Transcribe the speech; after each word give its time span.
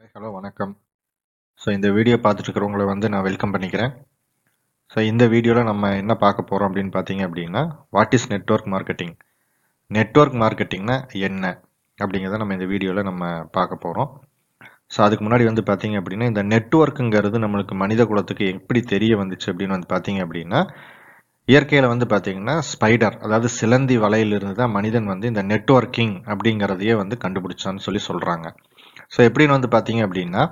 Hi 0.00 0.10
hello 0.14 0.30
வணக்கம். 0.36 0.72
So 1.60 1.68
இந்த 1.76 1.88
video 1.96 2.16
பார்த்துட்ருக்கிறவங்களை 2.24 2.84
வந்து 2.90 3.06
நான் 3.12 3.24
வெல்கம் 3.26 3.52
பண்ணிக்கிறேன். 3.54 3.92
ஸோ 4.92 4.98
இந்த 5.10 5.24
வீடியோவில் 5.34 5.68
நம்ம 5.68 5.90
என்ன 6.00 6.14
பார்க்க 6.24 6.48
போகிறோம் 6.50 6.68
அப்படின்னு 6.68 6.92
பார்த்தீங்க 6.96 7.22
அப்படின்னா 7.28 7.62
what 7.96 8.14
is 8.16 8.26
network 8.32 8.68
marketing 8.74 9.14
network 9.90 10.36
மார்க்கெட்டிங்னா 10.42 10.96
என்ன? 11.28 11.44
அப்படிங்கிறத 11.98 12.40
நம்ம 12.42 12.56
இந்த 12.58 12.68
வீடியோவில் 12.72 13.08
நம்ம 13.10 13.24
பார்க்க 13.56 13.82
போகிறோம் 13.84 14.10
ஸோ 14.94 15.00
அதுக்கு 15.06 15.24
முன்னாடி 15.26 15.46
வந்து 15.50 15.64
பார்த்தீங்க 15.70 15.98
அப்படின்னா 16.02 16.28
இந்த 16.32 16.44
நெட்வொர்க்குங்கிறது 16.52 17.40
நம்மளுக்கு 17.44 17.76
மனித 17.84 18.04
குலத்துக்கு 18.12 18.46
எப்படி 18.52 18.82
தெரிய 18.94 19.14
வந்துச்சு 19.22 19.50
அப்படின்னு 19.52 19.76
வந்து 19.76 19.92
பார்த்தீங்க 19.94 20.22
அப்படின்னா 20.26 20.60
இயற்கையில் 21.48 21.92
வந்து 21.92 22.08
பார்த்தீங்கன்னா 22.12 22.54
ஸ்பைடர் 22.70 23.18
அதாவது 23.24 23.50
சிலந்தி 23.58 23.96
வலையிலிருந்து 24.04 24.58
தான் 24.62 24.76
மனிதன் 24.78 25.12
வந்து 25.12 25.26
இந்த 25.32 25.44
நெட்வொர்க்கிங் 25.52 26.16
அப்படிங்கிறதையே 26.32 26.96
வந்து 27.02 27.16
கண்டுபிடிச்சான்னு 27.24 27.84
சொல்லி 27.84 28.02
சொல்கிறாங்க 28.08 28.46
ஸோ 29.12 29.18
எப்படின்னு 29.28 29.56
வந்து 29.56 29.70
பார்த்தீங்க 29.74 30.02
அப்படின்னா 30.06 30.42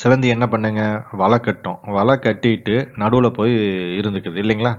சிலந்தி 0.00 0.28
என்ன 0.34 0.46
பண்ணுங்க? 0.52 0.82
வலை 1.22 1.38
கட்டும். 1.40 1.78
வலை 1.96 2.14
கட்டிட்டு 2.24 2.74
நடுவில் 3.02 3.36
போய் 3.38 3.54
இருந்துக்குது 4.00 4.40
இல்லைங்களா? 4.44 4.72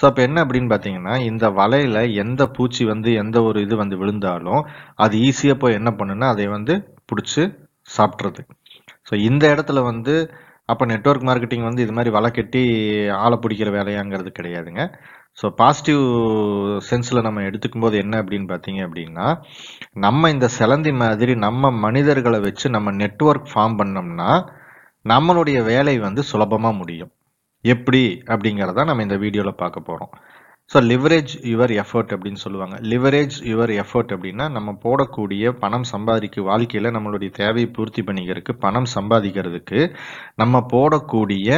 ஸோ 0.00 0.04
அப்போ 0.08 0.20
என்ன 0.22 0.38
அப்படின்னு 0.44 0.70
பார்த்தீங்கன்னா 0.72 1.14
இந்த 1.30 1.44
வலையில் 1.58 2.00
எந்த 2.22 2.42
பூச்சி 2.56 2.82
வந்து 2.92 3.10
எந்த 3.22 3.36
ஒரு 3.42 3.58
இது 3.66 3.74
வந்து 3.82 3.96
விழுந்தாலும் 4.02 4.62
அது 5.04 5.16
ஈஸியாக 5.28 5.60
போய் 5.62 5.78
என்ன 5.80 5.90
பண்ணுன்னா 6.00 6.26
அதை 6.34 6.46
வந்து 6.56 6.74
பிடிச்சி 7.10 7.44
சாப்பிட்றது. 7.88 8.42
ஸோ 9.08 9.14
இந்த 9.28 9.44
இடத்துல 9.54 9.82
வந்து 9.90 10.14
அப்போ 10.68 10.84
நெட்வொர்க் 10.92 11.26
மார்க்கெட்டிங் 11.28 11.66
வந்து 11.68 11.84
இது 11.86 11.92
மாதிரி 11.92 12.10
வலை 12.16 12.30
கட்டி 12.38 12.62
ஆளை 13.24 13.36
பிடிக்கிற 13.42 13.70
வேலையாங்கிறது 13.78 14.30
கிடையாதுங்க. 14.38 14.82
ஸோ 15.38 15.46
பாசிட்டிவ் 15.60 16.02
சென்ஸில் 16.88 17.22
நம்ம 17.22 17.42
எடுத்துக்கும் 17.42 17.84
போது 17.84 17.96
என்ன 17.98 18.14
அப்படின்னு 18.22 18.46
பார்த்தீங்க 18.52 18.80
அப்படின்னா 18.86 19.26
நம்ம 20.04 20.30
இந்த 20.30 20.46
சிலந்தி 20.58 20.92
மாதிரி 21.02 21.34
நம்ம 21.46 21.70
மனிதர்களை 21.86 22.38
வச்சு 22.40 22.66
நம்ம 22.70 22.92
நெட்வொர்க் 23.02 23.50
ஃபார்ம் 23.54 23.76
பண்ணோம்னா 23.80 24.30
நம்மளுடைய 25.04 25.58
வேலை 25.64 25.94
வந்து 25.98 26.22
சுலபமாக 26.22 26.78
முடியும். 26.78 27.12
எப்படி? 27.64 28.02
அப்படிங்கிறத 28.26 28.84
நம்ம 28.84 29.02
இந்த 29.02 29.16
வீடியோவில் 29.16 29.60
பார்க்க 29.62 29.88
போகிறோம் 29.88 30.12
ஸோ 30.70 30.78
லிவரேஜ் 30.90 31.32
யுவர் 31.50 31.72
எஃபர்ட் 31.82 32.12
அப்படின்னு 32.14 32.40
சொல்லுவாங்க. 32.44 32.76
லிவரேஜ் 32.92 33.36
யுவர் 33.50 33.72
எஃபர்ட் 33.82 34.12
அப்படின்னா 34.14 34.46
நம்ம 34.56 34.70
போடக்கூடிய 34.84 35.52
பணம் 35.62 35.86
சம்பாதிக்க 35.92 36.42
வாழ்க்கையில் 36.42 36.94
நம்மளுடைய 36.96 37.30
தேவையை 37.40 37.68
பூர்த்தி 37.76 38.02
பண்ணிக்கிறதுக்கு 38.02 38.54
பணம் 38.64 38.88
சம்பாதிக்கிறதுக்கு 38.94 39.80
நம்ம 40.34 40.64
போடக்கூடிய 40.74 41.50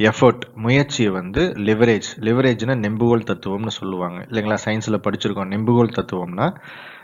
எஃபர்ட் 0.00 0.44
முயற்சியை 0.54 1.10
வந்து 1.10 1.42
லிவரேஜ் 1.66 2.08
லிவரேஜ்னா 2.26 2.74
நெம்புகோல் 2.84 3.28
தத்துவம்னு 3.30 3.72
சொல்லுவாங்க. 3.78 4.18
இல்லைங்களா? 4.28 4.58
சயின்ஸில் 4.64 5.04
படிச்சிருக்கோம். 5.06 5.50
நெம்புகோல் 5.54 5.96
தத்துவம்னா 5.96 6.46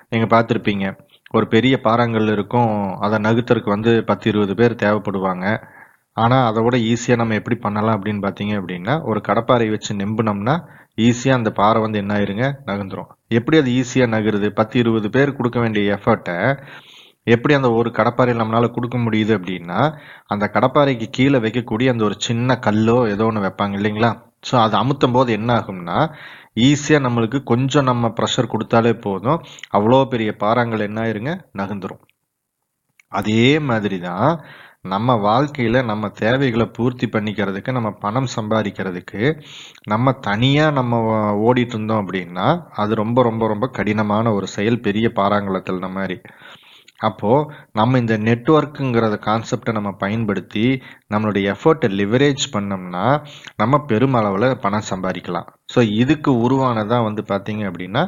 நீங்கள் 0.08 0.30
பார்த்துருப்பீங்க. 0.34 0.86
ஒரு 1.30 1.46
பெரிய 1.48 1.80
பாறாங்கல் 1.82 2.32
இருக்கும். 2.32 2.72
அதை 2.98 3.18
நகுத்தருக்கு 3.18 3.70
வந்து 3.76 4.04
பத்து 4.04 4.28
இருபது 4.30 4.54
பேர் 4.54 4.80
தேவைப்படுவாங்க. 4.84 5.46
ஆனால் 6.16 6.46
அதை 6.46 6.62
விட 6.62 6.76
ஈஸியாக 6.90 7.20
நம்ம 7.20 7.34
எப்படி 7.34 7.56
பண்ணலாம் 7.56 7.96
அப்படின்னு 7.98 8.22
பார்த்தீங்க 8.26 8.52
அப்படின்னா 8.60 8.94
ஒரு 9.02 9.20
கடப்பாரை 9.20 9.68
வச்சு 9.70 9.92
நெம்புனோம்னா 9.94 10.54
ஈஸியாக 11.00 11.38
அந்த 11.40 11.50
பாறை 11.50 11.82
வந்து 11.82 11.98
என்ன 11.98 12.12
ஆயிருங்க? 12.14 12.48
நகர்ந்துரும். 12.66 13.08
எப்படி 13.28 13.56
அது 13.58 13.70
ஈஸியாக 13.70 14.12
நகருது? 14.16 14.48
பத்து 14.60 14.78
இருபது 14.78 15.10
பேர் 15.10 15.36
கொடுக்க 15.36 15.58
வேண்டிய 15.60 15.98
எஃபர்ட்டை 15.98 16.36
எப்படி 17.26 17.54
அந்த 17.54 17.68
ஒரு 17.72 17.90
கடப்பாறையில் 17.90 18.40
நம்மளால 18.42 18.68
கொடுக்க 18.70 18.96
முடியுது 18.98 19.32
அப்படின்னா 19.38 19.80
அந்த 20.28 20.44
கடப்பாறைக்கு 20.56 21.08
கீழே 21.10 21.38
வைக்கக்கூடிய 21.38 21.92
அந்த 21.92 22.04
ஒரு 22.04 22.16
சின்ன 22.18 22.58
கல்லோ 22.58 22.96
ஏதோ 23.14 23.26
ஒன்று 23.26 23.44
வைப்பாங்க 23.46 23.78
இல்லைங்களா? 23.80 24.10
ஸோ 24.48 24.54
அது 24.56 24.74
அமுத்தும் 24.76 25.12
போது 25.12 25.30
என்ன 25.32 25.50
ஆகும்னா 25.60 25.98
ஈஸியாக 26.60 27.04
நம்மளுக்கு 27.06 27.38
கொஞ்சம் 27.42 27.88
நம்ம 27.90 28.08
ப்ரெஷர் 28.18 28.52
கொடுத்தாலே 28.52 28.92
போதும் 29.06 29.38
அவ்வளோ 29.70 30.04
பெரிய 30.04 30.32
பாறாங்கள் 30.42 30.86
என்ன 30.88 31.00
ஆயிருங்க? 31.04 31.32
நகர்ந்துரும். 31.60 32.02
அதே 33.12 33.46
மாதிரி 33.58 33.98
தான் 34.00 34.30
நம்ம 34.82 35.14
வாழ்க்கையில் 35.16 35.78
நம்ம 35.84 36.08
தேவைகளை 36.22 36.66
பூர்த்தி 36.66 37.06
பண்ணிக்கிறதுக்கு 37.06 37.70
நம்ம 37.72 37.90
பணம் 38.04 38.28
சம்பாதிக்கிறதுக்கு 38.36 39.20
நம்ம 39.88 40.12
தனியாக 40.20 40.76
நம்ம 40.78 40.98
ஓடிட்டு 41.46 41.74
இருந்தோம் 41.76 42.02
அப்படின்னா 42.02 42.46
அது 42.82 42.94
ரொம்ப 42.94 43.22
ரொம்ப 43.22 43.46
ரொம்ப 43.46 43.66
கடினமான 43.78 44.32
ஒரு 44.32 44.46
செயல் 44.56 44.84
பெரிய 44.88 45.08
பாறாங்கலத்தில் 45.20 45.94
மாதிரி. 45.98 46.18
அப்போது 47.08 47.48
நம்ம 47.78 47.98
இந்த 48.02 48.14
நெட்ஒர்க்குங்கிறத 48.26 49.16
கான்செப்டை 49.26 49.72
நம்ம 49.78 49.90
பயன்படுத்தி 50.02 50.64
நம்மளுடைய 51.12 51.44
எஃபர்ட்டை 51.54 51.88
லிவரேஜ் 52.00 52.44
பண்ணோம்னா 52.54 53.04
நம்ம 53.62 53.80
பெருமளவில் 53.90 54.48
பணம் 54.64 54.88
சம்பாதிக்கலாம். 54.92 55.48
ஸோ 55.74 55.80
இதுக்கு 56.02 56.32
உருவானதான் 56.46 57.06
வந்து 57.08 57.24
பார்த்தீங்க 57.32 57.62
அப்படின்னா 57.70 58.02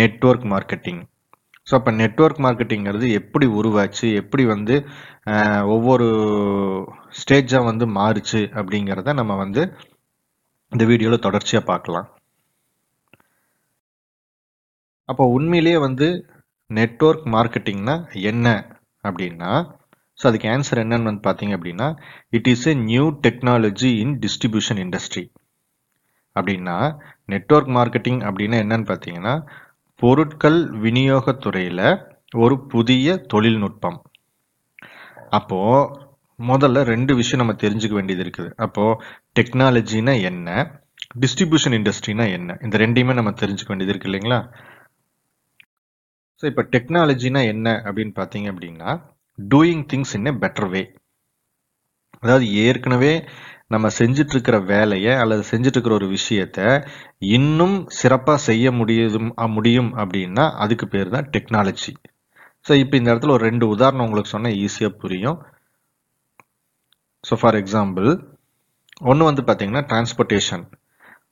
நெட்ஒர்க் 0.00 0.46
மார்க்கெட்டிங் 0.54 1.02
ஸோ 1.66 1.74
அப்போ 1.78 1.92
நெட்ஒர்க் 2.00 2.42
மார்க்கெட்டிங்கிறது 2.44 3.06
எப்படி 3.20 3.46
உருவாச்சு 3.60 4.08
எப்படி 4.20 4.44
வந்து 4.54 4.74
ஒவ்வொரு 5.76 6.06
ஸ்டேஜாக 7.20 7.68
வந்து 7.70 7.86
மாறுச்சு 7.98 8.42
அப்படிங்கிறத 8.58 9.14
நம்ம 9.20 9.36
வந்து 9.44 9.62
இந்த 10.72 10.84
வீடியோவில் 10.90 11.24
தொடர்ச்சியாக 11.26 11.68
பார்க்கலாம். 11.72 12.06
அப்போ 15.08 15.24
உண்மையிலேயே 15.36 15.78
வந்து 15.86 16.06
நெட்ஒர்க் 16.70 17.26
மார்க்கெட்டிங்னா 17.34 17.94
என்ன 18.30 18.46
அப்படின்னா 19.04 19.50
ஸோ 20.18 20.24
அதுக்கு 20.30 20.48
ஆன்சர் 20.48 20.80
என்னன்னு 20.82 21.08
வந்து 21.10 21.26
பார்த்தீங்க 21.26 21.54
அப்படின்னா 21.56 21.88
it 22.32 22.48
is 22.52 22.66
a 22.70 22.74
new 22.88 23.04
technology 23.26 23.90
in 24.04 24.14
distribution 24.24 24.80
industry 24.84 25.24
அப்படின்னா 26.36 26.76
நெட்ஒர்க் 27.28 27.70
மார்க்கெட்டிங் 27.76 28.20
அப்படின்னா 28.28 28.56
என்னன்னு 28.64 28.88
பார்த்தீங்கன்னா 28.90 29.34
பொருட்கள் 30.02 30.58
விநியோகத்துறையில் 30.84 31.86
ஒரு 32.34 32.56
புதிய 32.72 33.16
தொழில்நுட்பம். 33.32 33.98
அப்போது 35.30 36.04
முதல்ல 36.38 36.82
ரெண்டு 36.84 37.12
விஷயம் 37.14 37.40
நம்ம 37.42 37.54
தெரிஞ்சுக்க 37.62 37.94
வேண்டியது 37.94 38.22
இருக்குது. 38.24 38.50
அப்போது 38.64 38.98
டெக்னாலஜினா 39.38 40.14
என்ன? 40.30 40.48
டிஸ்ட்ரிபியூஷன் 41.22 41.76
இண்டஸ்ட்ரினா 41.78 42.24
என்ன? 42.38 42.58
இந்த 42.62 42.76
ரெண்டையுமே 42.78 43.14
நம்ம 43.14 43.32
தெரிஞ்சுக்க 43.42 43.72
வேண்டியது 43.72 43.92
இருக்கு 43.94 44.10
இல்லைங்களா? 44.10 44.40
ஸோ 46.42 46.44
இப்போ 46.46 46.62
டெக்னாலஜினா 46.72 47.40
என்ன 47.46 47.68
அப்படின்னு 47.84 48.14
பார்த்தீங்க 48.16 48.48
அப்படின்னா 48.52 48.90
doing 49.38 49.84
things 49.92 50.14
in 50.18 50.26
a 50.26 50.32
better 50.42 50.68
way 50.68 50.82
அதாவது 52.22 52.46
ஏற்கனவே 52.64 53.12
நம்ம 53.68 53.86
செஞ்சுட்டு 53.98 54.34
இருக்கிற 54.34 54.56
வேலையை 54.64 55.12
அல்லது 55.22 55.42
செஞ்சுட்டு 55.50 55.76
இருக்கிற 55.76 55.94
ஒரு 55.94 56.08
விஷயத்த 56.08 56.60
இன்னும் 57.36 57.76
சிறப்பாக 57.98 58.38
செய்ய 58.48 58.72
முடியும் 58.72 59.26
முடியும் 59.56 59.90
அப்படின்னா 59.94 60.44
அதுக்கு 60.56 60.86
பேர் 60.88 61.08
தான் 61.08 61.28
டெக்னாலஜி 61.34 61.92
ஸோ 62.66 62.74
இப்போ 62.82 62.94
இந்த 62.96 63.08
இடத்துல 63.12 63.34
ஒரு 63.36 63.44
ரெண்டு 63.44 63.66
உதாரணம் 63.74 64.04
உங்களுக்கு 64.06 64.34
சொன்னால் 64.34 64.56
ஈஸியாக 64.62 64.98
புரியும். 65.02 65.38
ஸோ 67.24 67.34
ஃபார் 67.40 67.58
எக்ஸாம்பிள் 67.60 68.08
ஒன்று 69.02 69.28
வந்து 69.30 69.42
பார்த்தீங்கன்னா 69.42 69.84
டிரான்ஸ்போர்ட்டேஷன் 69.90 70.64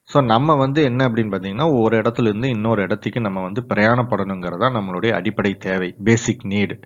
ஸோ 0.09 0.19
நம்ம 0.25 0.55
வந்து 0.55 0.81
என்ன 0.83 1.09
அப்படின்னு 1.09 1.33
பார்த்தீங்கன்னா 1.35 1.69
ஒரு 1.83 1.95
இடத்துல 2.01 2.29
இருந்து 2.31 2.49
இன்னொரு 2.49 2.81
இடத்துக்கு 2.83 3.21
நம்ம 3.21 3.43
வந்து 3.43 3.61
பிரயாணப்படணுங்கிறதா 3.69 4.69
நம்மளுடைய 4.77 5.13
அடிப்படை 5.13 5.53
தேவை 5.57 5.89
பேசிக் 6.05 6.45
நீடு 6.45 6.77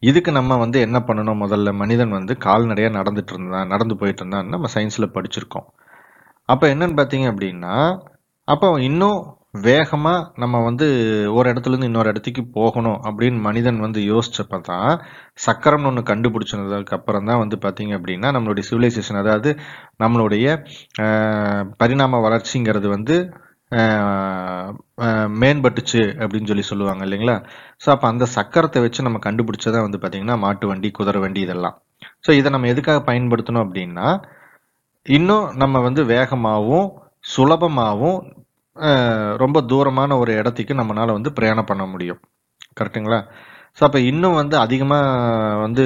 இதுக்கு 0.00 0.30
நம்ம 0.32 0.56
வந்து 0.58 0.78
என்ன 0.80 0.98
பண்ணணும்? 0.98 1.42
முதல்ல 1.44 1.70
மனிதன் 1.74 2.10
வந்து 2.10 2.34
கால்நடையாக 2.38 2.96
நடந்துட்டு 2.98 3.32
இருந்தான் 3.34 3.66
நடந்து 3.66 3.94
போயிட்டு 3.96 4.22
இருந்தான்னு 4.22 4.52
நம்ம 4.54 4.68
சயின்ஸில் 4.74 5.14
படிச்சிருக்கோம். 5.16 5.66
அப்போ 6.48 6.66
என்னன்னு 6.74 6.96
பார்த்தீங்க 7.00 7.26
அப்படின்னா 7.32 7.74
அப்போ 8.48 8.68
இன்னும் 8.80 9.18
வேகமாக 9.54 10.32
நம்ம 10.36 10.56
வந்து 10.64 10.86
ஒரு 11.34 11.50
இடத்துலேருந்து 11.50 11.84
இன்னொரு 11.84 12.08
இடத்துக்கு 12.08 12.42
போகணும் 12.52 12.98
அப்படின்னு 13.08 13.38
மனிதன் 13.40 13.80
வந்து 13.80 14.00
யோசிச்சப்பதான் 14.00 14.68
தான் 14.68 14.92
சக்கரம்னு 15.46 15.86
ஒன்று 15.86 16.02
கண்டுபிடிச்சதுக்கு 16.10 16.96
அப்புறம் 16.98 17.24
தான் 17.24 17.38
வந்து 17.38 17.56
பார்த்தீங்க 17.56 17.92
அப்படின்னா 17.98 18.28
நம்மளுடைய 18.36 18.64
சிவிலைசேஷன் 18.70 19.20
அதாவது 19.22 19.52
நம்மளுடைய 19.98 20.46
பரிணாம 21.76 22.20
வளர்ச்சிங்கிறது 22.28 22.88
வந்து 22.88 23.16
மேம்பட்டுச்சு 25.40 26.00
அப்படின்னு 26.22 26.46
சொல்லி 26.46 26.62
சொல்லுவாங்க 26.62 27.02
இல்லைங்களா? 27.06 27.36
ஸோ 27.82 27.88
அப்போ 27.90 28.06
அந்த 28.08 28.26
சக்கரத்தை 28.34 28.80
வச்சு 28.80 29.02
நம்ம 29.02 29.18
கண்டுபிடிச்சதான் 29.26 29.86
வந்து 29.86 29.98
பார்த்தீங்கன்னா 29.98 30.36
மாட்டு 30.38 30.66
வண்டி 30.66 30.90
குதிரை 30.90 31.20
வண்டி 31.22 31.40
இதெல்லாம். 31.40 31.76
ஸோ 32.26 32.30
இதை 32.30 32.50
நம்ம 32.50 32.68
எதுக்காக 32.68 33.12
பயன்படுத்தணும் 33.12 33.64
அப்படின்னா 33.66 34.08
இன்னும் 35.06 35.46
நம்ம 35.54 35.80
வந்து 35.80 36.04
வேகமாகவும் 36.04 36.88
சுலபமாகவும் 37.24 38.18
ரொம்ப 39.42 39.58
தூரமான 39.72 40.16
ஒரு 40.22 40.32
இடத்துக்கு 40.40 40.74
நம்மளால 40.80 41.14
வந்து 41.18 41.30
பிரயாணம் 41.38 41.70
பண்ண 41.70 41.84
முடியும். 41.92 42.20
கரெக்டுங்களா 42.78 43.20
ஸோ 43.78 43.82
அப்போ 43.86 43.98
இன்னும் 44.10 44.36
வந்து 44.38 44.56
அதிகமாக 44.64 45.58
வந்து 45.64 45.84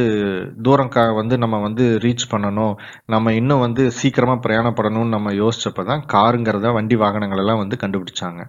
தூரம் 0.67 0.93
க 0.95 0.99
வந்து 1.19 1.35
நம்ம 1.43 1.57
வந்து 1.67 1.85
ரீச் 2.05 2.25
பண்ணணும். 2.33 2.75
நம்ம 3.15 3.33
இன்னும் 3.41 3.63
வந்து 3.67 3.83
சீக்கிரமாக 3.99 4.39
பிரயாணப்படணும்னு 4.47 5.15
நம்ம 5.17 5.33
யோசிச்சப்போ 5.43 5.83
தான் 5.91 6.03
காருங்கிறத 6.15 6.73
வண்டி 6.79 6.97
வாகனங்கள் 7.03 7.43
எல்லாம் 7.43 7.61
வந்து 7.63 7.79
கண்டுபிடிச்சாங்க. 7.83 8.41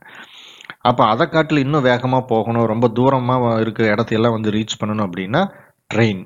அப்போ 0.89 1.03
அதை 1.13 1.25
காட்டில் 1.33 1.63
இன்னும் 1.65 1.87
வேகமாக 1.89 2.23
போகணும் 2.33 2.69
ரொம்ப 2.73 2.87
தூரமாக 2.99 3.51
இருக்கிற 3.63 3.87
இடத்தையெல்லாம் 3.95 4.37
வந்து 4.37 4.53
ரீச் 4.57 4.79
பண்ணணும் 4.81 5.07
அப்படின்னா 5.07 5.41
ட்ரெயின். 5.89 6.23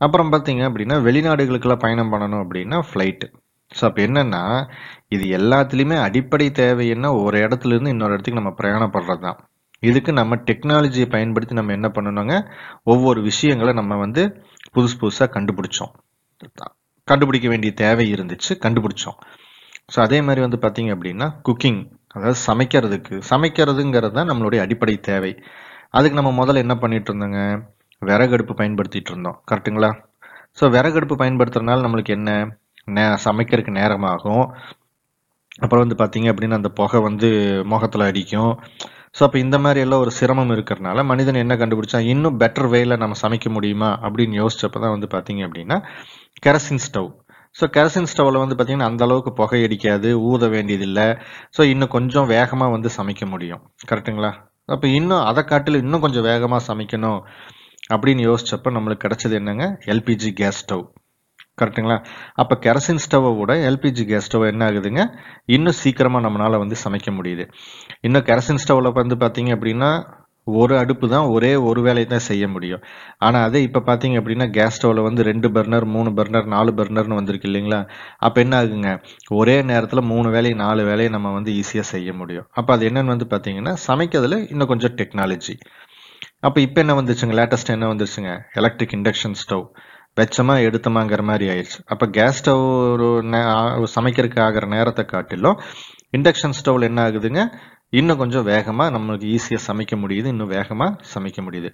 அப்புறம் 0.00 0.32
பார்த்தீங்க 0.34 0.62
அப்படின்னா 0.70 0.96
வெளிநாடுகளுக்கெல்லாம் 1.08 1.84
பயணம் 1.86 2.12
பண்ணணும் 2.14 2.42
அப்படின்னா 2.44 2.78
ஃப்ளைட்டு 2.90 3.26
ஸோ 3.70 3.82
அப்போ 3.88 4.00
என்னென்னா 4.06 4.42
இது 5.08 5.24
எல்லாத்துலேயுமே 5.38 5.96
அடிப்படை 6.06 6.46
தேவை 6.60 6.84
என்ன? 6.88 7.06
ஒரு 7.24 7.36
இடத்துல 7.46 7.74
இருந்து 7.74 7.92
இன்னொரு 7.94 8.14
இடத்துக்கு 8.14 8.40
நம்ம 8.40 8.52
பிரயாணப்படுறது 8.60 9.22
தான் 9.26 9.38
இதுக்கு 9.82 10.10
நம்ம 10.12 10.34
டெக்னாலஜியை 10.48 11.06
பயன்படுத்தி 11.14 11.54
நம்ம 11.58 11.72
என்ன 11.78 11.88
பண்ணணுங்க 11.96 12.34
ஒவ்வொரு 12.92 13.20
விஷயங்களை 13.22 13.72
நம்ம 13.72 13.96
வந்து 13.96 14.22
புதுசு 14.74 14.94
புதுசாக 15.02 15.28
கண்டுபிடிச்சோம். 15.36 15.92
கண்டுபிடிக்க 17.08 17.46
வேண்டிய 17.48 17.72
தேவை 17.82 18.06
இருந்துச்சு 18.14 18.52
கண்டுபிடிச்சோம். 18.64 19.18
ஸோ 19.92 19.98
அதே 20.06 20.18
மாதிரி 20.26 20.40
வந்து 20.46 20.58
பார்த்தீங்க 20.64 20.90
அப்படின்னா 20.96 21.26
குக்கிங் 21.48 21.80
அதாவது 22.16 22.38
சமைக்கிறதுக்கு 22.48 23.14
சமைக்கிறதுங்கிறது 23.30 24.16
தான் 24.18 24.30
நம்மளுடைய 24.30 24.60
அடிப்படை 24.66 24.94
தேவை. 25.10 25.32
அதுக்கு 25.90 26.18
நம்ம 26.20 26.30
முதல்ல 26.40 26.64
என்ன 26.64 26.74
பண்ணிட்டு 26.76 27.10
இருந்தோங்க? 27.12 27.40
விறகடுப்பு 28.02 28.54
பயன்படுத்திட்டு 28.60 29.10
இருந்தோம். 29.12 29.38
கரெக்டுங்களா 29.50 29.90
ஸோ 30.58 30.64
விறகடுப்பு 30.76 31.14
பயன்படுத்துறதுனால 31.22 31.84
நம்மளுக்கு 31.86 32.12
என்ன? 32.18 32.30
நே 32.88 33.04
சமைக்கிறதுக்கு 33.26 33.78
நேரமாகும். 33.80 34.44
அப்புறம் 35.64 35.82
வந்து 35.84 35.96
பார்த்தீங்க 36.00 36.28
அப்படின்னா 36.32 36.58
அந்த 36.60 36.70
புகை 36.80 37.00
வந்து 37.08 37.28
முகத்தில் 37.72 38.08
அடிக்கும். 38.10 38.52
ஸோ 39.16 39.22
அப்போ 39.26 39.38
இந்த 39.38 39.56
மாதிரி 39.64 39.80
எல்லாம் 39.84 40.02
ஒரு 40.04 40.12
சிரமம் 40.18 40.52
இருக்கிறனால 40.54 41.02
மனிதன் 41.10 41.42
என்ன 41.42 41.54
கண்டுபிடிச்சா 41.58 41.98
இன்னும் 42.12 42.38
பெட்டர் 42.40 42.68
வேல 42.72 42.96
நம்ம 43.02 43.16
சமைக்க 43.24 43.48
முடியுமா? 43.56 43.90
அப்படின்னு 44.06 44.34
யோசிச்சப்போ 44.42 44.78
தான் 44.84 44.94
வந்து 44.96 45.08
பார்த்தீங்க 45.12 45.42
அப்படின்னா 45.48 45.76
கெரசின் 46.46 46.82
ஸ்டவ் 46.86 47.10
ஸோ 47.56 47.64
கெரசின் 47.76 48.08
ஸ்டவ்வில் 48.12 48.42
வந்து 48.42 48.56
பார்த்தீங்கன்னா 48.56 48.88
அந்த 48.90 49.02
அளவுக்கு 49.06 49.32
புகை 49.40 49.60
அடிக்காது 49.66 50.08
ஊத 50.30 50.48
வேண்டியதில்லை. 50.54 51.06
ஸோ 51.56 51.62
இன்னும் 51.72 51.92
கொஞ்சம் 51.96 52.26
வேகமாக 52.34 52.74
வந்து 52.76 52.90
சமைக்க 52.98 53.26
முடியும். 53.26 53.62
கரெக்டுங்களா 53.90 54.32
அப்போ 54.68 54.86
இன்னும் 54.98 55.24
அதை 55.30 55.42
காட்டில் 55.44 55.82
இன்னும் 55.84 56.04
கொஞ்சம் 56.06 56.26
வேகமாக 56.30 56.62
சமைக்கணும் 56.70 57.20
அப்படின்னு 57.94 58.22
யோசிச்சப்போ 58.30 58.68
நம்மளுக்கு 58.76 59.04
கிடைச்சது 59.06 59.34
என்னங்க? 59.40 59.64
எல்பிஜி 59.92 60.32
கேஸ் 60.40 60.60
ஸ்டவ் 60.64 60.84
கரெக்டுங்களா 61.60 61.96
அப்போ 62.42 62.54
கெரசின் 62.64 63.00
ஸ்டவ்வை 63.04 63.30
விட 63.38 63.52
எல்பிஜி 63.68 64.04
கேஸ் 64.10 64.26
ஸ்டவ் 64.28 64.50
என்ன 64.52 64.62
ஆகுதுங்க? 64.68 65.02
இன்னும் 65.56 65.78
சீக்கிரமாக 65.82 66.24
நம்மளால் 66.26 66.62
வந்து 66.62 66.76
சமைக்க 66.84 67.10
முடியுது. 67.18 67.44
இன்னும் 68.08 68.26
கெரசின் 68.28 68.62
ஸ்டவ்வில் 68.64 68.98
வந்து 69.00 69.18
பார்த்தீங்க 69.24 69.52
அப்படின்னா 69.56 69.90
ஒரு 70.46 70.74
அடுப்பு 70.80 71.06
தான் 71.12 71.26
ஒரே 71.34 71.50
ஒரு 71.68 71.80
வேலையை 71.84 72.06
தான் 72.08 72.24
செய்ய 72.26 72.44
முடியும். 72.54 72.82
ஆனால் 73.26 73.44
அதே 73.48 73.60
இப்போ 73.66 73.80
பார்த்தீங்க 73.86 74.16
அப்படின்னா 74.20 74.46
கேஸ் 74.56 74.76
ஸ்டவ்வில் 74.78 75.06
வந்து 75.06 75.22
ரெண்டு 75.28 75.48
பர்னர் 75.54 75.86
மூணு 75.94 76.10
பர்னர் 76.18 76.48
நாலு 76.54 76.72
பர்னர்னு 76.78 77.18
வந்திருக்கு 77.20 77.48
இல்லைங்களா? 77.50 77.80
அப்போ 78.26 78.40
என்ன 78.44 78.56
ஆகுங்க? 78.62 78.90
ஒரே 79.38 79.56
நேரத்தில் 79.70 80.08
மூணு 80.12 80.30
வேலையை 80.36 80.56
நாலு 80.64 80.84
வேலையை 80.90 81.12
நம்ம 81.16 81.32
வந்து 81.38 81.52
ஈஸியாக 81.60 81.86
செய்ய 81.94 82.12
முடியும். 82.20 82.46
அப்போ 82.60 82.72
அது 82.76 82.88
என்னன்னு 82.90 83.14
வந்து 83.14 83.28
பார்த்தீங்கன்னா 83.32 83.74
சமைக்கிறதுல 83.88 84.38
இன்னும் 84.52 84.72
கொஞ்சம் 84.74 84.96
டெக்னாலஜி 85.00 85.56
அப்போ 86.46 86.58
இப்போ 86.66 86.78
என்ன 86.84 86.94
வந்துச்சுங்க? 87.00 87.34
லேட்டஸ்ட் 87.40 87.74
என்ன 87.74 87.86
வந்துருச்சுங்க 87.92 88.32
எலக்ட்ரிக் 88.60 88.94
இண்டக்ஷன் 88.98 89.36
ஸ்டவ் 89.42 89.64
வெச்சமா 90.16 90.54
எடுத்தமாங்கிற 90.66 91.22
மாதிரி 91.22 91.46
ஆயிடுச்சு. 91.48 91.80
அப்போ 91.86 92.06
கேஸ் 92.06 92.38
ஸ்டவ் 92.40 92.92
ஒரு 92.92 93.22
நே- 93.22 93.86
சமைக்கிறதுக்கு 93.94 94.40
ஆகிற 94.40 94.66
நேரத்தை 94.66 95.04
காட்டிலும் 95.04 95.60
இண்டக்ஷன் 96.16 96.52
ஸ்டவ்ல 96.64 96.82
என்ன 96.82 97.10
ஆகுதுங்க? 97.10 97.54
இன்னும் 97.88 98.18
கொஞ்சம் 98.18 98.44
வேகமாக 98.44 98.98
நம்மளுக்கு 98.98 99.38
ஈஸியாக 99.38 99.64
சமைக்க 99.66 99.96
முடியுது 99.96 100.26
இன்னும் 100.26 100.48
வேகமாக 100.48 101.00
சமைக்க 101.14 101.42
முடியுது. 101.42 101.72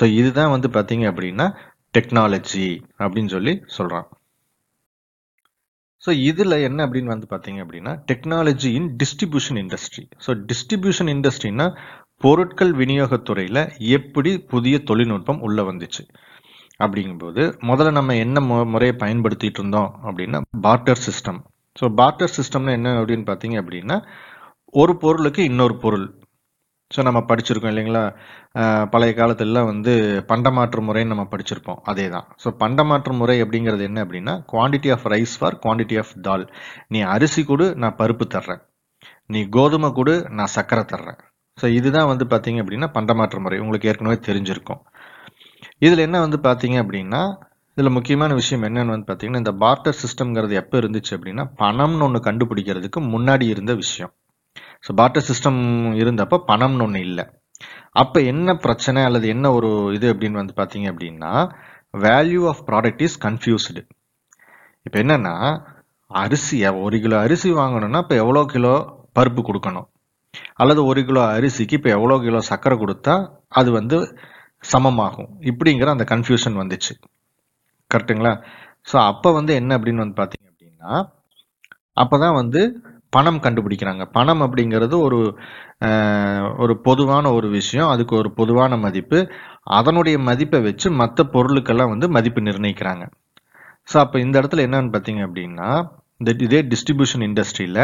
ஸோ 0.00 0.04
இதுதான் 0.04 0.50
வந்து 0.50 0.68
பார்த்தீங்க 0.68 1.06
அப்படின்னா 1.08 1.56
டெக்னாலஜி 1.98 2.80
அப்படின்னு 2.98 3.28
சொல்லி 3.28 3.62
சொல்கிறான் 3.66 4.08
ஸோ 6.06 6.10
இதில் 6.10 6.50
என்ன 6.50 6.86
அப்படின்னு 6.86 7.04
வந்து 7.04 7.26
பார்த்தீங்க 7.30 7.54
அப்படின்னா 7.54 8.02
technology 8.12 8.64
in 8.64 8.96
distribution 8.96 9.58
industry 9.58 10.10
so 10.26 10.44
distribution 10.46 11.10
இண்டஸ்ட்ரினா 11.14 11.76
பொருட்கள் 12.16 12.72
விநியோகத்துறையில் 12.72 13.78
எப்படி 13.78 14.38
புதிய 14.38 14.78
தொழில்நுட்பம் 14.78 15.40
உள்ளே 15.40 15.62
வந்துச்சு. 15.62 16.08
அப்படிங்கும்போது 16.80 17.42
முதல்ல 17.70 17.92
நம்ம 17.98 18.16
என்ன 18.24 18.40
மு 18.48 18.56
முறையை 18.74 18.94
பயன்படுத்திட்டு 19.04 19.60
இருந்தோம் 19.60 19.90
அப்படின்னா 20.06 20.40
பார்ட்டர் 20.66 21.02
சிஸ்டம் 21.06 21.40
ஸோ 21.76 21.86
பார்ட்டர் 22.00 22.34
சிஸ்டம்னா 22.36 22.72
என்ன 22.78 22.94
அப்படின்னு 23.00 23.26
பார்த்தீங்க 23.30 23.56
அப்படின்னா 23.62 23.96
ஒரு 24.80 24.92
பொருளுக்கு 25.02 25.42
இன்னொரு 25.50 25.74
பொருள். 25.84 26.06
ஸோ 26.90 27.00
நம்ம 27.06 27.20
படிச்சிருக்கோம் 27.30 27.72
இல்லைங்களா? 27.72 28.02
பழைய 28.92 29.12
காலத்துலலாம் 29.18 29.68
வந்து 29.70 29.92
பண்டமாற்று 30.30 30.80
முறைன்னு 30.86 31.12
நம்ம 31.12 31.24
படிச்சிருப்போம். 31.32 31.80
அதே 31.90 32.06
தான் 32.14 32.26
ஸோ 32.42 32.48
பண்டமாற்று 32.62 33.12
முறை 33.20 33.36
அப்படிங்கிறது 33.44 33.84
என்ன 33.88 34.02
அப்படின்னா 34.04 34.34
quantity 34.52 34.90
of 34.94 35.06
rice 35.14 35.34
for 35.40 35.58
quantity 35.64 35.98
of 36.02 36.12
dal 36.26 36.44
நீ 36.94 37.00
அரிசி 37.14 37.42
கொடு 37.50 37.66
நான் 37.84 37.98
பருப்பு 38.00 38.26
தர்றேன். 38.36 38.62
நீ 39.34 39.42
கோதுமை 39.56 39.90
கொடு 39.98 40.14
நான் 40.38 40.54
சர்க்கரை 40.56 40.84
தர்றேன். 40.94 41.18
ஸோ 41.58 41.66
இதுதான் 41.78 42.10
வந்து 42.12 42.24
பார்த்தீங்க 42.32 42.62
அப்படின்னா 42.64 42.88
பண்டமாற்று 42.96 43.40
முறை. 43.46 43.58
உங்களுக்கு 43.64 43.90
ஏற்கனவே 43.92 44.18
தெரிஞ்சிருக்கும். 44.28 44.82
இதில் 45.82 46.04
என்ன 46.06 46.20
வந்து 46.24 46.38
பார்த்தீங்க 46.46 46.76
அப்படின்னா 46.84 47.22
இதில் 47.76 47.94
முக்கியமான 47.96 48.34
விஷயம் 48.40 48.64
என்னன்னு 48.68 48.94
வந்து 48.94 49.08
பார்த்தீங்கன்னா 49.08 49.42
இந்த 49.42 49.52
பார்ட்டர் 49.62 49.98
சிஸ்டம்ங்கிறது 50.02 50.54
எப்போ 50.60 50.76
இருந்துச்சு 50.80 51.12
அப்படின்னா 51.16 51.44
பணம்னு 51.62 52.04
ஒன்று 52.06 52.20
கண்டுபிடிக்கிறதுக்கு 52.28 53.00
முன்னாடி 53.14 53.46
இருந்த 53.54 53.72
விஷயம். 53.82 54.12
ஸோ 54.86 54.90
பார்ட்டர் 55.00 55.26
சிஸ்டம் 55.28 55.60
இருந்தப்போ 56.02 56.36
பணம்னு 56.50 56.84
ஒன்று 56.86 57.00
இல்லை. 57.08 57.24
அப்போ 58.02 58.18
என்ன 58.32 58.54
பிரச்சனை 58.64 59.00
அல்லது 59.08 59.26
என்ன 59.34 59.46
ஒரு 59.58 59.68
இது 59.96 60.06
அப்படின்னு 60.12 60.40
வந்து 60.40 60.54
பார்த்தீங்க 60.60 60.86
அப்படின்னா 60.92 61.32
value 62.06 62.42
of 62.52 62.62
product 62.68 63.04
is 63.06 63.18
confused 63.26 63.82
இப்போ 64.86 64.98
என்னன்னா 65.02 65.34
அரிசி 66.10 66.58
ஒரு 66.86 66.98
கிலோ 67.04 67.16
அரிசி 67.26 67.48
வாங்கணும்னா 67.60 68.00
இப்போ 68.04 68.16
எவ்வளோ 68.22 68.42
கிலோ 68.54 68.74
பருப்பு 69.18 69.42
கொடுக்கணும்? 69.48 69.86
அல்லது 70.62 70.80
ஒரு 70.90 71.00
கிலோ 71.08 71.22
அரிசிக்கு 71.36 71.78
இப்போ 71.78 71.90
எவ்வளோ 71.96 72.16
கிலோ 72.24 72.40
சர்க்கரை 72.50 72.76
கொடுத்தா 72.82 73.14
அது 73.60 73.68
வந்து 73.78 73.98
சமமாகும். 74.64 75.30
இப்படிங்கிற 75.50 75.88
அந்த 75.96 76.06
கன்ஃபியூஷன் 76.12 76.56
வந்துச்சு. 76.62 76.92
கரெக்ட்டுங்களா 77.90 78.32
ஸோ 78.90 78.96
அப்போ 79.10 79.28
வந்து 79.38 79.52
என்ன 79.60 79.70
அப்படின்னு 79.78 80.02
வந்து 80.04 80.18
பார்த்தீங்க 80.20 80.46
அப்படின்னா 80.50 80.90
அப்போ 82.02 82.16
தான் 82.24 82.38
வந்து 82.40 82.60
பணம் 83.16 83.40
கண்டுபிடிக்கிறாங்க. 83.44 84.02
பணம் 84.16 84.42
அப்படிங்கிறது 84.46 84.96
ஒரு 85.06 85.18
ஒரு 86.62 86.74
பொதுவான 86.88 87.30
ஒரு 87.38 87.48
விஷயம். 87.58 87.88
அதுக்கு 87.92 88.14
ஒரு 88.22 88.30
பொதுவான 88.40 88.76
மதிப்பு. 88.86 89.18
அதனுடைய 89.78 90.16
மதிப்பை 90.28 90.60
வச்சு 90.66 90.88
மற்ற 91.00 91.24
பொருளுக்கெல்லாம் 91.34 91.92
வந்து 91.94 92.08
மதிப்பு 92.16 92.42
நிர்ணயிக்கிறாங்க. 92.48 93.04
ஸோ 93.88 93.96
அப்போ 94.04 94.16
இந்த 94.24 94.34
இடத்துல 94.40 94.64
என்னன்னு 94.66 94.92
பார்த்தீங்க 94.94 95.22
அப்படின்னா 95.28 95.68
இந்த 96.20 96.30
இதே 96.46 96.60
டிஸ்ட்ரிபியூஷன் 96.72 97.24
இண்டஸ்ட்ரியில் 97.28 97.82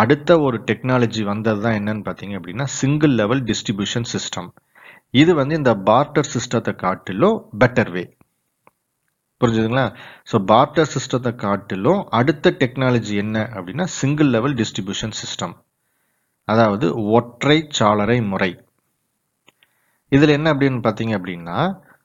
அடுத்த 0.00 0.30
ஒரு 0.46 0.56
டெக்னாலஜி 0.68 1.22
வந்தது 1.32 1.60
தான் 1.66 1.76
என்னன்னு 1.80 2.04
பார்த்தீங்க 2.08 2.34
அப்படின்னா 2.38 2.66
சிங்கிள் 2.80 3.14
லெவல் 3.20 3.42
டிஸ்ட்ரிபியூஷன் 3.50 4.08
சிஸ்டம் 4.14 4.50
இது 5.20 5.32
வந்து 5.40 5.54
இந்த 5.60 5.72
பார்ட்டர் 5.88 6.30
சிஸ்டத்தை 6.34 6.72
காட்டிலும் 6.84 7.38
பெட்டர் 7.62 7.90
வே 7.94 8.04
புரிஞ்சுதுங்களா? 9.40 9.84
ஸோ 10.30 10.36
பார்ட்டர் 10.50 10.90
சிஸ்டத்தை 10.94 11.30
காட்டிலும் 11.44 12.00
அடுத்த 12.18 12.52
டெக்னாலஜி 12.60 13.14
என்ன 13.22 13.38
அப்படின்னா 13.56 13.86
சிங்கிள் 13.98 14.30
லெவல் 14.36 14.54
டிஸ்ட்ரிபியூஷன் 14.60 15.14
சிஸ்டம் 15.20 15.54
அதாவது 16.48 16.86
ஒற்றை 17.16 17.56
சாளரை 17.78 18.18
முறை. 18.32 18.50
இதில் 20.12 20.36
என்ன 20.36 20.48
அப்படின்னு 20.54 20.80
பார்த்தீங்க 20.86 21.14
அப்படின்னா 21.18 21.58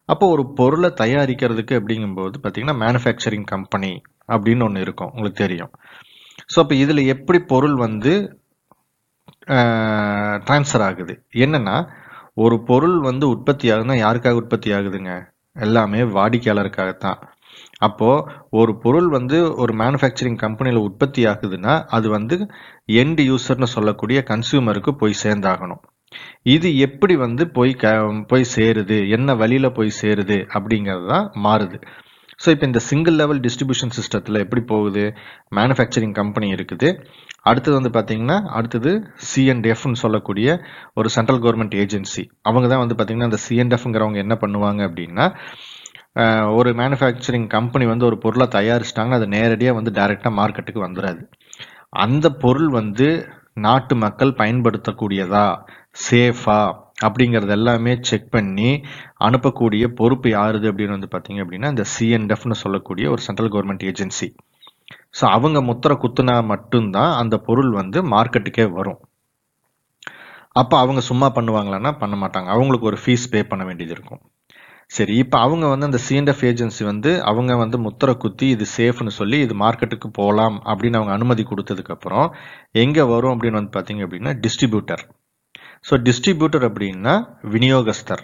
அப்போ 0.10 0.25
ஒரு 0.33 0.44
பொருளை 0.60 0.89
தயாரிக்கிறதுக்கு 1.01 1.74
அப்படிங்கும்போது 1.80 2.36
பார்த்தீங்கன்னா 2.44 2.77
மேனுஃபேக்சரிங் 2.83 3.48
கம்பெனி 3.53 3.91
அப்படின்னு 4.29 4.65
ஒன்று 4.67 4.84
இருக்கும். 4.86 5.12
உங்களுக்கு 5.15 5.43
தெரியும். 5.46 5.72
ஸோ 6.53 6.58
அப்போ 6.63 6.75
இதில் 6.84 7.10
எப்படி 7.13 7.39
பொருள் 7.53 7.75
வந்து 7.86 8.13
ட்ரான்ஸ்ஃபர் 10.48 10.86
ஆகுது? 10.89 11.13
என்னன்னா 11.46 11.75
ஒரு 12.38 12.56
பொருள் 12.63 12.98
வந்து 13.00 13.25
உற்பத்தி 13.29 13.72
ஆகுதுன்னா 13.72 13.96
யாருக்காக 14.03 14.39
உற்பத்தி 14.41 14.70
ஆகுதுங்க 14.72 15.12
எல்லாமே 15.56 16.01
வாடிக்கையாளருக்காகத்தான். 16.17 17.20
அப்போ 17.79 18.10
ஒரு 18.50 18.72
பொருள் 18.84 19.08
வந்து 19.08 19.38
ஒரு 19.56 19.74
மேனுஃபேக்சரிங் 19.77 20.39
கம்பெனியில் 20.44 20.82
உற்பத்தி 20.82 21.22
ஆகுதுன்னா 21.25 21.74
அது 21.98 22.08
வந்து 22.10 22.36
எண்ட் 23.01 23.22
யூசர்னு 23.29 23.70
சொல்லக்கூடிய 23.75 24.20
கன்சியூமருக்கு 24.32 24.91
போய் 25.01 25.22
சேர்ந்தாகணும். 25.24 25.82
இது 26.56 26.67
எப்படி 26.77 27.15
வந்து 27.15 27.44
போய் 27.50 27.74
க 27.74 27.88
போய் 28.27 28.51
சேருது? 28.56 28.98
என்ன 29.10 29.36
வழியில் 29.36 29.75
போய் 29.77 29.98
சேருது? 30.01 30.38
அப்படிங்கிறது 30.58 31.08
தான் 31.08 31.27
மாறுது. 31.46 31.79
ஸோ 32.39 32.48
இப்போ 32.53 32.65
இந்த 32.70 32.79
சிங்கிள் 32.88 33.15
லெவல் 33.22 33.39
டிஸ்ட்ரிபியூஷன் 33.46 33.94
சிஸ்டத்தில் 33.98 34.41
எப்படி 34.44 34.62
போகுது? 34.72 35.03
மேனுஃபேக்சரிங் 35.58 36.13
கம்பெனி 36.20 36.48
இருக்குது. 36.56 36.89
அடுத்தது 37.50 37.75
வந்து 37.79 37.91
பார்த்தீங்கன்னா 37.96 38.38
அடுத்தது 38.58 38.91
சிஎன்டிஎஃப்னு 39.32 40.00
சொல்லக்கூடிய 40.03 40.48
ஒரு 41.00 41.10
சென்ட்ரல் 41.15 41.41
கவர்மெண்ட் 41.46 41.75
ஏஜென்சி 41.84 42.24
அவங்க 42.50 42.67
தான் 42.74 42.84
வந்து 42.84 42.98
பார்த்தீங்கன்னா 42.98 43.29
அந்த 43.32 43.39
சிஎன்டிஎஃப்ங்கிறவங்க 43.48 44.20
என்ன 44.25 44.38
பண்ணுவாங்க 44.44 44.82
அப்படின்னா 44.89 45.27
ஒரு 46.60 46.70
மேனுஃபேக்சரிங் 46.82 47.48
கம்பெனி 47.56 47.86
வந்து 47.94 48.08
ஒரு 48.10 48.17
பொருளை 48.24 48.46
தயாரிச்சிட்டாங்கன்னா 48.58 49.20
அது 49.22 49.27
நேரடியாக 49.38 49.77
வந்து 49.79 49.91
டைரெக்டாக 49.98 50.38
மார்க்கெட்டுக்கு 50.39 50.86
வந்துடாது 50.86 51.22
அந்த 52.06 52.27
பொருள் 52.44 52.70
வந்து 52.79 53.08
நாட்டு 53.65 53.94
மக்கள் 54.06 54.32
பயன்படுத்தக்கூடியதா? 54.41 55.46
சேஃபா 56.08 56.60
அப்படிங்கிறது 56.98 57.54
எல்லாமே 57.56 57.94
செக் 58.10 58.30
பண்ணி 58.36 58.70
அனுப்பக்கூடிய 59.27 59.86
பொறுப்பு 60.00 60.30
யாருது 60.38 60.70
அப்படின்னு 60.72 60.96
வந்து 60.98 61.10
பார்த்தீங்க 61.16 61.42
அப்படின்னா 61.44 61.70
இந்த 61.74 61.86
சிஎன்டெஃப்னு 61.96 62.58
சொல்லக்கூடிய 62.63 63.08
ஒரு 63.16 63.22
சென்ட்ரல் 63.27 63.51
கவர்மெண்ட் 63.56 63.86
ஏஜென்சி 63.92 64.27
ஸோ 65.18 65.24
அவங்க 65.36 65.60
முத்திரை 65.70 65.96
குத்துனா 66.04 66.36
மட்டும்தான் 66.54 67.13
அந்த 67.22 67.36
பொருள் 67.48 67.72
வந்து 67.80 68.00
மார்க்கெட்டுக்கே 68.13 68.66
வரும். 68.77 69.00
அப்போ 70.56 70.75
அவங்க 70.84 71.01
சும்மா 71.10 71.27
பண்ணுவாங்களான்னா 71.38 71.92
பண்ண 72.01 72.16
மாட்டாங்க. 72.22 72.48
அவங்களுக்கு 72.56 72.89
ஒரு 72.92 73.00
ஃபீஸ் 73.04 73.25
பே 73.34 73.42
பண்ண 73.51 73.63
வேண்டியது 73.70 73.94
இருக்கும். 73.96 74.22
சரி 74.92 75.16
இப்போ 75.24 75.38
அவங்க 75.46 75.66
வந்து 75.72 75.88
அந்த 75.89 76.00
சிஎன்டெஃப் 76.06 76.44
ஏஜென்சி 76.50 76.84
வந்து 76.89 77.12
அவங்க 77.30 77.56
வந்து 77.63 77.77
முத்திரை 77.86 78.13
குத்தி 78.24 78.48
இது 78.56 78.66
சேஃப்னு 78.77 79.13
சொல்லி 79.20 79.39
இது 79.46 79.56
மார்க்கெட்டுக்கு 79.63 80.10
போகலாம் 80.20 80.58
அப்படின்னு 80.72 81.00
அவங்க 81.00 81.13
அனுமதி 81.18 81.46
கொடுத்ததுக்கப்புறம் 81.51 82.27
எங்கே 82.84 83.06
வரும் 83.13 83.34
அப்படின்னு 83.36 83.60
வந்து 83.62 83.75
பார்த்தீங்க 83.77 84.06
அப்படின்னா 84.08 84.34
டிஸ்ட்ரிபியூட்டர் 84.46 85.04
ஸோ 85.88 85.96
டிஸ்ட்ரிபியூட்டர் 86.07 86.65
அப்படின்னா 86.69 87.13
விநியோகஸ்தர். 87.55 88.24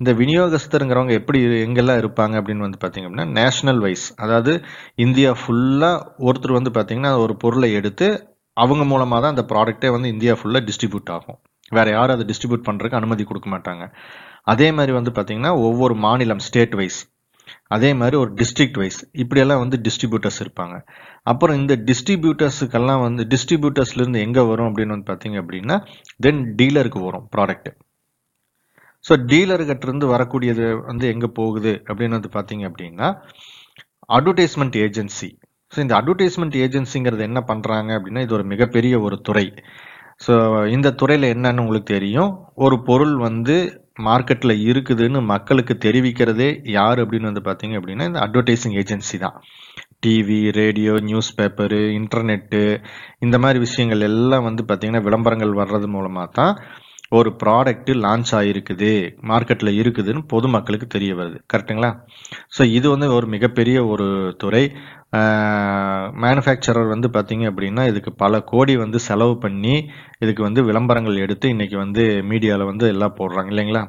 இந்த 0.00 0.12
விநியோகஸ்தருங்கிறவங்க 0.20 1.12
எப்படி 1.20 1.38
எங்கெல்லாம் 1.66 2.00
இருப்பாங்க 2.02 2.34
அப்படின்னு 2.40 2.66
வந்து 2.66 2.80
பார்த்தீங்க 2.82 3.06
அப்படின்னா 3.08 3.28
நேஷனல் 3.38 3.80
வைஸ் 3.84 4.06
அதாவது 4.24 4.52
இந்தியா 5.04 5.30
ஃபுல்லாக 5.40 6.06
ஒருத்தர் 6.28 6.58
வந்து 6.58 6.72
பார்த்தீங்கன்னா 6.76 7.12
ஒரு 7.24 7.36
பொருளை 7.44 7.70
எடுத்து 7.80 8.08
அவங்க 8.56 8.84
மூலமாக 8.92 9.20
தான் 9.24 9.34
அந்த 9.34 9.44
ப்ராடக்ட்டே 9.52 9.90
வந்து 9.96 10.08
இந்தியா 10.14 10.32
ஃபுல்லாக 10.38 10.66
டிஸ்ட்ரிபியூட் 10.68 11.12
ஆகும். 11.16 11.38
வேற 11.76 11.86
யாரும் 11.96 12.16
அதை 12.16 12.24
டிஸ்ட்ரிபியூட் 12.30 12.66
பண்ணுறதுக்கு 12.68 13.00
அனுமதி 13.00 13.24
கொடுக்க 13.28 13.48
மாட்டாங்க. 13.54 13.84
அதே 14.52 14.68
மாதிரி 14.78 14.92
வந்து 14.98 15.12
பார்த்தீங்கன்னா 15.16 15.52
ஒவ்வொரு 15.68 15.94
மாநிலம் 16.06 16.44
ஸ்டேட் 16.48 16.74
வைஸ் 16.80 17.00
அதே 17.76 17.90
மாதிரி 18.00 18.16
ஒரு 18.22 18.30
டிஸ்ட்ரிக்ட் 18.40 18.78
வைஸ் 18.80 18.98
இப்படியெல்லாம் 19.22 19.62
வந்து 19.62 19.76
டிஸ்ட்ரிபியூட்டர்ஸ் 19.86 20.40
இருப்பாங்க. 20.44 20.74
அப்புறம் 21.26 21.56
இந்த 21.60 21.74
டிஸ்ட்ரிபியூட்டர்ஸுக்கெல்லாம் 21.88 23.02
வந்து 23.06 23.22
டிஸ்ட்ரிபியூட்டர்ஸ்லேருந்து 23.32 24.22
எங்கே 24.26 24.42
வரும் 24.50 24.68
அப்படின்னு 24.70 24.94
வந்து 24.96 25.10
பார்த்தீங்க 25.10 25.38
அப்படின்னா 25.42 25.76
தென் 26.26 26.42
டீலருக்கு 26.60 27.00
வரும் 27.08 27.26
ப்ராடக்ட்டு 27.34 27.72
ஸோ 29.04 29.14
டீலர்கிட்டருந்து 29.30 30.06
வரக்கூடியது 30.14 30.66
வந்து 30.90 31.06
எங்கே 31.14 31.28
போகுது 31.38 31.72
அப்படின்னு 31.90 32.18
வந்து 32.18 32.30
பார்த்தீங்க 32.36 32.64
அப்படின்னா 32.70 33.08
அட்வர்டைஸ்மெண்ட் 34.16 34.76
ஏஜென்சி 34.86 35.30
ஸோ 35.72 35.78
இந்த 35.84 35.94
அட்வர்டைஸ்மெண்ட் 35.98 36.56
ஏஜென்சிங்கிறது 36.64 37.22
என்ன 37.28 37.40
பண்ணுறாங்க 37.50 37.90
அப்படின்னா 37.98 38.22
இது 38.24 38.34
ஒரு 38.38 38.44
மிகப்பெரிய 38.52 38.94
ஒரு 39.06 39.16
துறை. 39.28 39.44
ஸோ 40.24 40.34
இந்த 40.74 40.88
துறையில் 41.00 41.26
என்னன்னு 41.34 41.62
உங்களுக்கு 41.62 41.88
தெரியும். 41.96 42.32
ஒரு 42.64 42.76
பொருள் 42.88 43.14
வந்து 43.28 43.56
மார்க்கெட்டில் 44.08 44.54
இருக்குதுன்னு 44.70 45.20
மக்களுக்கு 45.34 45.74
தெரிவிக்கிறதே 45.86 46.50
யார் 46.78 47.00
அப்படின்னு 47.04 47.30
வந்து 47.30 47.44
பார்த்தீங்க 47.48 47.78
அப்படின்னா 47.80 48.06
இந்த 48.10 48.20
அட்வர்டைசிங் 48.26 48.76
ஏஜென்சி 48.82 49.18
தான். 49.24 49.36
TV 50.02 50.38
radio 50.58 50.94
news 51.08 51.30
paper 51.38 51.80
internet 51.98 52.62
இந்த 53.20 53.36
மாதிரி 53.38 53.58
விஷயங்கள் 53.66 54.06
எல்லாம் 54.10 54.46
வந்து 54.48 54.62
பார்த்தீங்கன்னா 54.68 55.04
விளம்பரங்கள் 55.08 55.60
வர்றது 55.60 55.88
மூலமாக 55.96 56.28
தான் 56.38 56.54
ஒரு 57.18 57.30
ப்ராடக்ட்டு 57.40 57.92
லான்ச் 58.04 58.30
ஆகிருக்குது 58.38 58.90
மார்க்கெட்டில் 59.30 59.78
இருக்குதுன்னு 59.80 60.22
பொதுமக்களுக்கு 60.32 60.86
தெரிய 60.86 61.12
வருது. 61.18 61.38
கரெக்டுங்களா 61.52 61.90
ஸோ 62.56 62.62
இது 62.78 62.86
வந்து 62.94 63.08
ஒரு 63.16 63.26
மிகப்பெரிய 63.34 63.78
ஒரு 63.92 64.06
துறை. 64.42 64.64
மேனுஃபேக்சரர் 66.22 66.92
வந்து 66.92 67.08
பார்த்தீங்க 67.16 67.44
அப்படின்னா 67.50 67.82
இதுக்கு 67.90 68.10
பல 68.22 68.40
கோடி 68.52 68.74
வந்து 68.76 68.98
செலவு 69.08 69.34
பண்ணி 69.38 69.74
இதுக்கு 70.24 70.42
வந்து 70.48 70.62
விளம்பரங்கள் 70.68 71.22
எடுத்து 71.24 71.46
இன்றைக்கி 71.54 71.76
வந்து 71.84 72.04
மீடியாவில் 72.30 72.70
வந்து 72.70 72.86
எல்லாம் 72.94 73.16
போடுறாங்க 73.18 73.52
இல்லைங்களா? 73.54 73.82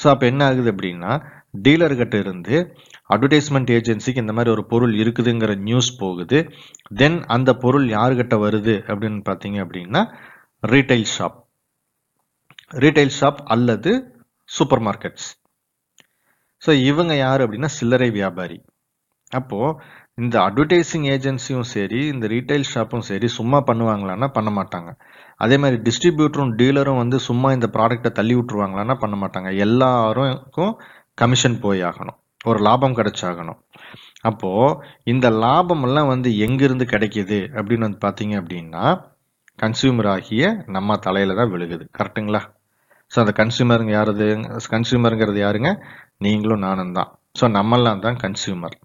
ஸோ 0.00 0.06
அப்போ 0.12 0.26
என்ன 0.26 0.42
ஆகுது 0.50 0.70
அப்படின்னா 0.74 1.12
டீலர்கிட்ட 1.64 2.16
இருந்து 2.24 2.56
அட்வர்டைஸ்மெண்ட் 3.14 3.70
ஏஜென்சிக்கு 3.78 4.22
இந்த 4.24 4.34
மாதிரி 4.36 4.52
ஒரு 4.54 4.64
பொருள் 4.72 4.94
இருக்குதுங்கிற 5.02 5.52
நியூஸ் 5.68 5.90
போகுது. 6.02 6.38
தென் 7.00 7.18
அந்த 7.36 7.50
பொருள் 7.64 7.86
யாருக்கிட்ட 7.96 8.36
வருது 8.44 8.74
அப்படின்னு 8.90 9.20
பார்த்தீங்க 9.30 9.58
அப்படின்னா 9.64 10.02
ரீட்டைல் 10.62 11.06
ஷாப் 11.16 11.38
ரீட்டைல் 12.84 13.14
ஷாப் 13.20 13.40
அல்லது 13.54 13.92
சூப்பர் 14.48 14.84
மார்க்கெட்ஸ் 14.88 15.28
ஸோ 16.62 16.72
இவங்க 16.90 17.12
யார் 17.16 17.42
அப்படின்னா 17.44 17.70
சில்லறை 17.78 18.08
வியாபாரி. 18.18 18.58
அப்போது 19.32 19.76
இந்த 20.20 20.36
அட்வர்டைசிங் 20.46 21.06
ஏஜென்சியும் 21.14 21.68
சரி 21.74 22.00
இந்த 22.12 22.24
ரீட்டைல் 22.32 22.66
ஷாப்பும் 22.72 23.06
சரி 23.10 23.28
சும்மா 23.36 23.58
பண்ணுவாங்களான்னா 23.68 24.28
பண்ண 24.36 24.50
மாட்டாங்க. 24.58 24.90
அதே 25.44 25.56
மாதிரி 25.62 25.78
டிஸ்ட்ரிபியூட்டரும் 25.86 26.52
டீலரும் 26.60 27.00
வந்து 27.02 27.18
சும்மா 27.28 27.50
இந்த 27.56 27.68
ப்ராடக்டை 27.76 28.10
தள்ளி 28.18 28.34
விட்டுருவாங்களான்னா 28.38 28.96
பண்ண 29.04 29.16
மாட்டாங்க. 29.22 29.50
எல்லாருக்கும் 29.66 30.74
கமிஷன் 31.22 31.58
போய் 31.64 31.82
ஆகணும். 31.90 32.18
ஒரு 32.44 32.58
லாபம் 32.66 32.98
கிடைச்சாகணும். 32.98 33.58
அப்போது 34.28 34.76
இந்த 35.12 35.26
லாபமெல்லாம் 35.44 36.10
வந்து 36.14 36.30
எங்கிருந்து 36.46 36.86
கிடைக்கிது 36.92 37.38
அப்படின்னு 37.56 37.86
வந்து 37.88 38.00
பார்த்தீங்க 38.06 38.34
அப்படின்னா 38.42 38.84
கன்சியூமர் 39.58 40.08
ஆகிய 40.14 40.44
நம்ம 40.76 40.96
தலையில 41.06 41.36
தான் 41.40 41.52
விழுகுது. 41.54 41.84
கரெக்டுங்களா 41.98 42.42
ஸோ 43.10 43.18
அந்த 43.22 43.32
கன்சியூமருங்க 43.40 43.92
யாருது? 43.96 44.26
கன்சியூமருங்கிறது 44.74 45.40
யாருங்க? 45.46 45.70
நீங்களும் 46.26 46.64
நானும் 46.66 46.96
தான். 46.98 47.10
ஸோ 47.40 47.44
நம்மெல்லாம் 47.58 48.02
தான் 48.06 48.18
கன்சியூமர் 48.24 48.76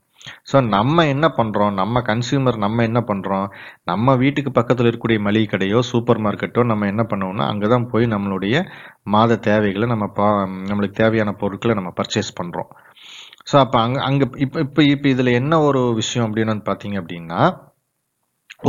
ஸோ 0.49 0.57
நம்ம 0.75 1.05
என்ன 1.13 1.25
பண்ணுறோம் 1.37 1.73
நம்ம 1.79 2.01
கன்சியூமர் 2.09 2.57
நம்ம 2.63 2.83
என்ன 2.89 2.99
பண்ணுறோம் 3.09 3.45
நம்ம 3.83 4.15
வீட்டுக்கு 4.23 4.51
பக்கத்தில் 4.51 4.87
இருக்கக்கூடிய 4.87 5.19
மளிகை 5.27 5.47
கடையோ 5.47 5.79
சூப்பர் 5.91 6.19
மார்க்கெட்டோ 6.25 6.63
நம்ம 6.71 6.87
என்ன 6.93 7.03
பண்ணுவோம்னா 7.11 7.45
அங்கே 7.51 7.67
தான் 7.67 7.87
போய் 7.91 8.05
நம்மளுடைய 8.13 8.55
மாத 9.15 9.37
தேவைகளை 9.47 9.87
நம்ம 9.87 10.07
பா 10.19 10.27
நம்மளுக்கு 10.69 10.99
தேவையான 11.01 11.33
பொருட்களை 11.41 11.75
நம்ம 11.75 11.91
பர்ச்சேஸ் 11.99 12.31
பண்ணுறோம் 12.39 12.71
ஸோ 13.47 13.55
அப்போ 13.63 13.77
அங்கே 13.85 13.99
அங்கே 14.07 14.25
இப்போ 14.45 14.57
இப்போ 14.65 14.81
இப்போ 14.93 15.07
இதில் 15.13 15.37
என்ன 15.39 15.59
ஒரு 15.67 15.81
விஷயம் 16.01 16.25
அப்படின்னு 16.27 16.53
வந்து 16.53 16.69
பார்த்தீங்க 16.69 16.97
அப்படின்னா 17.01 17.41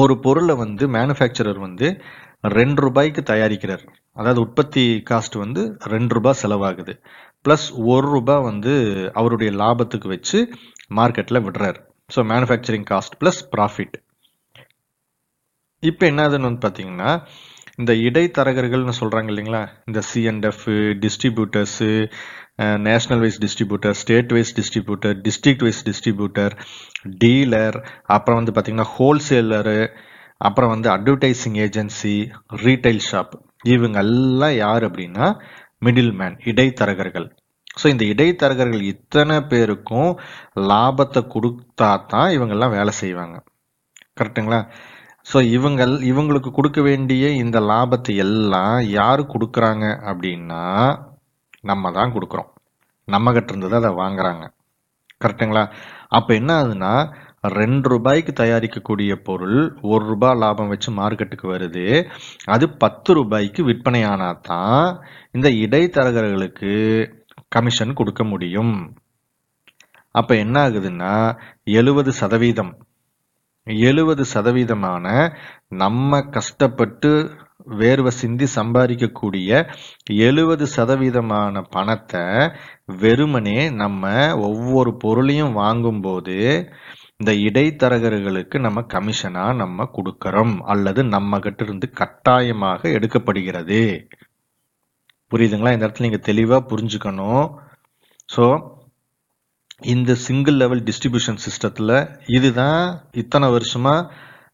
ஒரு 0.02 0.14
பொருளை 0.24 0.54
வந்து 0.64 0.84
மேனுஃபேக்சரர் 0.96 1.60
வந்து 1.66 1.86
ரெண்டு 2.56 2.80
ரூபாய்க்கு 2.84 3.22
தயாரிக்கிறார். 3.30 3.84
அதாவது 4.16 4.40
உற்பத்தி 4.46 4.84
காஸ்ட் 5.10 5.36
வந்து 5.44 5.62
ரெண்டு 5.94 6.12
ரூபாய் 6.16 6.40
செலவாகுது. 6.42 6.94
ப்ளஸ் 7.44 7.66
ஒரு 7.92 8.06
ரூபாய் 8.16 8.46
வந்து 8.50 8.72
அவருடைய 9.20 9.50
லாபத்துக்கு 9.62 10.08
வச்சு 10.14 10.38
மார்க்கெட்டில் 10.98 11.44
விடுறாரு. 11.46 11.78
So 12.10 12.22
manufacturing 12.32 12.86
cost 12.92 13.16
plus 13.22 13.40
profit 13.54 13.96
இப்போ 15.82 16.04
என்னதுன்னு 16.10 16.48
வந்து 16.48 16.62
பார்த்தீங்கன்னா 16.64 17.10
இந்த 17.80 17.92
இடைத்தரகர்கள்னு 18.06 18.94
சொல்கிறாங்க 19.00 19.28
இல்லைங்களா? 19.32 19.60
இந்த 19.88 20.00
C and F 20.10 20.64
distributors 21.02 21.90
national 22.86 23.22
wise 23.24 23.40
distributor 23.44 23.96
state 24.00 24.32
wise 24.36 24.54
distributor 24.58 25.16
district 25.26 25.64
wise 25.66 25.82
distributor 25.88 26.54
dealer 27.22 27.78
அப்புறம் 28.16 28.38
வந்து 28.40 28.54
பார்த்தீங்கன்னா 28.54 28.90
ஹோல்சேலரு 28.96 29.80
அப்புறம் 30.40 30.72
வந்து 30.74 30.88
அட்வர்டைசிங் 30.96 31.58
ஏஜென்சி 31.66 32.16
ரீட்டைல் 32.64 33.02
ஷாப் 33.08 33.34
இவங்க 33.74 33.98
எல்லாம் 34.06 34.56
யார் 34.64 34.82
அப்படின்னா 34.88 35.26
மிடில் 35.86 36.12
மேன் 36.12 36.36
இடைத்தரகர்கள். 36.50 37.26
ஸோ 37.80 37.86
இந்த 37.92 38.04
இடைத்தரகர்கள் 38.04 38.84
இத்தனை 38.92 39.36
பேருக்கும் 39.50 40.10
லாபத்தை 40.70 41.20
கொடுத்தா 41.34 41.90
தான் 42.12 42.30
இவங்கெல்லாம் 42.36 42.76
வேலை 42.78 42.92
செய்வாங்க. 43.02 43.36
கரெக்டுங்களா 44.20 44.60
ஸோ 45.26 45.38
இவங்க 45.56 45.82
இவங்களுக்கு 46.10 46.50
கொடுக்க 46.50 46.80
வேண்டிய 46.80 47.24
இந்த 47.42 47.58
லாபத்தை 47.70 48.14
எல்லாம் 48.26 48.78
யார் 48.98 49.22
கொடுக்குறாங்க 49.34 49.84
அப்படின்னா 50.10 50.62
நம்ம 51.60 51.90
தான் 51.90 52.12
கொடுக்குறோம். 52.12 52.50
நம்ம 53.04 53.32
கிட்ட 53.32 53.52
இருந்து 53.52 53.70
தான் 53.70 53.82
அதை 53.82 53.92
வாங்குறாங்க. 54.04 54.44
கரெக்டுங்களா 55.24 55.70
அப்போ 56.08 56.34
என்ன 56.34 56.62
ஆகுதுன்னா 56.62 57.12
ரெண்டு 57.40 57.88
ரூபாய்க்கு 57.88 58.32
தயாரிக்கக்கூடிய 58.32 59.14
பொருள் 59.14 59.78
ஒரு 59.82 60.06
ரூபாய் 60.06 60.36
லாபம் 60.36 60.68
வச்சு 60.68 60.92
மார்க்கெட்டுக்கு 60.92 61.46
வருது. 61.54 62.06
அது 62.44 62.68
பத்து 62.68 63.14
ரூபாய்க்கு 63.14 63.64
விற்பனை 63.64 64.02
தான் 64.42 65.02
இந்த 65.32 65.48
இடைத்தரகர்களுக்கு 65.48 66.72
கமிஷன் 67.48 67.92
கொடுக்க 67.92 68.24
முடியும். 68.24 68.96
அப்ப 70.10 70.36
என்ன 70.36 70.68
ஆகுதுன்னா 70.68 71.38
எழுபது 71.64 72.12
சதவீதம் 72.12 72.86
எழுபது 73.66 74.24
சதவீதமான 74.34 75.32
நம்ம 75.68 76.20
கஷ்டப்பட்டு 76.20 77.30
வேர்வை 77.70 78.06
சிந்தி 78.06 78.46
சம்பாதிக்கக்கூடிய 78.54 79.70
எழுபது 80.06 80.66
சதவீதமான 80.76 81.64
பணத்தை 81.70 82.50
வெறுமனே 82.86 83.70
நம்ம 83.70 84.36
ஒவ்வொரு 84.36 84.96
பொருளையும் 84.96 85.52
வாங்கும்போது 85.52 86.68
இந்த 87.16 87.32
இடைத்தரகர்களுக்கு 87.32 88.58
நம்ம 88.58 88.80
கமிஷனா 88.80 89.54
நம்ம 89.54 89.90
கொடுக்கறோம் 89.92 90.58
அல்லது 90.58 91.04
நம்ம 91.04 91.38
கிட்ட 91.38 91.64
இருந்து 91.64 91.90
கட்டாயமாக 91.90 92.88
எடுக்கப்படுகிறது. 92.88 94.06
புரியுதுங்களா? 95.30 95.72
இந்த 95.72 95.86
இடத்துல 95.86 96.00
நீங்க 96.00 96.20
தெளிவா 96.32 96.60
புரிஞ்சுக்கணும். 96.68 97.54
ஸோ 98.36 98.76
இந்த 99.82 100.14
சிங்கிள் 100.14 100.54
லெவல் 100.54 100.82
டிஸ்ட்ரிபியூஷன் 100.82 101.38
சிஸ்டத்துல 101.46 102.20
இதுதான் 102.26 103.02
இத்தனை 103.12 103.48
வருஷமா 103.48 104.10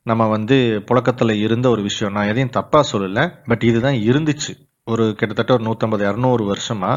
நம்ம 0.07 0.27
வந்து 0.27 0.57
புழக்கத்தில் 0.87 1.35
இருந்த 1.37 1.69
ஒரு 1.69 1.83
விஷயம். 1.83 2.13
நான் 2.13 2.27
எதையும் 2.27 2.51
தப்பாக 2.51 2.85
சொல்லலை 2.93 3.25
பட் 3.47 3.63
இதுதான் 3.63 3.95
இருந்துச்சு. 4.05 4.53
ஒரு 4.87 5.15
கிட்டத்தட்ட 5.17 5.53
ஒரு 5.53 5.65
நூற்றம்பது 5.65 6.05
இரநூறு 6.05 6.47
வருஷமாக 6.47 6.97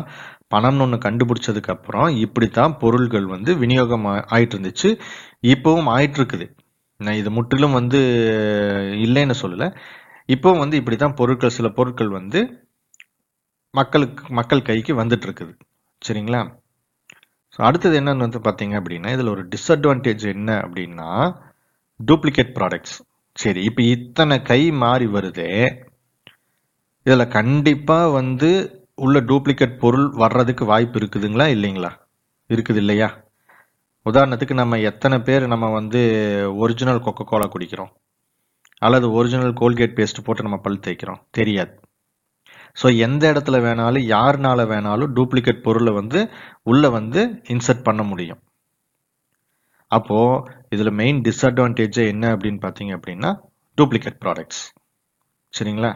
பணம்னு 0.56 0.82
ஒன்று 0.82 0.98
கண்டுபிடிச்சதுக்கப்புறம் 0.98 2.18
இப்படி 2.18 2.48
தான் 2.50 2.78
பொருள்கள் 2.78 3.26
வந்து 3.26 3.58
விநியோகம் 3.58 4.06
ஆ- 4.06 4.26
ஆயிட்டு 4.30 4.56
இருந்துச்சு 4.56 4.90
இப்போவும் 5.48 5.90
ஆயிட்டுருக்குது. 5.96 6.46
நான் 7.00 7.14
இது 7.14 7.32
முற்றிலும் 7.32 7.72
வந்து 7.72 8.00
இல்லைன்னு 9.06 9.34
சொல்லலை. 9.42 9.68
இப்போவும் 10.30 10.58
வந்து 10.58 10.78
இப்படி 10.78 10.96
தான் 10.96 11.14
பொருட்கள் 11.14 11.50
சில 11.50 11.70
பொருட்கள் 11.70 12.10
வந்து 12.10 12.40
மக்களுக்கு 13.74 14.34
மக்கள் 14.34 14.62
கைக்கு 14.62 15.04
வந்துட்டு 15.04 15.26
இருக்குது 15.28 15.54
சரிங்களா? 16.02 16.42
ஸோ 17.54 17.62
அடுத்தது 17.62 18.00
என்னன்னு 18.00 18.18
வந்து 18.18 18.40
பார்த்தீங்க 18.40 18.76
அப்படின்னா 18.78 19.12
இதில் 19.12 19.28
ஒரு 19.28 19.48
டிஸ்அட்வான்டேஜ் 19.48 20.28
என்ன 20.28 20.62
அப்படின்னா 20.66 21.10
டூப்ளிகேட் 22.00 22.56
ப்ராடக்ட்ஸ் 22.58 22.96
சரி 23.36 23.64
இப்போ 23.64 23.82
இத்தனை 23.84 24.42
கை 24.42 24.72
மாறி 24.72 25.08
வருதே 25.08 25.52
இதில் 27.06 27.28
கண்டிப்பாக 27.28 28.10
வந்து 28.10 28.50
உள்ள 28.96 29.20
டூப்ளிகேட் 29.20 29.78
பொருள் 29.78 30.08
வர்றதுக்கு 30.10 30.66
வாய்ப்பு 30.66 31.00
இருக்குதுங்களா 31.00 31.46
இல்லைங்களா? 31.56 31.92
இருக்குது 32.50 32.76
இல்லையா? 32.76 33.10
உதாரணத்துக்கு 34.06 34.54
நம்ம 34.54 34.80
எத்தனை 34.80 35.20
பேர் 35.20 35.48
நம்ம 35.48 35.70
வந்து 35.72 36.02
ஒரிஜினல் 36.56 37.04
கொக்கோ 37.06 37.24
கோலா 37.24 37.48
குடிக்கிறோம் 37.48 37.92
அல்லது 38.82 39.12
ஒரிஜினல் 39.12 39.54
கோல்கேட் 39.54 39.98
பேஸ்ட் 39.98 40.24
போட்டு 40.24 40.44
நம்ம 40.44 40.58
பல் 40.58 40.80
தேய்க்கிறோம் 40.80 41.22
தெரியாது. 41.32 41.74
ஸோ 42.82 42.98
எந்த 42.98 43.24
இடத்துல 43.34 43.60
வேணாலும் 43.62 44.06
யாருனால 44.16 44.68
வேணாலும் 44.68 45.14
டூப்ளிகேட் 45.14 45.62
பொருளை 45.62 45.94
வந்து 45.94 46.30
உள்ள 46.64 46.90
வந்து 46.90 47.22
இன்சர்ட் 47.48 47.84
பண்ண 47.84 48.04
முடியும். 48.04 48.42
அப்போது 49.92 50.44
இதில் 50.70 50.98
மெயின் 51.02 51.20
டிஸ்அட்வான்டேஜே 51.28 52.06
என்ன 52.08 52.26
அப்படின்னு 52.36 52.60
பார்த்தீங்க 52.66 52.94
அப்படின்னா 52.98 53.30
டூப்ளிகேட் 53.78 54.20
ப்ராடக்ட்ஸ் 54.24 54.62
சரிங்களா? 55.54 55.92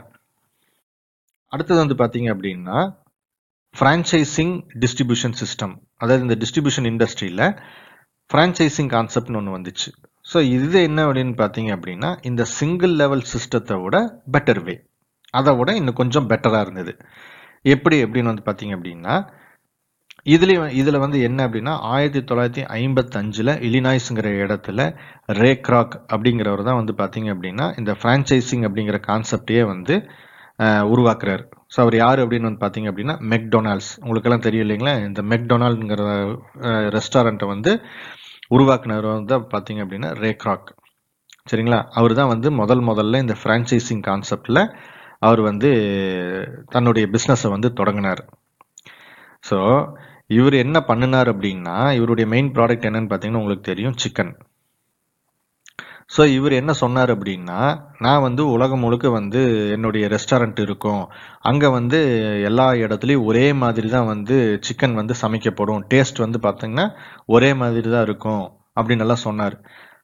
அடுத்தது 1.51 1.79
வந்து 1.79 1.95
பார்த்தீங்க 1.95 2.27
அப்படின்னா 2.33 2.77
ஃப்ரான்ச்சைசிங் 3.75 4.53
டிஸ்ட்ரிபியூஷன் 4.79 5.35
சிஸ்டம் 5.41 5.73
அதாவது 5.97 6.21
இந்த 6.21 6.35
டிஸ்ட்ரிபியூஷன் 6.35 6.87
இண்டஸ்ட்ரியில் 6.91 7.45
ஃப்ரான்ச்சைசிங் 8.29 8.91
கான்செப்ட்னு 8.95 9.39
ஒன்று 9.39 9.57
வந்துச்சு. 9.57 9.89
ஸோ 10.27 10.37
இது 10.55 10.79
என்ன 10.89 10.99
அப்படின்னு 11.05 11.35
பார்த்தீங்க 11.43 11.69
அப்படின்னா 11.77 12.09
இந்த 12.21 12.43
சிங்கிள் 12.57 12.93
லெவல் 13.01 13.23
சிஸ்டத்தை 13.33 13.75
விட 13.83 13.97
பெட்டர் 14.31 14.61
வே 14.63 14.75
அதை 15.33 15.51
விட 15.57 15.69
இன்னும் 15.75 15.99
கொஞ்சம் 16.01 16.29
பெட்டராக 16.29 16.65
இருந்தது. 16.65 16.93
எப்படி 17.65 17.95
எப்படின்னு 18.05 18.31
வந்து 18.31 18.47
பார்த்தீங்க 18.47 18.73
அப்படின்னா 18.77 19.15
இதுலேயும் 20.25 20.73
இதில் 20.79 21.03
வந்து 21.03 21.17
என்ன 21.27 21.39
அப்படின்னா 21.47 21.73
ஆயிரத்தி 21.93 22.21
தொள்ளாயிரத்தி 22.29 22.63
ஐம்பத்தஞ்சில் 22.79 23.51
இலினாய்ஸுங்கிற 23.67 24.29
இடத்துல 24.43 24.81
ரே 25.41 25.51
கிராக் 25.67 25.95
அப்படிங்கிறவர் 26.13 26.67
தான் 26.67 26.79
வந்து 26.81 26.93
பார்த்தீங்க 26.99 27.29
அப்படின்னா 27.35 27.67
இந்த 27.79 27.93
ஃப்ரான்ச்சைசிங் 27.99 28.65
அப்படிங்கிற 28.67 28.99
கான்செப்டையே 29.09 29.63
வந்து 29.73 29.95
உருவாக்குறாரு. 30.93 31.43
ஸோ 31.73 31.77
அவர் 31.83 31.95
யார் 32.01 32.19
அப்படின்னு 32.23 32.47
வந்து 32.49 32.63
பார்த்தீங்க 32.63 32.89
அப்படின்னா 32.91 33.15
மெக்டொனால்ட்ஸ் 33.33 33.91
உங்களுக்கெல்லாம் 34.03 34.45
தெரியும் 34.47 34.65
இல்லைங்களா? 34.65 34.93
இந்த 35.07 35.21
மெக்டொனால்டுங்கிற 35.31 36.03
ரெஸ்டாரண்ட்டை 36.97 37.47
வந்து 37.53 37.71
உருவாக்குனவர் 38.55 39.07
வந்து 39.17 39.37
பார்த்தீங்க 39.53 39.81
அப்படின்னா 39.85 40.11
ரே 40.23 40.31
கிராக் 40.43 40.69
சரிங்களா? 41.51 41.79
அவர் 41.99 42.13
தான் 42.19 42.31
வந்து 42.33 42.47
முதல் 42.61 42.83
முதல்ல 42.89 43.21
இந்த 43.25 43.35
ஃப்ரான்ச்சைசிங் 43.41 44.03
கான்செப்டில் 44.09 44.61
அவர் 45.27 45.41
வந்து 45.49 45.69
தன்னுடைய 46.75 47.05
பிஸ்னஸை 47.15 47.49
வந்து 47.55 47.69
தொடங்கினார். 47.79 48.21
ஸோ 49.49 49.57
இவர் 50.37 50.55
என்ன 50.65 50.77
பண்ணினார் 50.89 51.31
அப்படின்னா 51.33 51.77
இவருடைய 51.99 52.27
மெயின் 52.33 52.53
ப்ராடக்ட் 52.57 52.87
என்னன்னு 52.89 53.11
பார்த்தீங்கன்னா 53.11 53.43
உங்களுக்கு 53.43 53.69
தெரியும் 53.71 53.99
சிக்கன் 54.03 54.33
ஸோ 56.15 56.21
இவர் 56.37 56.53
என்ன 56.59 56.71
சொன்னார் 56.81 57.11
அப்படின்னா 57.15 57.59
நான் 58.05 58.23
வந்து 58.25 58.43
உலகம் 58.55 58.81
முழுக்க 58.85 59.09
வந்து 59.17 59.41
என்னுடைய 59.75 60.05
ரெஸ்டாரண்ட் 60.13 60.59
இருக்கும். 60.65 61.03
அங்கே 61.49 61.69
வந்து 61.75 61.99
எல்லா 62.49 62.65
இடத்துலையும் 62.85 63.27
ஒரே 63.29 63.45
மாதிரி 63.61 63.89
தான் 63.95 64.09
வந்து 64.13 64.37
சிக்கன் 64.67 64.97
வந்து 65.01 65.15
சமைக்கப்படும். 65.21 65.83
டேஸ்ட் 65.93 66.19
வந்து 66.25 66.41
பார்த்தீங்கன்னா 66.47 66.87
ஒரே 67.35 67.51
மாதிரி 67.61 67.87
தான் 67.95 68.05
இருக்கும் 68.09 68.43
அப்படின்னு 68.77 69.05
எல்லாம் 69.05 69.25
சொன்னார். 69.27 69.55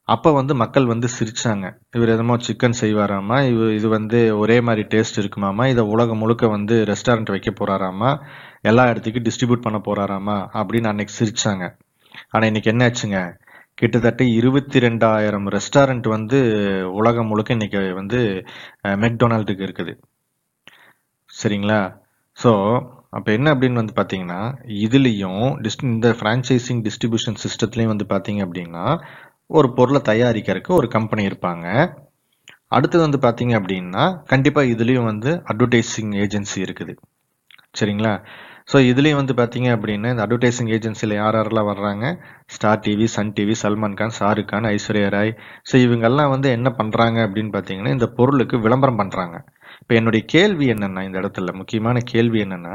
அப்போ 0.09 0.29
வந்து 0.39 0.53
மக்கள் 0.61 0.85
வந்து 0.91 1.07
சிரிச்சாங்க. 1.17 1.65
இவர் 1.97 2.13
எதமோ 2.13 2.35
சிக்கன் 2.47 2.79
செய்வாராமா? 2.81 3.37
இவ 3.53 3.65
இது 3.79 3.87
வந்து 3.97 4.19
ஒரே 4.43 4.57
மாதிரி 4.67 4.83
டேஸ்ட் 4.93 5.19
இருக்குமாமா? 5.23 5.63
இதை 5.73 5.83
உலகம் 5.95 6.21
முழுக்க 6.23 6.47
வந்து 6.55 6.75
ரெஸ்டாரண்ட் 6.91 7.33
வைக்க 7.35 7.51
போகிறாராமா 7.51 8.11
எல்லா 8.61 8.83
இடத்துக்கும் 8.89 9.27
டிஸ்ட்ரிபியூட் 9.27 9.65
பண்ண 9.65 9.79
போறாராமா 9.87 10.37
அப்படின்னு 10.59 10.91
அன்னைக்கு 10.91 11.13
சிரிச்சாங்க. 11.19 11.65
ஆனால் 12.31 12.47
இன்னைக்கு 12.47 12.71
என்ன 12.71 12.89
ஆச்சுங்க? 12.89 13.19
கிட்டத்தட்ட 13.75 14.23
இருபத்தி 14.23 14.79
ரெண்டாயிரம் 14.79 15.47
ரெஸ்டாரண்ட் 15.55 16.07
வந்து 16.07 16.37
உலகம் 16.99 17.27
முழுக்க 17.27 17.57
இன்னைக்கு 17.57 17.93
வந்து 17.93 18.19
மெக்டொனால்டுக்கு 19.03 19.65
இருக்குது. 19.67 19.93
சரிங்களா? 21.29 21.81
ஸோ 22.37 22.51
அப்போ 23.17 23.31
என்ன 23.31 23.53
அப்படின்னு 23.53 23.81
வந்து 23.81 23.93
பார்த்தீங்கன்னா 23.99 24.39
இதுலேயும் 24.85 25.45
டிஸ் 25.65 25.83
இந்த 25.83 26.09
ஃப்ரான்ச்சைசிங் 26.19 26.81
டிஸ்ட்ரிபியூஷன் 26.87 27.39
சிஸ்டத்துலேயும் 27.43 27.93
வந்து 27.93 28.07
பார்த்தீங்க 28.13 28.41
அப்படின்னா 28.47 28.85
ஒரு 29.47 29.73
பொருளை 29.73 30.01
தயாரிக்கிறதுக்கு 30.09 30.73
ஒரு 30.79 30.87
கம்பெனி 30.87 31.23
இருப்பாங்க. 31.29 31.65
அடுத்தது 32.67 33.03
வந்து 33.05 33.19
பார்த்தீங்க 33.27 33.53
அப்படின்னா 33.59 34.23
கண்டிப்பாக 34.31 34.71
இதுலேயும் 34.73 35.09
வந்து 35.11 35.31
அட்வர்டைஸிங் 35.51 36.13
ஏஜென்சி 36.23 36.59
இருக்குது. 36.65 36.95
சரிங்களா? 37.79 38.13
ஸோ 38.67 38.77
இதுலேயும் 38.87 39.19
வந்து 39.19 39.33
பார்த்தீங்க 39.35 39.67
அப்படின்னா 39.75 40.09
இந்த 40.13 40.23
அட்வர்டைசிங் 40.25 40.71
ஏஜென்சியில் 40.75 41.13
யார் 41.15 41.35
யாரெல்லாம் 41.35 41.69
வர்றாங்க? 41.69 42.05
Star 42.55 42.81
TV 42.85 43.07
Sun 43.13 43.31
TV 43.37 43.55
Salman 43.61 43.95
Khan 43.95 44.15
Shahrukh 44.17 44.49
Khan 44.49 44.67
Aishwarya 44.71 45.09
Rai 45.09 45.31
so 45.69 45.75
இவங்கெல்லாம் 45.85 46.33
வந்து 46.33 46.49
என்ன 46.57 46.69
பண்ணுறாங்க 46.79 47.17
அப்படின்னு 47.27 47.51
பார்த்தீங்கன்னா 47.53 47.93
இந்த 47.97 48.07
பொருளுக்கு 48.17 48.57
விளம்பரம் 48.65 48.99
பண்ணுறாங்க 49.01 49.37
இப்போ 49.81 49.95
என்னுடைய 49.95 50.23
கேள்வி 50.33 50.67
என்னென்னா 50.73 51.01
இந்த 51.01 51.17
இடத்துல 51.19 51.53
முக்கியமான 51.53 51.99
கேள்வி 52.11 52.41
என்னென்னா 52.45 52.73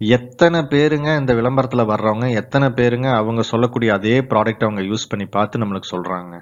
எத்தனை 0.00 0.60
பேருங்க 0.72 1.08
இந்த 1.20 1.32
விளம்பரத்தில் 1.38 1.90
வர்றவங்க 1.90 2.26
எத்தனை 2.40 2.68
பேருங்க 2.78 3.08
அவங்க 3.18 3.42
சொல்லக்கூடிய 3.50 3.90
அதே 3.92 4.16
ப்ராடக்ட் 4.30 4.66
அவங்க 4.66 4.82
யூஸ் 4.82 5.10
பண்ணி 5.10 5.26
பார்த்து 5.28 5.62
நம்மளுக்கு 5.62 5.94
சொல்கிறாங்க 5.94 6.34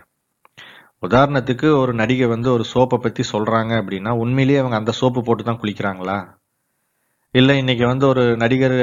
உதாரணத்துக்கு 1.03 1.69
ஒரு 1.81 1.93
நடிகை 1.95 2.27
வந்து 2.27 2.49
ஒரு 2.53 2.65
சோப்பை 2.73 2.99
பற்றி 2.99 3.23
சொல்கிறாங்க 3.33 3.73
அப்படின்னா 3.81 4.13
உண்மையிலேயே 4.23 4.61
அவங்க 4.63 4.77
அந்த 4.77 4.93
சோப்பு 5.01 5.21
போட்டு 5.23 5.43
தான் 5.45 5.61
குளிக்கிறாங்களா? 5.61 6.17
இல்லை 7.39 7.55
இன்னைக்கு 7.61 7.85
வந்து 7.91 8.05
ஒரு 8.11 8.23
நடிகர் 8.43 8.75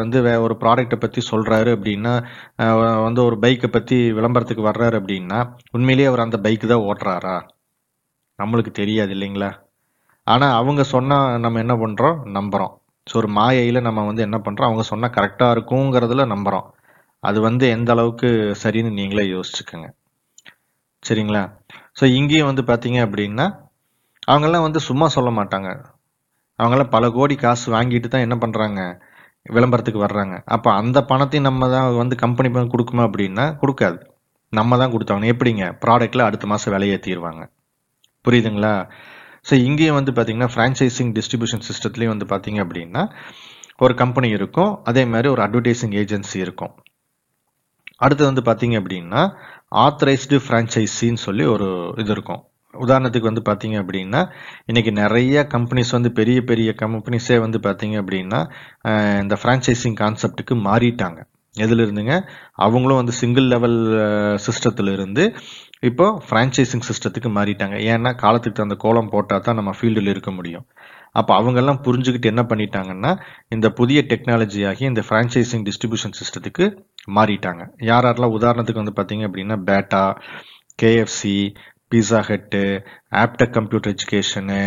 வந்து 0.00 0.18
வே 0.26 0.32
ஒரு 0.46 0.54
ப்ராடக்ட்டை 0.62 0.96
பற்றி 1.02 1.20
சொல்கிறாரு 1.30 1.70
அப்படின்னா 1.76 2.12
வந்து 3.06 3.20
ஒரு 3.28 3.36
பைக்கை 3.44 3.68
பற்றி 3.76 3.96
விளம்பரத்துக்கு 4.18 4.64
வர்றாரு 4.68 4.96
அப்படின்னா 5.00 5.38
உண்மையிலேயே 5.76 6.08
அவர் 6.10 6.24
அந்த 6.24 6.38
பைக்கு 6.46 6.66
தான் 6.72 6.86
ஓட்டுறாரா? 6.88 7.36
நம்மளுக்கு 8.38 8.72
தெரியாது 8.80 9.14
இல்லைங்களா? 9.16 9.50
ஆனால் 10.26 10.56
அவங்க 10.60 10.82
சொன்னால் 10.94 11.40
நம்ம 11.44 11.60
என்ன 11.64 11.74
பண்ணுறோம் 11.82 12.18
நம்புகிறோம் 12.38 12.72
ஸோ 13.06 13.14
ஒரு 13.22 13.28
மாயையில் 13.38 13.86
நம்ம 13.88 14.04
வந்து 14.10 14.26
என்ன 14.28 14.38
பண்ணுறோம் 14.46 14.68
அவங்க 14.68 14.84
சொன்னால் 14.90 15.14
கரெக்டாக 15.16 15.54
இருக்குங்கிறதுல 15.56 16.24
நம்புகிறோம் 16.34 16.66
அது 17.22 17.38
வந்து 17.48 17.66
எந்த 17.76 17.90
அளவுக்கு 17.96 18.28
சரின்னு 18.62 18.90
நீங்களே 19.00 19.24
யோசிச்சுக்கோங்க. 19.34 19.88
சரிங்களா? 21.02 21.42
ஸோ 21.98 22.04
இங்கேயும் 22.18 22.50
வந்து 22.50 22.64
பார்த்தீங்க 22.70 22.98
அப்படின்னா 23.06 23.46
அவங்கெல்லாம் 24.30 24.66
வந்து 24.68 24.80
சும்மா 24.88 25.06
சொல்ல 25.16 25.30
மாட்டாங்க. 25.38 25.68
அவங்கெல்லாம் 26.58 26.94
பல 26.96 27.10
கோடி 27.10 27.34
காசு 27.34 27.66
வாங்கிட்டு 27.74 28.08
தான் 28.08 28.24
என்ன 28.26 28.36
பண்ணுறாங்க 28.42 28.80
விளம்பரத்துக்கு 29.56 30.00
வர்றாங்க. 30.06 30.42
அப்போ 30.44 30.70
அந்த 30.70 31.04
பணத்தையும் 31.04 31.48
நம்ம 31.48 31.68
தான் 31.68 31.88
வந்து 32.02 32.16
கம்பெனி 32.16 32.48
கொடுக்குமா 32.74 33.02
அப்படின்னா 33.08 33.44
கொடுக்காது. 33.62 33.98
நம்ம 34.52 34.76
தான் 34.78 34.92
கொடுத்தாங்க 34.94 35.26
எப்படிங்க? 35.32 35.64
ப்ராடக்டில் 35.84 36.26
அடுத்த 36.28 36.46
மாதம் 36.46 36.74
விலையை 36.74 36.98
புரியுதுங்களா? 38.24 38.88
ஸோ 39.48 39.54
இங்கேயும் 39.54 39.94
வந்து 39.94 40.12
பார்த்தீங்கன்னா 40.12 40.50
ஃப்ரான்ச்சைசிங் 40.54 41.12
டிஸ்ட்ரிபியூஷன் 41.18 41.64
சிஸ்டத்துலேயும் 41.68 42.14
வந்து 42.14 42.26
பார்த்தீங்க 42.32 42.58
அப்படின்னா 42.64 43.02
ஒரு 43.78 43.94
கம்பெனி 43.94 44.28
இருக்கும். 44.28 44.82
அதே 44.84 45.04
மாதிரி 45.04 45.28
ஒரு 45.28 45.42
அட்வர்டைசிங் 45.42 45.94
ஏஜென்சி 46.02 46.36
இருக்கும். 46.36 46.72
அடுத்து 47.96 48.24
வந்து 48.24 48.42
பார்த்தீங்க 48.48 48.76
அப்படின்னா 48.80 49.22
ஆத்தரைஸ்டு 49.84 50.40
ஃப்ரான்ச்சைசின்னு 50.46 51.22
சொல்லி 51.26 51.44
ஒரு 51.44 51.94
இது 51.98 52.12
இருக்கும். 52.12 52.42
உதாரணத்துக்கு 52.74 53.30
வந்து 53.30 53.44
பார்த்தீங்க 53.48 53.76
அப்படின்னா 53.82 54.20
இன்னைக்கு 54.70 54.92
நிறைய 55.02 55.46
கம்பெனிஸ் 55.54 55.96
வந்து 55.96 56.10
பெரிய 56.12 56.38
பெரிய 56.50 56.70
கம்பெனிஸே 56.82 57.38
வந்து 57.44 57.58
பார்த்தீங்க 57.66 57.96
அப்படின்னா 58.02 58.40
இந்த 59.22 59.34
ஃப்ரான்ச்சைசிங் 59.42 59.98
கான்செப்டுக்கு 60.02 60.56
மாறிட்டாங்க. 60.68 61.18
எதுல 61.54 61.84
இருந்துங்க? 61.84 62.14
அவங்களும் 62.64 62.98
வந்து 63.00 63.12
சிங்கிள் 63.20 63.46
லெவல் 63.52 63.78
சிஸ்டத்துல 64.46 64.92
இருந்து 64.96 65.24
இப்போ 65.88 66.06
ஃப்ரான்ச்சைசிங் 66.26 66.84
சிஸ்டத்துக்கு 66.88 67.30
மாறிட்டாங்க. 67.38 67.76
ஏன்னா 67.92 68.10
காலத்துக்கு 68.22 68.58
தகுந்த 68.58 68.76
கோலம் 68.84 69.10
போட்டால் 69.14 69.44
தான் 69.46 69.58
நம்ம 69.60 69.72
ஃபீல்டில் 69.78 70.12
இருக்க 70.14 70.30
முடியும். 70.30 70.66
அப்போ 71.20 71.32
அவங்கெல்லாம் 71.40 71.80
புரிஞ்சுக்கிட்டு 71.86 72.30
என்ன 72.32 72.42
பண்ணிட்டாங்கன்னா 72.50 73.12
இந்த 73.54 73.66
புதிய 73.78 73.98
டெக்னாலஜி 74.10 74.62
ஆகி 74.70 74.84
இந்த 74.92 75.02
ஃப்ரான்ச்சைசிங் 75.08 75.64
டிஸ்ட்ரிபியூஷன் 75.68 76.16
சிஸ்டத்துக்கு 76.20 76.66
மாறிட்டாங்க. 77.18 77.62
யார் 77.90 78.06
யாரெல்லாம் 78.08 78.36
உதாரணத்துக்கு 78.38 78.82
வந்து 78.82 78.96
பார்த்தீங்க 78.98 79.24
அப்படின்னா 79.28 79.58
Bata 79.70 80.02
KFC 80.82 81.36
Pizza 81.92 82.20
Hut 82.28 82.60
Aptech 83.22 83.52
computer 83.56 83.92
education 83.94 84.60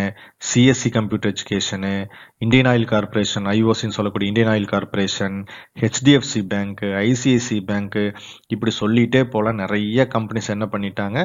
CSC 0.49 0.89
computer 0.89 1.33
education 1.33 1.91
Indian 2.37 2.65
Oil 2.65 2.87
Corporation 2.91 3.47
ஐஓசின்னு 3.53 3.97
சொல்லக்கூடிய 3.97 4.27
Indian 4.31 4.51
Oil 4.53 4.69
Corporation 4.73 5.35
HDFC 5.81 6.41
bank 6.53 6.89
ICICI 7.01 7.57
bank 7.71 8.03
இப்படி 8.47 8.73
சொல்லிட்டே 8.79 9.23
போல 9.23 9.51
நிறைய 9.51 10.07
கம்பெனிஸ் 10.15 10.49
என்ன 10.49 10.67
பண்ணிட்டாங்க? 10.71 11.17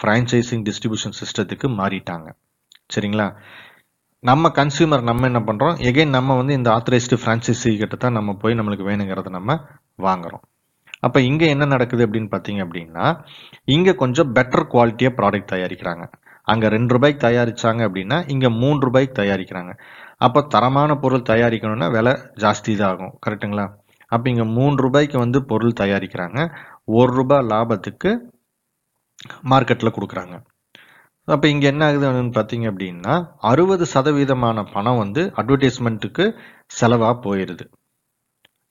ஃப்ரான்ச்சைசிங் 0.00 0.66
டிஸ்ட்ரிபியூஷன் 0.68 1.18
சிஸ்டத்துக்கு 1.20 1.68
மாறிட்டாங்க. 1.80 2.28
சரிங்களா? 2.94 3.28
நம்ம 4.22 4.48
கன்சியூமர் 4.48 5.02
நம்ம 5.02 5.26
என்ன 5.26 5.40
பண்ணுறோம் 5.46 5.76
எகைன் 5.88 6.16
நம்ம 6.18 6.36
வந்து 6.36 6.52
இந்த 6.52 6.70
ஆத்தரைஸ்டு 6.70 7.18
ஃப்ரான்ச்சைசி 7.22 7.76
கிட்ட 7.76 7.96
தான் 7.96 8.12
நம்ம 8.12 8.32
போய் 8.34 8.54
நம்மளுக்கு 8.54 8.88
வேணுங்கிறத 8.88 9.30
நம்ம 9.30 9.60
வாங்குறோம். 9.98 10.44
அப்போ 11.02 11.18
இங்கே 11.30 11.46
என்ன 11.54 11.64
நடக்குது 11.74 12.04
அப்படின்னு 12.06 12.30
பார்த்தீங்க 12.34 12.60
அப்படின்னா 12.66 13.06
இங்கே 13.74 13.92
கொஞ்சம் 14.02 14.30
பெட்டர் 14.36 14.70
குவாலிட்டியாக 14.72 15.16
ப்ராடக்ட் 15.18 15.52
தயாரிக்கிறாங்க. 15.54 16.04
அங்கே 16.52 16.66
ரெண்டு 16.74 16.92
ரூபாய்க்கு 16.94 17.20
தயாரிச்சாங்க 17.26 17.80
அப்படின்னா 17.88 18.18
இங்கே 18.34 18.48
மூன்று 18.60 18.86
ரூபாய்க்கு 18.88 19.18
தயாரிக்கிறாங்க. 19.20 19.72
அப்போ 20.26 20.40
தரமான 20.54 20.90
பொருள் 21.02 21.28
தயாரிக்கணும்னா 21.32 21.88
விலை 21.96 22.14
ஜாஸ்தி 22.44 22.72
தான் 22.80 22.90
ஆகும். 22.92 23.14
கரெக்ட்டுங்களா 23.26 23.66
அப்போ 24.12 24.26
இங்கே 24.32 24.46
மூன்று 24.56 24.80
ரூபாய்க்கு 24.86 25.16
வந்து 25.24 25.38
பொருள் 25.50 25.80
தயாரிக்கிறாங்க. 25.80 26.38
ஒரு 26.98 27.10
ரூபாய் 27.18 27.48
லாபத்துக்கு 27.52 28.10
மார்க்கெட்டில் 29.52 29.96
கொடுக்குறாங்க. 29.96 30.36
அப்போ 31.34 31.46
இங்கே 31.54 31.66
என்ன 31.72 31.82
ஆகுதுன்னு 31.88 32.36
பார்த்தீங்க 32.36 32.66
அப்படின்னா 32.72 33.14
அறுபது 33.50 33.84
சதவீதமான 33.94 34.62
பணம் 34.74 35.00
வந்து 35.02 35.22
அட்வர்டைஸ்மெண்ட்டுக்கு 35.40 36.24
செலவாக 36.78 37.14
போயிடுது 37.26 37.64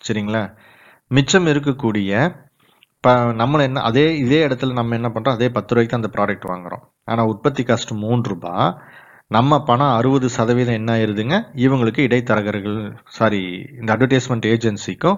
சரிங்களா? 0.07 0.41
மிச்சம் 1.11 1.45
இருக்கக்கூடிய 1.45 2.11
இப்போ 2.95 3.11
நம்மளை 3.41 3.61
என்ன 3.61 3.81
அதே 3.81 4.17
இதே 4.17 4.39
இடத்துல 4.47 4.73
நம்ம 4.73 4.95
என்ன 4.95 5.09
பண்ணுறோம் 5.09 5.35
அதே 5.37 5.47
பத்து 5.49 5.73
ரூபாய்க்கு 5.73 5.91
தான் 5.91 6.01
அந்த 6.01 6.09
ப்ராடக்ட் 6.15 6.47
வாங்குறோம். 6.51 6.83
ஆனால் 7.03 7.27
உற்பத்தி 7.27 7.63
காஸ்ட் 7.63 7.93
மூன்று 8.03 8.29
ரூபாய் 8.29 8.71
நம்ம 9.35 9.59
பணம் 9.63 9.93
அறுபது 9.99 10.27
சதவீதம் 10.29 10.77
என்ன 10.79 10.89
ஆயிருதுங்க? 10.93 11.37
இவங்களுக்கு 11.65 12.01
இடைத்தரகர்கள் 12.07 12.79
சாரி 13.17 13.41
இந்த 13.79 13.89
அட்வர்டைஸ்மெண்ட் 13.95 14.47
ஏஜென்சிக்கும் 14.53 15.17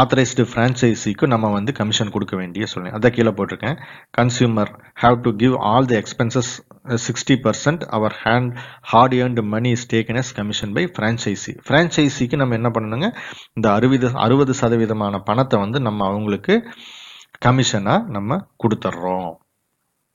ஆத்தரைஸ்டு 0.00 0.44
ஃப்ரான்ச்சைசிக்கு 0.50 1.24
நம்ம 1.32 1.46
வந்து 1.56 1.72
கமிஷன் 1.78 2.12
கொடுக்க 2.14 2.34
வேண்டிய 2.40 2.66
சொல்லுங்க 2.72 2.98
அதை 2.98 3.08
கீழே 3.16 3.32
போட்டிருக்கேன். 3.38 3.76
Consumer 4.18 4.70
have 5.02 5.16
to 5.24 5.30
give 5.42 5.54
all 5.70 5.88
the 5.90 5.96
expenses 6.00 6.50
sixty 7.06 7.34
percent 7.46 7.82
our 7.96 8.14
hand 8.22 8.50
hard 8.92 9.14
earned 9.20 9.44
money 9.54 9.70
is 9.76 9.86
taken 9.92 10.20
as 10.22 10.32
commission 10.38 10.72
by 10.78 10.84
franchisee 10.96 11.54
ஃப்ரான்ச்சைசிக்கு 11.66 12.38
நம்ம 12.42 12.58
என்ன 12.60 12.70
பண்ணணுங்க? 12.76 13.08
இந்த 13.54 13.68
அறுபது 13.76 14.10
அறுபது 14.26 14.54
சதவீதமான 14.62 15.20
பணத்தை 15.30 15.58
வந்து 15.64 15.80
நம்ம 15.88 16.06
அவங்களுக்கு 16.10 16.56
கமிஷனாக 17.46 18.08
நம்ம 18.16 18.40
கொடுத்துட்றோம் 18.64 19.30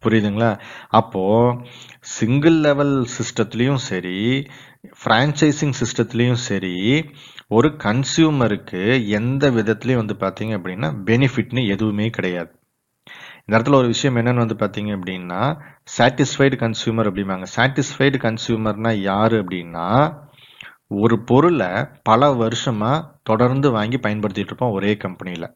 புரியுதுங்களா? 0.03 0.49
அப்போ 0.99 1.23
சிங்கிள் 2.17 2.57
லெவல் 2.65 2.95
சிஸ்டத்துலேயும் 3.15 3.81
சரி 3.89 4.17
ஃப்ரான்ச்சைசிங் 5.01 5.73
சிஸ்டத்துலேயும் 5.79 6.43
சரி 6.49 6.75
ஒரு 7.51 7.67
கன்சியூமருக்கு 7.83 8.79
எந்த 9.17 9.51
விதத்துலையும் 9.51 10.01
வந்து 10.01 10.15
பார்த்தீங்க 10.19 10.53
அப்படின்னா 10.57 10.87
பெனிஃபிட்னு 11.09 11.61
எதுவுமே 11.67 12.07
கிடையாது. 12.09 12.51
இந்த 13.45 13.53
இடத்துல 13.57 13.79
ஒரு 13.81 13.87
விஷயம் 13.87 14.15
என்னன்னு 14.15 14.43
வந்து 14.43 14.57
பார்த்தீங்க 14.63 14.91
அப்படின்னா 14.97 15.41
சாட்டிஸ்ஃபைடு 15.97 16.55
கன்சியூமர் 16.63 17.09
அப்படிம்பாங்க. 17.09 17.45
சாட்டிஸ்ஃபைடு 17.55 18.17
கன்சியூமர்னா 18.25 18.91
யார் 19.01 19.31
அப்படின்னா 19.33 19.87
ஒரு 21.03 21.15
பொருளை 21.19 21.69
பல 22.03 22.31
வருஷமா 22.43 22.91
தொடர்ந்து 23.23 23.71
வாங்கி 23.71 23.97
பயன்படுத்திட்டு 23.97 24.51
இருப்போம் 24.51 24.71
ஒரே 24.71 24.91
கம்பெனியில் 24.97 25.47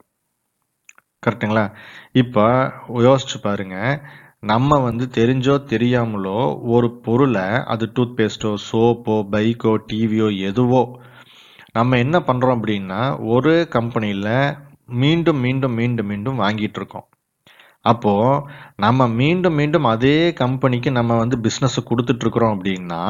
கரெக்டுங்களா 1.23 1.65
இப்போ 2.11 2.45
யோசிச்சு 3.07 3.37
பாருங்க. 3.41 3.77
நம்ம 4.51 4.77
வந்து 4.79 5.05
தெரிஞ்சோ 5.17 5.55
தெரியாமலோ 5.73 6.39
ஒரு 6.75 6.87
பொருளை 7.05 7.47
அது 7.73 7.85
டூத் 7.95 8.17
பேஸ்ட்டோ 8.19 8.51
சோப்போ 8.67 9.15
பைக்கோ 9.33 9.73
டிவியோ 9.89 10.27
எதுவோ 10.49 10.81
நம்ம 11.71 11.97
என்ன 11.97 12.19
பண்ணுறோம் 12.19 12.57
அப்படின்னா 12.57 13.01
ஒரு 13.25 13.67
கம்பெனியில் 13.69 14.55
மீண்டும் 15.01 15.37
மீண்டும் 15.37 15.73
மீண்டும் 15.73 16.05
மீண்டும் 16.05 16.39
வாங்கிட்டு 16.39 16.79
இருக்கோம். 16.81 17.05
அப்போது 17.81 18.47
நம்ம 18.75 19.07
மீண்டும் 19.07 19.53
மீண்டும் 19.53 19.83
அதே 19.83 20.33
கம்பெனிக்கு 20.33 20.91
நம்ம 20.91 21.17
வந்து 21.17 21.37
பிஸ்னஸை 21.37 21.81
கொடுத்துட்ருக்குறோம் 21.89 22.55
அப்படின்னா 22.55 23.03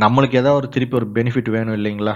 நம்மளுக்கு 0.00 0.40
ஏதாவது 0.42 0.54
ஒரு 0.54 0.68
திருப்பி 0.68 0.96
ஒரு 0.96 1.06
பெனிஃபிட் 1.14 1.50
வேணும் 1.50 1.74
இல்லைங்களா? 1.74 2.14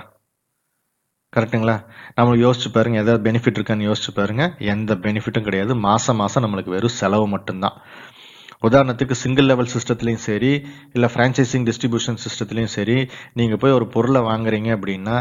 கரெக்டுங்களா 1.36 1.74
நம்ம 2.14 2.36
யோசிச்சு 2.36 2.68
பாருங்க 2.72 2.98
ஏதாவது 2.98 3.20
பெனிஃபிட் 3.26 3.58
இருக்கான்னு 3.58 3.88
யோசிச்சு 3.88 4.12
பாருங்க. 4.14 4.44
எந்த 4.58 4.94
பெனிஃபிட்டும் 4.94 5.46
கிடையாது. 5.48 5.76
மாசம் 5.76 6.16
மாசம் 6.16 6.44
நம்மளுக்கு 6.44 6.68
வெறும் 6.68 6.98
செலவு 7.00 7.28
மட்டும்தான். 7.28 7.76
உதாரணத்துக்கு 8.62 9.14
சிங்கிள் 9.22 9.48
லெவல் 9.50 9.70
சிஸ்டத்துலையும் 9.74 10.24
சரி 10.28 10.50
இல்லை 10.92 11.08
ஃப்ரான்ச்சைசிங் 11.14 11.66
டிஸ்ட்ரிபியூஷன் 11.68 12.18
சிஸ்டத்துலையும் 12.24 12.74
சரி 12.76 12.96
நீங்கள் 13.32 13.58
போய் 13.58 13.76
ஒரு 13.78 13.86
பொருளை 13.88 14.20
வாங்குறீங்க 14.22 14.70
அப்படின்னா 14.76 15.16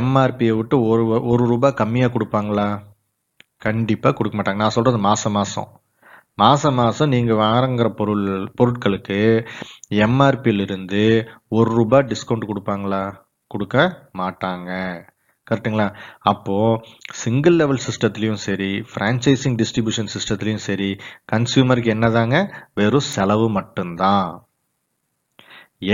எம்ஆர்பியை 0.00 0.56
விட்டு 0.56 0.78
ஒரு 0.88 1.04
ஒரு 1.32 1.44
ரூபாய் 1.46 1.78
கம்மியாக 1.82 2.14
கொடுப்பாங்களா? 2.16 2.66
கண்டிப்பாக 3.58 4.14
கொடுக்க 4.16 4.36
மாட்டாங்க. 4.38 4.62
நான் 4.64 4.76
சொல்கிறது 4.76 4.98
மாதம் 5.08 5.32
மாதம் 5.32 5.70
மாதம் 6.34 6.74
மாதம் 6.74 7.08
நீங்கள் 7.08 7.36
வாங்குற 7.36 7.88
பொருள் 8.00 8.26
பொருட்களுக்கு 8.58 9.18
எம்ஆர்பியிலிருந்து 10.06 11.02
ஒரு 11.48 11.70
ரூபாய் 11.78 12.08
டிஸ்கவுண்ட் 12.12 12.48
கொடுப்பாங்களா? 12.50 13.02
கொடுக்க 13.46 13.76
மாட்டாங்க. 14.18 14.70
கரெக்டுங்களா? 15.52 15.88
அப்போது 16.32 16.80
சிங்கிள் 17.22 17.58
லெவல் 17.62 17.82
சிஸ்டத்துலேயும் 17.86 18.42
சரி 18.46 18.70
ஃப்ரான்ச்சைசிங் 18.92 19.58
டிஸ்ட்ரிபியூஷன் 19.62 20.12
சிஸ்டத்துலேயும் 20.14 20.64
சரி 20.68 20.90
கன்சியூமருக்கு 21.34 21.94
என்னதாங்க? 21.96 22.38
வெறும் 22.80 23.10
செலவு 23.16 23.48
மட்டும்தான். 23.58 24.30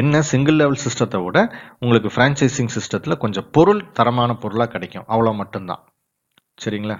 என்ன 0.00 0.22
சிங்கிள் 0.30 0.58
லெவல் 0.60 0.82
சிஸ்டத்தை 0.84 1.18
விட 1.26 1.38
உங்களுக்கு 1.78 2.08
ஃப்ரான்ச்சைசிங் 2.14 2.74
சிஸ்டத்தில் 2.74 3.20
கொஞ்சம் 3.22 3.46
பொருள் 3.56 3.80
தரமான 3.98 4.34
பொருளாக 4.42 4.72
கிடைக்கும். 4.74 5.06
அவ்வளோ 5.12 5.32
மட்டும்தான். 5.42 5.82
சரிங்களா? 6.64 6.96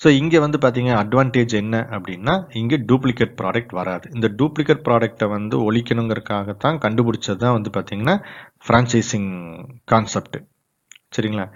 ஸோ 0.00 0.08
இங்கே 0.20 0.38
வந்து 0.44 0.58
பார்த்தீங்க 0.62 0.90
அட்வான்டேஜ் 1.02 1.52
என்ன 1.60 1.76
அப்படின்னா 1.90 2.34
இங்கே 2.60 2.76
டூப்ளிகேட் 2.90 3.36
ப்ராடக்ட் 3.40 3.72
வராது. 3.78 4.06
இந்த 4.14 4.28
டூப்ளிகேட் 4.40 4.82
ப்ராடக்ட்டை 4.88 5.26
வந்து 5.34 5.56
ஒழிக்கணுங்கிறதுக்காகத்தான் 5.68 6.80
கண்டுபிடிச்சது 6.84 7.38
தான் 7.44 7.54
வந்து 7.58 7.70
பார்த்தீங்கன்னா 7.76 8.16
ஃப்ரான்ச்சைசிங் 8.64 9.30
கான்செப்ட் 9.84 10.36
சரிங்களா? 11.16 11.46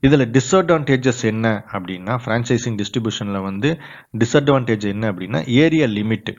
இதில் 0.00 0.30
டிஸ்அட்வான்டேஜஸ் 0.34 1.22
என்ன 1.22 1.46
அப்படின்னா 1.72 2.16
ஃப்ரான்ச்சைசிங் 2.24 2.76
டிஸ்ட்ரிபியூஷனில் 2.80 3.40
வந்து 3.42 3.70
டிஸ்அட்வான்டேஜ் 4.18 4.86
என்ன 4.94 5.12
அப்படின்னா 5.12 5.40
ஏரியா 5.46 5.86
லிமிட் 5.86 6.30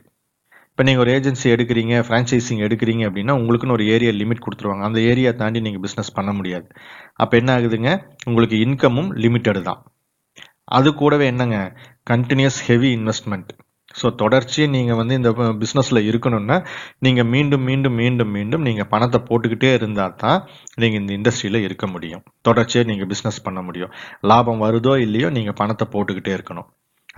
இப்போ 0.70 0.82
நீங்கள் 0.82 1.02
ஒரு 1.04 1.12
ஏஜென்சி 1.16 1.46
எடுக்கிறீங்க 1.54 1.94
ஃப்ரான்ச்சைசிங் 2.06 2.60
எடுக்கிறீங்க 2.66 3.02
அப்படின்னா 3.08 3.32
உங்களுக்குன்னு 3.40 3.70
ஒரு 3.70 3.86
ஏரியா 3.86 4.10
லிமிட் 4.10 4.44
கொடுத்துருவாங்க. 4.44 4.82
அந்த 4.82 5.00
ஏரியா 5.00 5.30
தாண்டி 5.30 5.60
நீங்கள் 5.60 5.82
பிஸ்னஸ் 5.86 6.14
பண்ண 6.14 6.32
முடியாது. 6.32 6.66
அப்போ 7.14 7.36
என்ன 7.36 7.50
ஆகுதுங்க? 7.56 7.90
உங்களுக்கு 8.24 8.56
இன்கமும் 8.56 9.10
லிமிட்டடு 9.14 9.62
தான். 9.62 9.80
அது 10.64 10.94
கூடவே 10.94 11.26
என்னங்க? 11.26 11.58
கண்டினியூஸ் 12.10 12.60
ஹெவி 12.66 12.96
இன்வெஸ்ட்மெண்ட் 12.96 13.50
ஸோ 13.94 14.06
தொடர்ச்சியாக 14.22 14.72
நீங்கள் 14.74 14.98
வந்து 14.98 15.14
இந்த 15.20 15.30
பிஸ்னஸில் 15.62 16.00
இருக்கணும்னா 16.10 16.56
நீங்கள் 17.06 17.28
மீண்டும் 17.34 17.64
மீண்டும் 17.68 17.96
மீண்டும் 18.00 18.30
மீண்டும் 18.36 18.66
நீங்கள் 18.68 18.88
பணத்தை 18.92 19.18
போட்டுக்கிட்டே 19.28 19.70
இருந்தால் 19.78 20.18
தான் 20.22 20.38
நீங்கள் 20.82 21.00
இந்த 21.02 21.12
இண்டஸ்ட்ரியில் 21.18 21.64
இருக்க 21.66 21.86
முடியும். 21.94 22.22
தொடர்ச்சியாக 22.48 22.88
நீங்கள் 22.90 23.10
பிஸ்னஸ் 23.12 23.44
பண்ண 23.46 23.62
முடியும். 23.68 23.92
லாபம் 24.32 24.62
வருதோ 24.66 24.94
இல்லையோ 25.06 25.30
நீங்கள் 25.38 25.58
பணத்தை 25.62 25.86
போட்டுக்கிட்டே 25.94 26.34
இருக்கணும். 26.38 26.68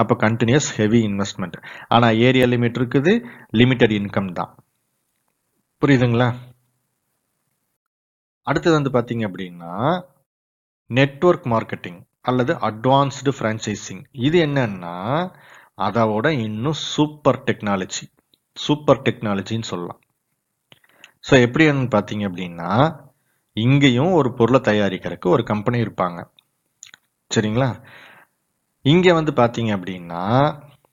அப்போ 0.03 0.15
கண்டினியூஸ் 0.25 0.71
ஹெவி 0.79 1.01
இன்வெஸ்ட்மெண்ட் 1.11 1.59
ஆனால் 1.95 2.19
ஏரியா 2.29 2.47
லிமிட் 2.55 2.79
இருக்குது 2.81 3.13
லிமிட்டட் 3.61 3.95
இன்கம் 3.99 4.33
தான். 4.39 4.53
புரியுதுங்களா? 5.83 6.31
அடுத்தது 8.47 8.75
வந்து 8.79 8.93
பார்த்தீங்க 8.95 9.25
அப்படின்னா 9.29 9.73
நெட்வொர்க் 10.91 11.47
மார்க்கெட்டிங் 11.53 12.01
அல்லது 12.31 12.53
அட்வான்ஸ்டு 12.69 13.33
ஃப்ரான்ச்சைசிங் 13.37 14.03
இது 14.27 14.37
என்னன்னா 14.47 14.97
அதோட 15.87 16.27
இன்னும் 16.47 16.79
சூப்பர் 16.93 17.41
டெக்னாலஜி 17.49 18.05
சூப்பர் 18.57 19.03
டெக்னாலஜின்னு 19.07 19.71
சொல்லலாம். 19.73 20.01
ஸோ 21.29 21.35
எப்படின்னு 21.47 21.89
பார்த்தீங்க 21.95 22.25
அப்படின்னா 22.31 22.71
இங்கேயும் 23.57 24.13
ஒரு 24.13 24.31
பொருளை 24.39 24.61
தயாரிக்கிறதுக்கு 24.69 25.29
ஒரு 25.29 25.43
கம்பெனி 25.53 25.79
இருப்பாங்க. 25.85 26.21
சரிங்களா? 27.31 27.71
இங்கே 28.85 29.13
வந்து 29.19 29.33
பார்த்தீங்க 29.41 29.71
அப்படின்னா 29.79 30.23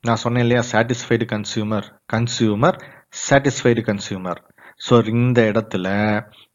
நான் 0.03 0.21
சொன்னேன் 0.23 0.43
இல்லையா 0.45 0.63
satisfied 0.71 1.25
consumer 1.33 1.87
consumer 2.13 2.77
satisfied 3.27 3.81
consumer 3.89 4.41
so 4.87 4.95
இந்த 5.13 5.39
இடத்துல 5.51 5.87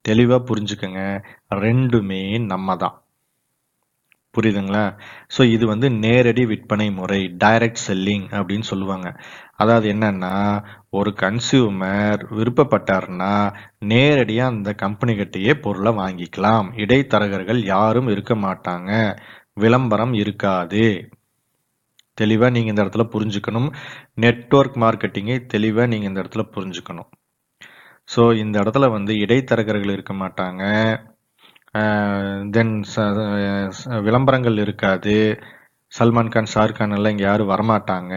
தெளிவாக 0.09 0.47
புரிஞ்சுக்கோங்க. 0.51 1.01
ரெண்டுமே 1.65 2.23
நம்ம 2.53 2.77
தான். 2.85 2.97
புரியுதுங்களா? 4.37 4.83
ஸோ 5.37 5.43
இது 5.55 5.65
வந்து 5.67 5.91
நேரடி 6.05 6.43
விற்பனை 6.53 6.87
முறை 6.99 7.21
டைரக்ட் 7.45 7.83
செல்லிங் 7.87 8.27
அப்படின்னு 8.39 8.67
சொல்லுவாங்க. 8.71 9.09
அதாவது 9.57 9.87
என்னன்னா 9.95 10.33
ஒரு 10.91 11.11
கன்சியூமர் 11.23 12.23
விருப்பப்பட்டார்னா 12.39 13.33
நேரடியாக 13.93 14.53
அந்த 14.55 14.71
கம்பெனிகிட்டேயே 14.85 15.55
பொருளை 15.67 15.93
வாங்கிக்கலாம். 16.03 16.69
இடைத்தரகர்கள் 16.85 17.61
யாரும் 17.75 18.09
இருக்க 18.09 18.35
மாட்டாங்க. 18.47 18.91
விளம்பரம் 19.65 20.15
இருக்காது. 20.23 20.85
தெளிவாக 22.19 22.51
நீங்கள் 22.51 22.73
இந்த 22.75 22.85
இடத்துல 22.85 23.05
புரிஞ்சுக்கணும். 23.15 23.69
நெட்வொர்க் 24.25 24.77
மார்க்கெட்டிங்கை 24.85 25.37
தெளிவாக 25.55 25.87
நீங்கள் 25.87 26.11
இந்த 26.11 26.23
இடத்துல 26.23 26.45
புரிஞ்சுக்கணும். 26.57 27.11
ஸோ 28.09 28.23
இந்த 28.43 28.57
இடத்துல 28.63 28.89
வந்து 28.91 29.13
இடைத்தரகர்கள் 29.25 29.95
இருக்க 29.97 30.15
மாட்டாங்க. 30.15 30.63
தென் 32.57 32.75
விளம்பரங்கள் 34.07 34.59
இருக்காது. 34.65 35.15
சல்மான் 35.93 36.33
கான் 36.35 36.95
எல்லாம் 36.97 37.15
இங்கே 37.15 37.25
யாரும் 37.25 37.53
வரமாட்டாங்க. 37.55 38.15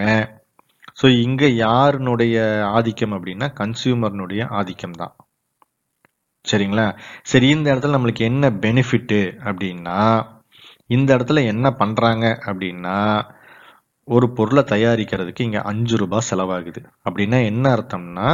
ஸோ 0.99 1.07
இங்கே 1.23 1.49
யாருனுடைய 1.55 2.35
ஆதிக்கம் 2.77 3.15
அப்படின்னா 3.17 3.47
கன்சியூமர்னுடைய 3.61 4.41
ஆதிக்கம் 4.59 4.99
தான். 5.01 5.13
சரிங்களா? 6.45 6.85
சரி 7.31 7.47
இந்த 7.49 7.67
இடத்துல 7.73 7.97
நம்மளுக்கு 7.97 8.23
என்ன 8.31 8.49
பெனிஃபிட்டு 8.65 9.19
அப்படின்னா 9.47 9.99
இந்த 10.95 11.09
இடத்துல 11.17 11.39
என்ன 11.53 11.67
பண்ணுறாங்க 11.79 12.25
அப்படின்னா 12.49 12.97
ஒரு 14.07 14.27
பொருளை 14.37 14.63
தயாரிக்கிறதுக்கு 14.73 15.47
இங்கே 15.47 15.61
அஞ்சு 15.71 15.95
ரூபாய் 15.97 16.27
செலவாகுது. 16.29 16.81
அப்படின்னா 17.07 17.39
என்ன 17.45 17.65
அர்த்தம்னா 17.75 18.29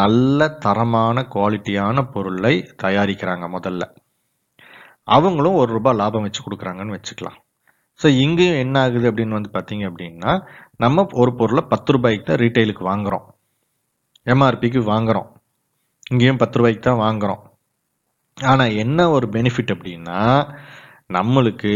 நல்ல 0.00 0.48
தரமான 0.64 1.26
குவாலிட்டியான 1.34 2.06
பொருளை 2.14 2.54
தயாரிக்கிறாங்க 2.82 3.46
முதல்ல. 3.56 3.84
அவங்களும் 5.08 5.58
ஒரு 5.62 5.70
ரூபாய் 5.76 5.98
லாபம் 6.00 6.26
வச்சு 6.26 6.42
கொடுக்குறாங்கன்னு 6.44 6.96
வச்சுக்கலாம். 6.96 7.38
ஸோ 8.00 8.06
இங்கேயும் 8.24 8.60
என்ன 8.64 8.76
ஆகுது 8.84 9.06
அப்படின்னு 9.10 9.36
வந்து 9.38 9.50
பார்த்தீங்க 9.56 9.84
அப்படின்னா 9.90 10.32
நம்ம 10.84 11.04
ஒரு 11.22 11.32
பொருளை 11.40 11.62
பத்து 11.72 11.92
ரூபாய்க்கு 11.94 12.24
தான் 12.30 12.40
ரீட்டைலுக்கு 12.44 12.84
வாங்குறோம் 12.90 13.26
எம்ஆர்பிக்கு 14.26 14.80
வாங்குறோம். 14.92 15.28
இங்கேயும் 16.12 16.40
பத்து 16.42 16.58
ரூபாய்க்கு 16.58 16.82
தான் 16.88 17.02
வாங்குறோம். 17.06 17.42
ஆனால் 18.38 18.76
என்ன 18.84 19.00
ஒரு 19.16 19.26
பெனிஃபிட் 19.34 19.74
அப்படின்னா 19.74 20.20
நம்மளுக்கு 21.16 21.72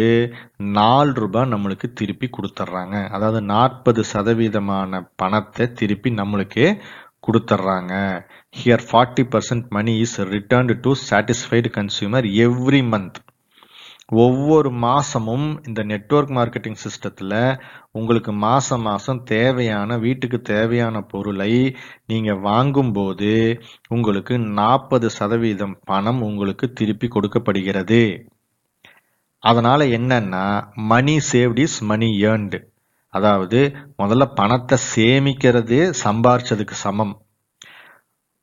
நாலு 0.78 1.12
ரூபாய் 1.22 1.50
நம்மளுக்கு 1.52 1.86
திருப்பி 2.00 2.26
கொடுத்துட்றாங்க 2.36 2.96
அதாவது 3.16 3.40
நாற்பது 3.52 4.02
சதவீதமான 4.12 5.00
பணத்தை 5.22 5.64
திருப்பி 5.80 6.10
நம்மளுக்கு 6.20 6.64
கொடுத்துட்றாங்க 7.26 7.94
here 8.56 8.84
forty 8.90 9.24
percent 9.30 9.66
money 9.68 9.98
is 9.98 10.18
returned 10.20 10.76
to 10.80 10.92
satisfied 11.10 11.70
consumer 11.70 12.28
every 12.46 12.82
month 12.92 13.18
ஒவ்வொரு 14.16 14.70
மாதமும் 14.70 15.48
இந்த 15.66 15.80
நெட்வொர்க் 15.82 16.30
மார்க்கெட்டிங் 16.36 16.78
சிஸ்டத்தில் 16.84 17.34
உங்களுக்கு 17.92 18.32
மாதம் 18.32 18.80
மாதம் 18.80 19.20
தேவையான 19.22 19.98
வீட்டுக்கு 19.98 20.42
தேவையான 20.42 21.00
பொருளை 21.00 21.76
நீங்கள் 22.06 22.40
வாங்கும்போது 22.40 23.32
உங்களுக்கு 23.88 24.38
நாற்பது 24.38 25.10
சதவீதம் 25.10 25.76
பணம் 25.84 26.22
உங்களுக்கு 26.22 26.72
திருப்பி 26.72 27.08
கொடுக்கப்படுகிறது. 27.08 28.02
அதனால் 29.42 29.84
என்னன்னா 29.98 30.46
money 30.74 31.16
saved 31.32 31.58
is 31.58 31.78
money 31.82 32.08
earned 32.22 32.60
அதாவது 33.14 33.60
முதல்ல 34.02 34.24
பணத்தை 34.40 34.76
சேமிக்கிறதே 34.94 35.82
சம்பாரிச்சதுக்கு 36.04 36.76
சமம். 36.84 37.14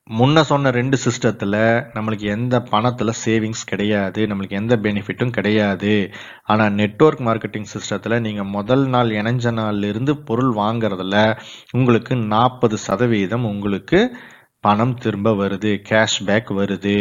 முன்ன 0.10 0.41
சொன்ன 0.41 0.71
ரெண்டு 0.71 0.97
சிஸ்டத்தில் 1.04 1.54
நம்மளுக்கு 1.93 2.25
எந்த 2.34 2.56
பணத்தில் 2.71 3.12
சேவிங்ஸ் 3.23 3.63
கிடையாது 3.65 4.21
நம்மளுக்கு 4.30 4.60
எந்த 4.60 4.75
பெனிஃபிட்டும் 4.75 5.36
கிடையாது. 5.38 5.93
ஆனால் 6.43 6.75
நெட்வொர்க் 6.80 7.23
மார்க்கெட்டிங் 7.28 7.69
சிஸ்டத்தில் 7.73 8.15
நீங்கள் 8.19 8.51
முதல் 8.58 8.86
நாள் 8.88 9.10
இணைஞ்ச 9.10 9.54
நாள்ல 9.60 9.89
இருந்து 9.93 10.15
பொருள் 10.23 10.51
வாங்குறதுல 10.54 11.15
உங்களுக்கு 11.71 12.15
நாற்பது 12.34 12.80
சதவீதம் 12.88 13.47
உங்களுக்கு 13.54 14.01
பணம் 14.63 14.95
திரும்ப 14.95 15.34
வருது 15.41 15.71
கேஷ்பேக் 15.89 16.51
வருது. 16.60 16.99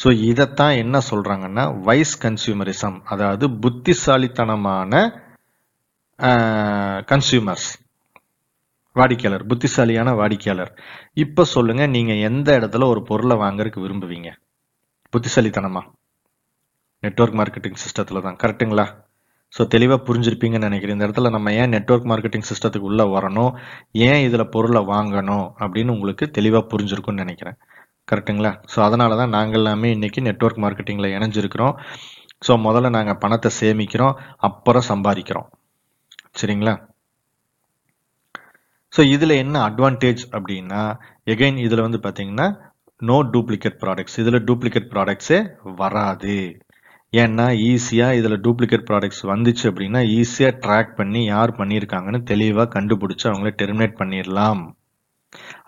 ஸோ 0.00 0.08
இதைத்தான் 0.30 0.74
என்ன 0.76 0.96
சொல்கிறாங்கன்னா 1.10 1.64
வைஸ் 1.82 2.14
கன்சியூமரிசம் 2.24 2.96
அதாவது 3.04 3.46
புத்திசாலித்தனமான 3.60 5.02
கன்சியூமர்ஸ் 7.10 7.68
வாடிக்கையாளர் 8.96 9.44
புத்திசாலியான 9.50 10.10
வாடிக்கையாளர். 10.14 10.72
இப்போ 11.14 11.44
சொல்லுங்க 11.44 11.86
நீங்க 11.86 12.12
எந்த 12.28 12.48
இடத்துல 12.58 12.86
ஒரு 12.86 13.00
பொருளை 13.02 13.36
வாங்குறதுக்கு 13.36 13.84
விரும்புவீங்க? 13.84 14.30
புத்திசாலித்தனமா? 15.12 15.82
நெட்வொர்க் 17.02 17.38
மார்க்கெட்டிங் 17.40 17.80
சிஸ்டத்தில் 17.84 18.24
தான். 18.26 18.36
கரெக்ட்டுங்களா? 18.42 18.86
ஸோ 19.52 19.62
தெளிவாக 19.66 20.00
புரிஞ்சிருப்பீங்கன்னு 20.08 20.68
நினைக்கிறேன். 20.68 20.96
இந்த 20.96 21.06
இடத்துல 21.08 21.30
நம்ம 21.30 21.52
ஏன் 21.52 21.72
நெட்வொர்க் 21.76 22.10
மார்க்கெட்டிங் 22.10 22.46
சிஸ்டத்துக்கு 22.50 22.90
உள்ளே 22.90 23.06
வரணும்? 23.16 23.50
ஏன் 24.08 24.22
இதில் 24.26 24.52
பொருளை 24.54 24.82
வாங்கணும்? 24.92 25.46
அப்படின்னு 25.60 25.94
உங்களுக்கு 25.96 26.26
தெளிவாக 26.30 26.64
புரிஞ்சிருக்கும்னு 26.72 27.24
நினைக்கிறேன். 27.24 27.58
கரெக்ட்டுங்களா? 28.08 28.52
ஸோ 28.74 28.78
அதனால 28.82 29.16
தான் 29.16 29.34
நாங்கள் 29.38 29.60
எல்லாமே 29.60 29.90
இன்றைக்கி 29.94 30.20
நெட்வொர்க் 30.20 30.62
மார்க்கெட்டிங்கில் 30.64 31.14
இணைஞ்சிருக்கிறோம். 31.16 31.74
ஸோ 32.46 32.52
முதல்ல 32.68 32.88
நாங்கள் 32.90 33.20
பணத்தை 33.24 33.50
சேமிக்கிறோம் 33.60 34.14
அப்புறம் 34.48 34.88
சம்பாதிக்கிறோம். 34.92 35.48
சரிங்களா? 36.34 36.74
ஸோ 38.92 39.00
இதில் 39.14 39.40
என்ன 39.42 39.56
அட்வான்டேஜ் 39.68 40.22
அப்படின்னா 40.36 40.80
எகைன் 41.32 41.58
இதில் 41.66 41.84
வந்து 41.86 42.00
பார்த்தீங்கன்னா 42.06 42.46
நோ 43.00 43.16
டூப்ளிகேட் 43.34 43.78
ப்ராடக்ட்ஸ் 43.82 44.18
இதில் 44.22 44.44
டூப்ளிகேட் 44.48 44.90
ப்ராடக்ட்ஸே 44.92 45.38
வராது. 45.80 46.36
ஏன்னா 47.12 47.46
ஈஸியாக 47.70 48.18
இதில் 48.18 48.42
டூப்ளிகேட் 48.44 48.86
ப்ராடக்ட்ஸ் 48.90 49.24
வந்துச்சு 49.30 49.64
அப்படின்னா 49.70 50.00
ஈஸியாக 50.18 50.58
ட்ராக் 50.64 50.92
பண்ணி 51.00 51.22
யார் 51.24 51.52
பண்ணியிருக்காங்கன்னு 51.58 52.20
தெளிவாக 52.32 52.72
கண்டுபிடிச்சு 52.76 53.26
அவங்கள 53.30 53.52
டெர்மினேட் 53.62 53.98
பண்ணிடலாம் 54.00 54.62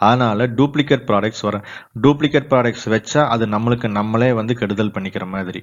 அதனால 0.06 0.46
டூப்ளிகேட் 0.58 1.08
ப்ராடக்ட்ஸ் 1.10 1.44
வர 1.48 1.56
டூப்ளிகேட் 2.04 2.50
ப்ராடக்ட்ஸ் 2.52 2.86
வச்சா 2.94 3.22
அது 3.34 3.44
நம்மளுக்கு 3.54 3.90
நம்மளே 3.98 4.30
வந்து 4.40 4.54
கெடுதல் 4.60 4.94
பண்ணிக்கிற 4.96 5.26
மாதிரி. 5.34 5.62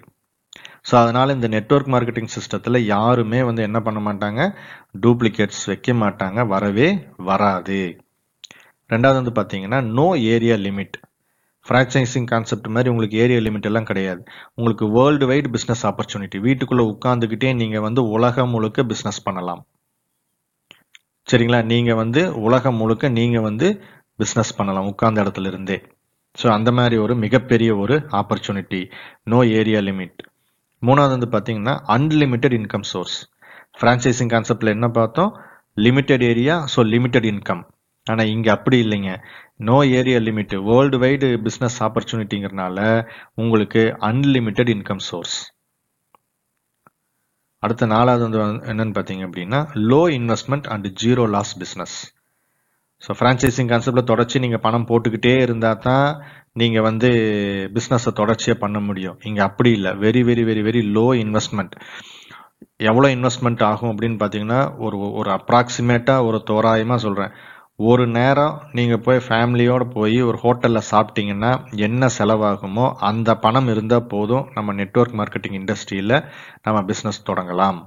ஸோ 0.85 0.93
அதனால் 0.95 1.33
இந்த 1.35 1.47
நெட்வொர்க் 1.47 1.91
மார்க்கெட்டிங் 1.93 2.31
சிஸ்டத்தில் 2.35 2.85
யாருமே 2.85 3.43
வந்து 3.43 3.61
என்ன 3.61 3.81
பண்ண 3.81 3.99
மாட்டாங்க? 3.99 4.41
டூப்ளிகேட்ஸ் 5.01 5.65
வைக்க 5.65 5.93
மாட்டாங்க. 5.93 6.47
வரவே 6.47 6.87
வராது. 7.29 7.79
ரெண்டாவது 8.89 9.19
வந்து 9.21 9.33
பார்த்தீங்கன்னா 9.39 9.79
no 9.97 10.07
area 10.35 10.55
limit 10.55 10.95
franchising 11.65 12.27
concept 12.31 12.67
மாதிரி 12.67 12.89
உங்களுக்கு 12.89 13.17
ஏரியா 13.17 13.39
லிமிட் 13.39 13.67
எல்லாம் 13.69 13.83
கிடையாது. 13.83 14.21
உங்களுக்கு 14.55 14.85
வேர்ல்டு 14.89 15.25
வைட் 15.31 15.49
பிஸ்னஸ் 15.55 15.83
ஆப்பர்ச்சுனிட்டி 15.89 16.39
வீட்டுக்குள்ளே 16.39 16.85
உட்காந்துக்கிட்டே 16.93 17.55
நீங்கள் 17.55 17.85
வந்து 17.87 18.03
உலகம் 18.09 18.49
முழுக்க 18.49 18.83
பிஸ்னஸ் 18.83 19.21
பண்ணலாம். 19.23 19.61
சரிங்களா? 21.27 21.61
நீங்கள் 21.63 21.95
வந்து 21.95 22.21
உலகம் 22.47 22.75
முழுக்க 22.75 23.09
நீங்கள் 23.09 23.41
வந்து 23.41 23.67
பிஸ்னஸ் 24.19 24.57
பண்ணலாம் 24.57 24.89
உட்கார்ந்த 24.91 25.23
இடத்துல 25.23 25.47
இருந்தே. 25.47 25.77
ஸோ 26.41 26.47
அந்த 26.47 26.69
மாதிரி 26.71 26.97
ஒரு 26.97 27.15
மிகப்பெரிய 27.15 27.71
ஒரு 27.75 27.95
ஆப்பர்ச்சுனிட்டி 28.19 28.81
நோ 29.23 29.39
ஏரியா 29.59 29.79
லிமிட் 29.79 30.21
மூணாவது 30.81 31.13
வந்து 31.15 31.29
பார்த்தீங்கன்னா 31.33 31.73
அன்லிமிட்டெட் 31.95 32.55
இன்கம் 32.59 32.87
சோர்ஸ் 32.91 33.17
ஃப்ரான்ச்சைசிங் 33.79 34.31
கான்செப்டில் 34.33 34.75
என்ன 34.75 34.87
பார்த்தோம்? 34.97 35.31
Limited 35.77 36.23
area 36.31 36.55
so 36.73 36.79
limited 36.93 37.27
income 37.31 37.61
ஆனால் 38.07 38.29
இங்கே 38.33 38.49
அப்படி 38.55 38.77
இல்லைங்க. 38.85 39.11
No 39.67 39.75
area 39.99 40.19
limit 40.27 40.53
worldwide 41.03 41.27
business 41.45 41.77
ஆப்பர்ச்சுனிட்டிங்கிறனால 41.87 42.79
உங்களுக்கு 43.35 43.81
அன்லிமிட்டெட் 44.09 44.71
இன்கம் 44.75 45.03
சோர்ஸ் 45.09 45.35
அடுத்த 47.63 47.85
நாலாவது 47.85 48.23
வந்து 48.27 48.39
என்னன்னு 48.71 48.95
பார்த்தீங்க 48.97 49.23
அப்படின்னா 49.27 49.59
low 49.89 50.01
investment 50.19 50.67
and 50.67 50.87
zero 51.03 51.25
loss 51.35 51.53
business 51.59 51.97
so 53.01 53.11
franchising 53.17 53.69
கான்செப்டில் 53.71 54.09
தொடர்ச்சி 54.11 54.39
நீங்கள் 54.39 54.63
பணம் 54.65 54.87
போட்டுக்கிட்டே 54.89 55.35
இருந்தால் 55.45 55.83
தான் 55.85 56.07
நீங்கள் 56.53 56.81
வந்து 56.81 57.09
பிஸ்னஸை 57.73 58.11
தொடர்ச்சியாக 58.13 58.59
பண்ண 58.59 58.79
முடியும். 58.79 59.17
இங்கே 59.23 59.41
அப்படி 59.41 59.71
இல்லை. 59.71 59.91
Very 59.91 60.21
very 60.29 60.43
very 60.49 60.63
very 60.69 60.81
low 60.97 61.05
investment 61.23 61.75
எவ்வளோ 62.77 63.07
இன்வெஸ்ட்மெண்ட் 63.15 63.63
ஆகும் 63.63 63.97
அப்படின்னு 63.97 64.19
பார்த்தீங்கன்னா 64.23 64.77
ஒரு 64.77 64.97
ஒரு 65.13 65.29
அப்ராக்சிமேட்டாக 65.31 66.25
ஒரு 66.25 66.43
தோராயமாக 66.45 66.99
சொல்கிறேன் 66.99 67.31
ஒரு 67.75 68.07
நேரம் 68.07 68.61
நீங்கள் 68.71 68.99
போய் 68.99 69.21
ஃபேமிலியோடு 69.27 69.89
போய் 69.89 70.21
ஒரு 70.21 70.37
ஹோட்டலில் 70.43 70.87
சாப்பிட்டீங்கன்னா 70.91 71.51
என்ன 71.75 72.07
செலவாகுமோ 72.17 72.91
அந்த 72.93 73.35
பணம் 73.35 73.67
இருந்தால் 73.67 74.05
போதும் 74.05 74.47
நம்ம 74.53 74.73
நெட்வொர்க் 74.73 75.17
மார்க்கெட்டிங் 75.19 75.57
இண்டஸ்ட்ரியில் 75.61 76.15
நம்ம 76.63 76.81
பிஸ்னஸ் 76.81 77.25
தொடங்கலாம். 77.25 77.79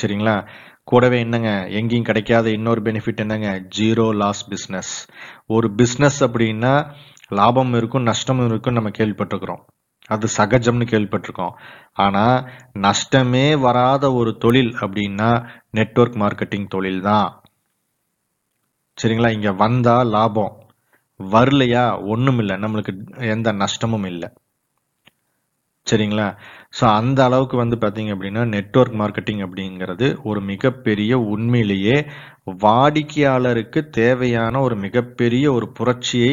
சரிங்களா? 0.00 0.46
கூடவே 0.84 1.18
என்னங்க? 1.18 1.50
எங்கேயும் 1.68 2.04
கிடைக்காத 2.04 2.50
இன்னொரு 2.50 2.80
பெனிஃபிட் 2.82 3.16
என்னங்க? 3.16 3.62
ஜீரோ 3.78 4.14
லாஸ் 4.14 4.42
பிஸ்னஸ் 4.50 4.92
ஒரு 5.46 5.70
பிஸ்னஸ் 5.76 6.20
அப்படின்னா 6.20 6.74
லாபம் 7.38 7.72
இருக்கும் 7.74 8.08
நஷ்டமும் 8.10 8.48
இருக்கும் 8.50 8.76
நம்ம 8.78 8.90
கேள்விப்பட்டிருக்கிறோம். 8.98 9.62
அது 10.10 10.26
சகஜம்னு 10.36 10.86
கேள்விப்பட்டிருக்கோம். 10.90 11.54
ஆனா 12.04 12.24
நஷ்டமே 12.78 13.46
வராத 13.58 14.04
ஒரு 14.12 14.32
தொழில் 14.38 14.72
அப்படின்னா 14.80 15.30
நெட்வொர்க் 15.70 16.18
மார்க்கெட்டிங் 16.22 16.68
தொழில் 16.68 17.02
தான் 17.02 17.28
சரிங்களா? 18.98 19.30
இங்க 19.30 19.50
வந்தா 19.62 19.96
லாபம். 20.14 20.52
வரலையா? 21.20 21.82
ஒண்ணும் 22.12 22.38
இல்லை. 22.38 22.54
நம்மளுக்கு 22.56 22.92
எந்த 23.34 23.48
நஷ்டமும் 23.62 24.06
இல்லை. 24.12 24.28
சரிங்களா? 25.86 26.26
ஸோ 26.78 26.84
அந்த 26.98 27.18
அளவுக்கு 27.24 27.56
வந்து 27.56 27.76
பார்த்தீங்க 27.80 28.10
அப்படின்னா 28.14 28.42
நெட்வொர்க் 28.54 28.96
மார்க்கெட்டிங் 29.00 29.42
அப்படிங்கிறது 29.46 30.06
ஒரு 30.22 30.40
மிகப்பெரிய 30.50 31.12
உண்மையிலேயே 31.34 31.96
வாடிக்கையாளருக்கு 32.64 33.80
தேவையான 33.98 34.60
ஒரு 34.60 34.76
மிகப்பெரிய 34.76 35.44
ஒரு 35.52 35.66
புரட்சியை 35.78 36.32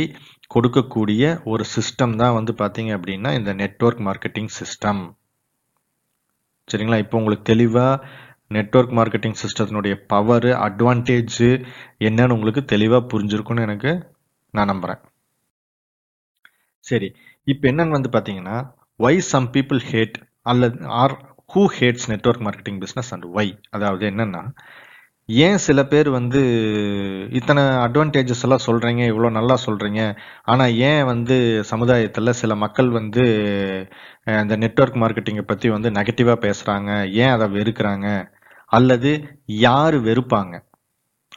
கொடுக்கக்கூடிய 0.52 1.24
ஒரு 1.44 1.64
சிஸ்டம் 1.74 2.16
தான் 2.16 2.36
வந்து 2.38 2.54
பார்த்தீங்க 2.62 2.92
அப்படின்னா 2.98 3.30
இந்த 3.40 3.52
நெட்வொர்க் 3.54 4.02
மார்க்கெட்டிங் 4.08 4.52
சிஸ்டம் 4.58 5.02
சரிங்களா? 6.68 6.98
இப்போ 7.04 7.16
உங்களுக்கு 7.18 7.46
தெளிவாக 7.52 8.02
நெட்வொர்க் 8.52 8.94
மார்க்கெட்டிங் 8.98 9.38
சிஸ்டத்தினுடைய 9.42 9.96
பவர் 10.08 10.50
அட்வான்டேஜ் 10.68 11.38
என்னன்னு 12.08 12.36
உங்களுக்கு 12.38 12.62
தெளிவாக 12.66 13.08
புரிஞ்சிருக்கும்னு 13.14 13.66
எனக்கு 13.68 13.92
நான் 14.54 14.72
நம்புகிறேன் 14.72 15.02
சரி. 16.86 17.10
இப்போ 17.48 17.66
என்னன்னு 17.72 17.98
வந்து 17.98 18.10
பார்த்தீங்கன்னா 18.10 18.58
ஒய் 19.00 19.20
சம் 19.32 19.48
பீப்புள் 19.56 19.82
ஹேட் 19.92 20.18
அல்லது 20.44 20.78
or 21.02 21.14
who 21.54 21.62
hates 21.78 22.10
network 22.12 22.44
marketing 22.48 22.80
business 22.84 23.12
and 23.16 23.26
why 23.38 23.52
அதாவது 23.70 24.04
என்னன்னா 24.12 24.42
ஏன் 25.32 25.58
சில 25.58 25.86
பேர் 25.86 26.10
வந்து 26.10 26.39
இத்தனை 27.32 27.62
அட்வான்டேஜஸ் 27.63 28.44
எல்லாம் 28.44 28.63
சொல்றீங்க 28.67 29.02
இவ்வளோ 29.12 29.30
நல்லா 29.30 29.58
சொல்றீங்க? 29.65 30.02
ஆனா 30.44 30.65
ஏன் 30.65 31.04
வந்து 31.06 31.63
சமுதாயத்தில் 31.63 32.39
சில 32.41 32.56
மக்கள் 32.56 32.89
வந்து 32.89 33.24
அந்த 34.26 34.41
இந்த 34.41 34.56
நெட்வொர்க் 34.56 35.02
மார்க்கெட்டிங்கை 35.04 35.41
பத்தி 35.41 35.70
வந்து 35.70 35.89
நெகட்டிவா 35.89 36.36
பேசுறாங்க? 36.48 36.89
ஏன் 37.13 37.30
அதை 37.30 37.48
வெறுக்கிறாங்க? 37.48 38.08
அல்லது 38.67 39.12
யார் 39.48 39.96
வெறுப்பாங்க? 39.96 40.54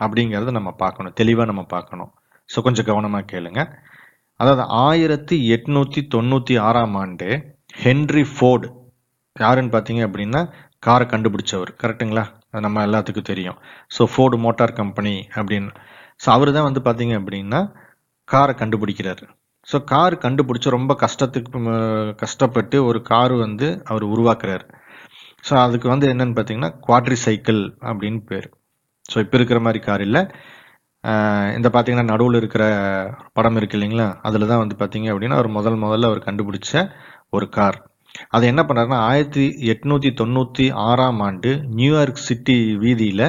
அப்படிங்கிறத 0.04 0.50
நம்ம 0.50 0.70
பார்க்கணும். 0.70 1.12
தெளிவாக 1.12 1.50
நம்ம 1.50 1.62
பார்க்கணும். 1.62 2.12
ஸோ 2.50 2.61
கொஞ்சம் 2.62 2.88
கவனமாக 2.90 3.28
கேளுங்க. 3.33 3.61
அதாவது 4.37 4.62
ஆயிரத்தி 4.62 5.37
எட்நூத்தி 5.57 6.00
தொண்ணூற்றி 6.14 6.59
ஆறாம் 6.59 6.94
ஆண்டு 6.94 7.28
ஹென்ரி 7.85 8.24
ஃபோர்டு 8.37 8.68
யாருன்னு 9.37 9.70
பார்த்தீங்க 9.70 10.02
அப்படின்னா 10.09 10.42
காரை 10.78 11.07
கண்டுபிடிச்சவர். 11.07 11.70
கரெக்ட்டுங்களா? 11.83 12.24
அது 12.55 12.64
நம்ம 12.67 12.83
எல்லாத்துக்கும் 12.87 13.31
தெரியும். 13.31 13.59
ஸோ 13.95 14.03
ஃபோர்டு 14.12 14.37
மோட்டார் 14.45 14.73
கம்பெனி 14.81 15.14
அப்படின்னு. 15.38 15.71
ஸோ 16.23 16.29
அவர் 16.37 16.51
தான் 16.57 16.67
வந்து 16.69 16.81
பார்த்தீங்க 16.87 17.14
அப்படின்னா 17.21 17.61
காரை 18.29 18.53
கண்டுபிடிக்கிறாரு. 18.61 19.25
ஸோ 19.69 19.77
கார் 19.93 20.14
கண்டுபிடிச்சி 20.25 20.69
ரொம்ப 20.77 20.93
கஷ்டத்துக்கு 21.05 21.61
கஷ்டப்பட்டு 22.23 22.77
ஒரு 22.88 22.99
கார் 23.12 23.35
வந்து 23.45 23.69
அவர் 23.90 24.05
உருவாக்குறாரு. 24.14 24.64
ஸோ 25.49 25.55
அதுக்கு 25.67 25.87
வந்து 25.93 26.07
என்னன்னு 26.12 26.37
பார்த்தீங்கன்னா 26.37 26.71
குவாட்ரி 26.87 27.17
சைக்கிள் 27.27 27.62
அப்படின்னு 27.88 28.21
பேர். 28.31 28.47
ஸோ 29.12 29.17
இப்போ 29.25 29.37
இருக்கிற 29.40 29.59
மாதிரி 29.67 29.81
கார் 29.88 30.03
இல்லை. 30.09 30.23
இந்த 31.57 31.69
பார்த்தீங்கன்னா 31.73 32.11
நடுவில் 32.12 32.38
இருக்கிற 32.40 32.64
படம் 33.38 33.59
இருக்கு 33.61 33.77
இல்லைங்களா? 33.79 34.07
அதில் 34.29 34.51
தான் 34.53 34.62
வந்து 34.62 34.77
பார்த்தீங்க 34.83 35.09
அப்படின்னா 35.12 35.38
அவர் 35.38 35.57
முதல் 35.59 35.83
முதல்ல 35.85 36.11
அவர் 36.11 36.27
கண்டுபிடிச்ச 36.29 36.73
ஒரு 37.37 37.49
கார் 37.59 37.79
அதை 38.35 38.44
என்ன 38.53 38.62
பண்ணாருன்னா 38.68 38.98
ஆயிரத்தி 39.11 39.44
எட்நூத்தி 39.72 40.11
தொண்ணூற்றி 40.20 40.66
ஆறாம் 40.88 41.20
ஆண்டு 41.29 41.50
நியூயார்க் 41.79 42.27
சிட்டி 42.29 42.57
வீதியில் 42.85 43.27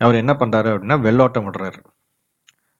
அவர் 0.00 0.20
என்ன 0.22 0.32
பண்ணுறாரு 0.40 0.70
அப்படின்னா 0.72 0.98
வெள்ளோட்டம் 1.06 1.46
விடுறாரு. 1.48 1.78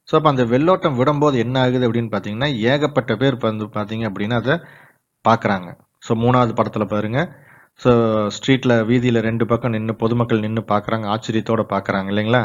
ஸோ 0.07 0.13
அப்போ 0.17 0.29
அந்த 0.33 0.43
வெள்ளோட்டம் 0.53 0.97
விடும்போது 0.99 1.37
என்ன 1.45 1.55
ஆகுது 1.65 1.85
அப்படின்னு 1.87 2.11
பார்த்தீங்கன்னா 2.13 2.49
ஏகப்பட்ட 2.71 3.13
பேர் 3.21 3.37
வந்து 3.49 3.65
பார்த்தீங்க 3.77 4.05
அப்படின்னா 4.09 4.37
அதை 4.41 4.55
பார்க்குறாங்க 5.25 5.69
ஸோ 6.07 6.13
மூணாவது 6.23 6.53
படத்தில் 6.59 6.91
பாருங்க. 6.93 7.19
ஸோ 7.83 7.91
ஸ்ட்ரீட்டில் 8.35 8.75
வீதியில் 8.89 9.25
ரெண்டு 9.29 9.45
பக்கம் 9.49 9.73
நின்று 9.75 9.93
பொதுமக்கள் 10.03 10.43
நின்று 10.45 10.63
பார்க்குறாங்க 10.73 11.05
ஆச்சரியத்தோடு 11.13 11.63
பார்க்குறாங்க 11.73 12.07
இல்லைங்களா? 12.13 12.43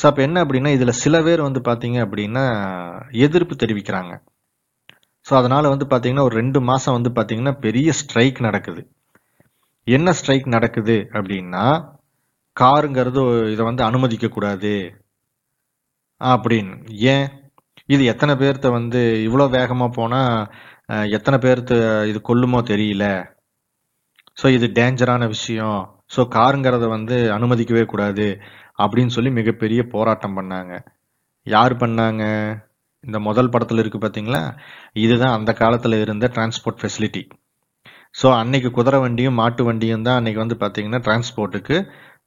ஸோ 0.00 0.04
அப்போ 0.10 0.22
என்ன 0.22 0.38
அப்படின்னா 0.44 0.70
இதில் 0.76 0.98
சில 1.02 1.22
பேர் 1.26 1.46
வந்து 1.48 1.60
பார்த்தீங்க 1.68 1.98
அப்படின்னா 2.06 2.44
எதிர்ப்பு 3.26 3.54
தெரிவிக்கிறாங்க. 3.62 4.12
ஸோ 5.26 5.32
அதனால் 5.40 5.72
வந்து 5.72 5.86
பார்த்தீங்கன்னா 5.90 6.26
ஒரு 6.28 6.34
ரெண்டு 6.40 6.58
மாதம் 6.70 6.96
வந்து 6.98 7.10
பார்த்தீங்கன்னா 7.16 7.54
பெரிய 7.66 7.88
ஸ்ட்ரைக் 8.00 8.38
நடக்குது. 8.46 8.82
என்ன 9.86 10.12
ஸ்ட்ரைக் 10.18 10.46
நடக்குது 10.56 10.96
அப்படின்னா 11.12 11.64
காருங்கிறது 12.56 13.22
இதை 13.54 13.62
வந்து 13.64 13.82
அனுமதிக்கக்கூடாது 13.88 14.74
அப்படின்னு. 16.20 16.74
ஏன்? 17.14 17.26
இது 17.94 18.02
எத்தனை 18.04 18.34
பேர்த்த 18.34 18.70
வந்து 18.70 19.00
இவ்வளோ 19.26 19.46
வேகமாக 19.56 19.96
போனால் 19.98 20.46
எத்தனை 21.16 21.38
பேர்த்த 21.44 21.74
இது 22.10 22.18
கொல்லுமோ 22.28 22.60
தெரியல. 22.72 23.04
ஸோ 24.40 24.46
இது 24.56 24.66
டேஞ்சரான 24.78 25.26
விஷயம். 25.26 25.80
ஸோ 26.14 26.22
காருங்கிறத 26.36 26.86
வந்து 26.88 27.16
அனுமதிக்கவே 27.36 27.84
கூடாது. 27.92 28.26
அப்படின்னு 28.84 29.14
சொல்லி 29.16 29.30
மிகப்பெரிய 29.30 29.82
போராட்டம் 29.94 30.36
பண்ணாங்க. 30.38 30.74
யார் 31.46 31.74
பண்ணாங்க? 31.76 32.24
இந்த 33.06 33.18
முதல் 33.28 33.52
படத்தில் 33.54 33.82
இருக்கு 33.82 34.00
பார்த்தீங்களா 34.02 34.42
இதுதான் 35.04 35.36
அந்த 35.38 35.50
காலத்தில் 35.62 36.02
இருந்த 36.04 36.30
டிரான்ஸ்போர்ட் 36.36 36.80
ஃபெசிலிட்டி 36.82 37.22
ஸோ 38.14 38.26
அன்னைக்கு 38.40 38.68
குதிரை 38.76 38.98
வண்டியும் 39.00 39.38
மாட்டு 39.40 39.62
வண்டியும் 39.64 40.04
தான் 40.06 40.18
அன்னைக்கு 40.18 40.42
வந்து 40.44 40.56
பார்த்தீங்கன்னா 40.60 41.00
டிரான்ஸ்போர்ட்டுக்கு 41.06 41.76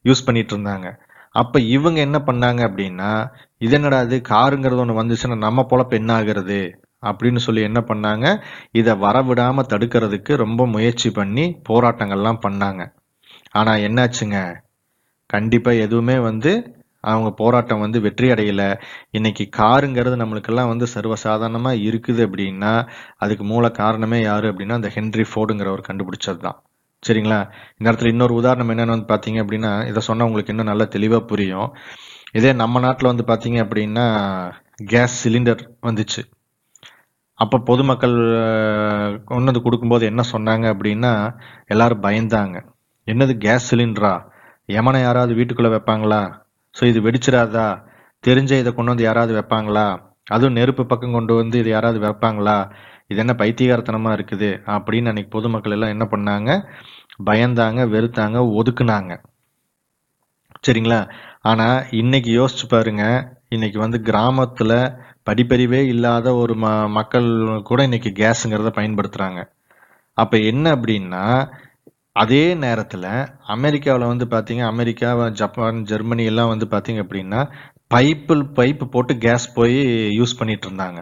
யூஸ் 0.06 0.26
பண்ணிட்டு 0.28 0.54
இருந்தாங்க. 0.56 0.88
அப்போ 1.36 1.58
இவங்க 1.76 1.98
என்ன 2.08 2.18
பண்ணாங்க 2.28 2.62
அப்படின்னா 2.70 3.10
இது 3.62 3.76
என்னடா 3.78 3.98
இது 4.08 4.18
காருங்கிறது 4.32 4.82
ஒன்று 4.84 5.00
வந்துச்சுன்னா 5.00 5.38
நம்ம 5.46 5.65
பொழப்பு 5.72 5.96
என்ன 6.02 6.12
ஆகுறது? 6.20 6.60
அப்படின்னு 7.04 7.39
சொல்லி 7.46 7.62
என்ன 7.70 7.80
பண்ணாங்க? 7.89 8.26
இதை 8.80 8.94
வரவிடாம 9.06 9.65
தடுக்கிறதுக்கு 9.74 10.34
ரொம்ப 10.44 10.62
முயற்சி 10.76 11.10
பண்ணி 11.20 11.46
போராட்டங்கள்லாம் 11.70 12.42
பண்ணாங்க. 12.46 12.82
ஆனால் 13.60 13.84
என்னாச்சுங்க? 13.88 14.39
கண்டிப்பாக 15.30 15.84
எதுவுமே 15.86 16.18
வந்து 16.30 16.52
அவங்க 17.04 17.30
போராட்டம் 17.38 17.80
வந்து 17.80 18.00
வெற்றி 18.02 18.28
அடையல. 18.32 18.64
இன்னைக்கு 19.12 19.44
காருங்கிறது 19.58 20.16
நம்மளுக்கெல்லாம் 20.22 20.72
வந்து 20.72 20.86
சர்வசாதாரணமா 20.94 21.72
இருக்குது 21.86 22.22
அப்படின்னா 22.26 22.72
அதுக்கு 23.18 23.46
மூல 23.46 23.70
காரணமே 23.78 24.20
யாரு 24.22 24.48
அப்படின்னா 24.52 24.80
அந்த 24.80 24.92
ஹென்ரி 24.96 25.26
ஃபோர்டுங்கிறவர் 25.30 25.88
கண்டுபிடிச்சது 25.88 26.42
தான் 26.42 26.58
சரிங்களா? 27.04 27.40
இந்த 27.78 27.88
இடத்துல 27.90 28.08
இன்னொரு 28.08 28.34
உதாரணம் 28.34 28.72
என்னன்னு 28.72 28.96
வந்து 28.96 29.12
பாத்தீங்க 29.12 29.40
அப்படின்னா 29.44 29.72
இதை 29.88 30.02
சொன்னா 30.08 30.26
உங்களுக்கு 30.26 30.54
இன்னும் 30.54 30.72
நல்லா 30.72 30.86
தெளிவா 30.96 31.20
புரியும். 31.26 31.70
இதே 32.34 32.52
நம்ம 32.56 32.80
நாட்டில் 32.80 33.12
வந்து 33.12 33.26
பாத்தீங்க 33.26 33.60
அப்படின்னா 33.64 34.06
கேஸ் 34.90 35.16
சிலிண்டர் 35.22 35.62
வந்துச்சு. 35.84 36.22
அப்போ 37.40 37.58
பொதுமக்கள் 37.68 38.16
அஹ், 38.42 39.14
கொண்டு 39.26 39.50
வந்து 39.50 39.62
கொடுக்கும்போது 39.62 40.06
என்ன 40.06 40.22
சொன்னாங்க 40.32 40.66
அப்படின்னா 40.74 41.12
எல்லாரும் 41.68 42.04
பயந்தாங்க. 42.04 42.58
என்னது 43.08 43.34
கேஸ் 43.38 43.70
சிலிண்டரா? 43.70 44.14
எமனை 44.70 45.02
யாராவது 45.02 45.34
வீட்டுக்குள்ள 45.34 45.70
வைப்பாங்களா? 45.74 46.22
ஸோ 46.80 46.86
இது 46.86 47.00
வெடிச்சிடாதா? 47.02 47.68
தெரிஞ்ச 48.24 48.52
இதை 48.62 48.72
கொண்டு 48.74 48.92
வந்து 48.92 49.08
யாராவது 49.08 49.34
வைப்பாங்களா? 49.39 49.88
அதுவும் 50.28 50.54
நெருப்பு 50.54 50.84
பக்கம் 50.86 51.15
கொண்டு 51.18 51.34
வந்து 51.34 51.60
இது 51.60 51.70
யாராவது 51.70 52.00
வைப்பாங்களா? 52.06 52.58
இது 53.10 53.20
என்ன 53.20 53.34
பைத்தியகாரத்தனமாக 53.34 54.18
இருக்குது? 54.18 54.50
அப்படின்னு 54.68 55.12
அன்னைக்கு 55.12 55.32
பொதுமக்கள் 55.38 55.72
எல்லாம் 55.72 55.94
என்ன 55.96 56.06
பண்ணாங்க? 56.12 56.52
பயந்தாங்க 57.26 57.82
வெறுத்தாங்க 57.96 58.38
ஒதுக்குனாங்க. 58.60 59.13
சரிங்களா? 60.68 61.00
ஆனால் 61.42 61.86
இன்னைக்கு 61.92 62.32
யோசிச்சு 62.39 62.65
பாருங்க. 62.70 63.04
இன்னைக்கு 63.50 63.80
வந்து 63.80 64.00
கிராமத்தில் 64.02 64.78
படிப்பறிவே 65.26 65.80
இல்லாத 65.86 66.28
ஒரு 66.36 66.54
ம 66.56 66.68
மக்கள் 66.98 67.28
கூட 67.62 67.80
இன்னைக்கு 67.84 68.12
கேஸுங்கிறத 68.20 68.70
பயன்படுத்துகிறாங்க 68.78 69.39
அப்போ 70.18 70.38
என்ன 70.52 70.65
அப்படின்னா 70.76 71.24
அதே 72.21 72.43
நேரத்தில் 72.63 73.10
அமெரிக்காவில் 73.55 74.12
வந்து 74.12 74.25
பார்த்தீங்க 74.34 74.63
அமெரிக்கா 74.73 75.10
ஜப்பான் 75.41 75.77
ஜெர்மனி 75.91 76.23
எல்லாம் 76.32 76.51
வந்து 76.53 76.65
பார்த்தீங்க 76.73 76.99
அப்படின்னா 77.05 77.41
பைப்பில் 77.93 78.43
பைப்பு 78.58 78.86
போட்டு 78.93 79.13
கேஸ் 79.25 79.45
போய் 79.58 79.77
யூஸ் 80.19 80.39
பண்ணிட்டு 80.39 80.65
இருந்தாங்க. 80.67 80.99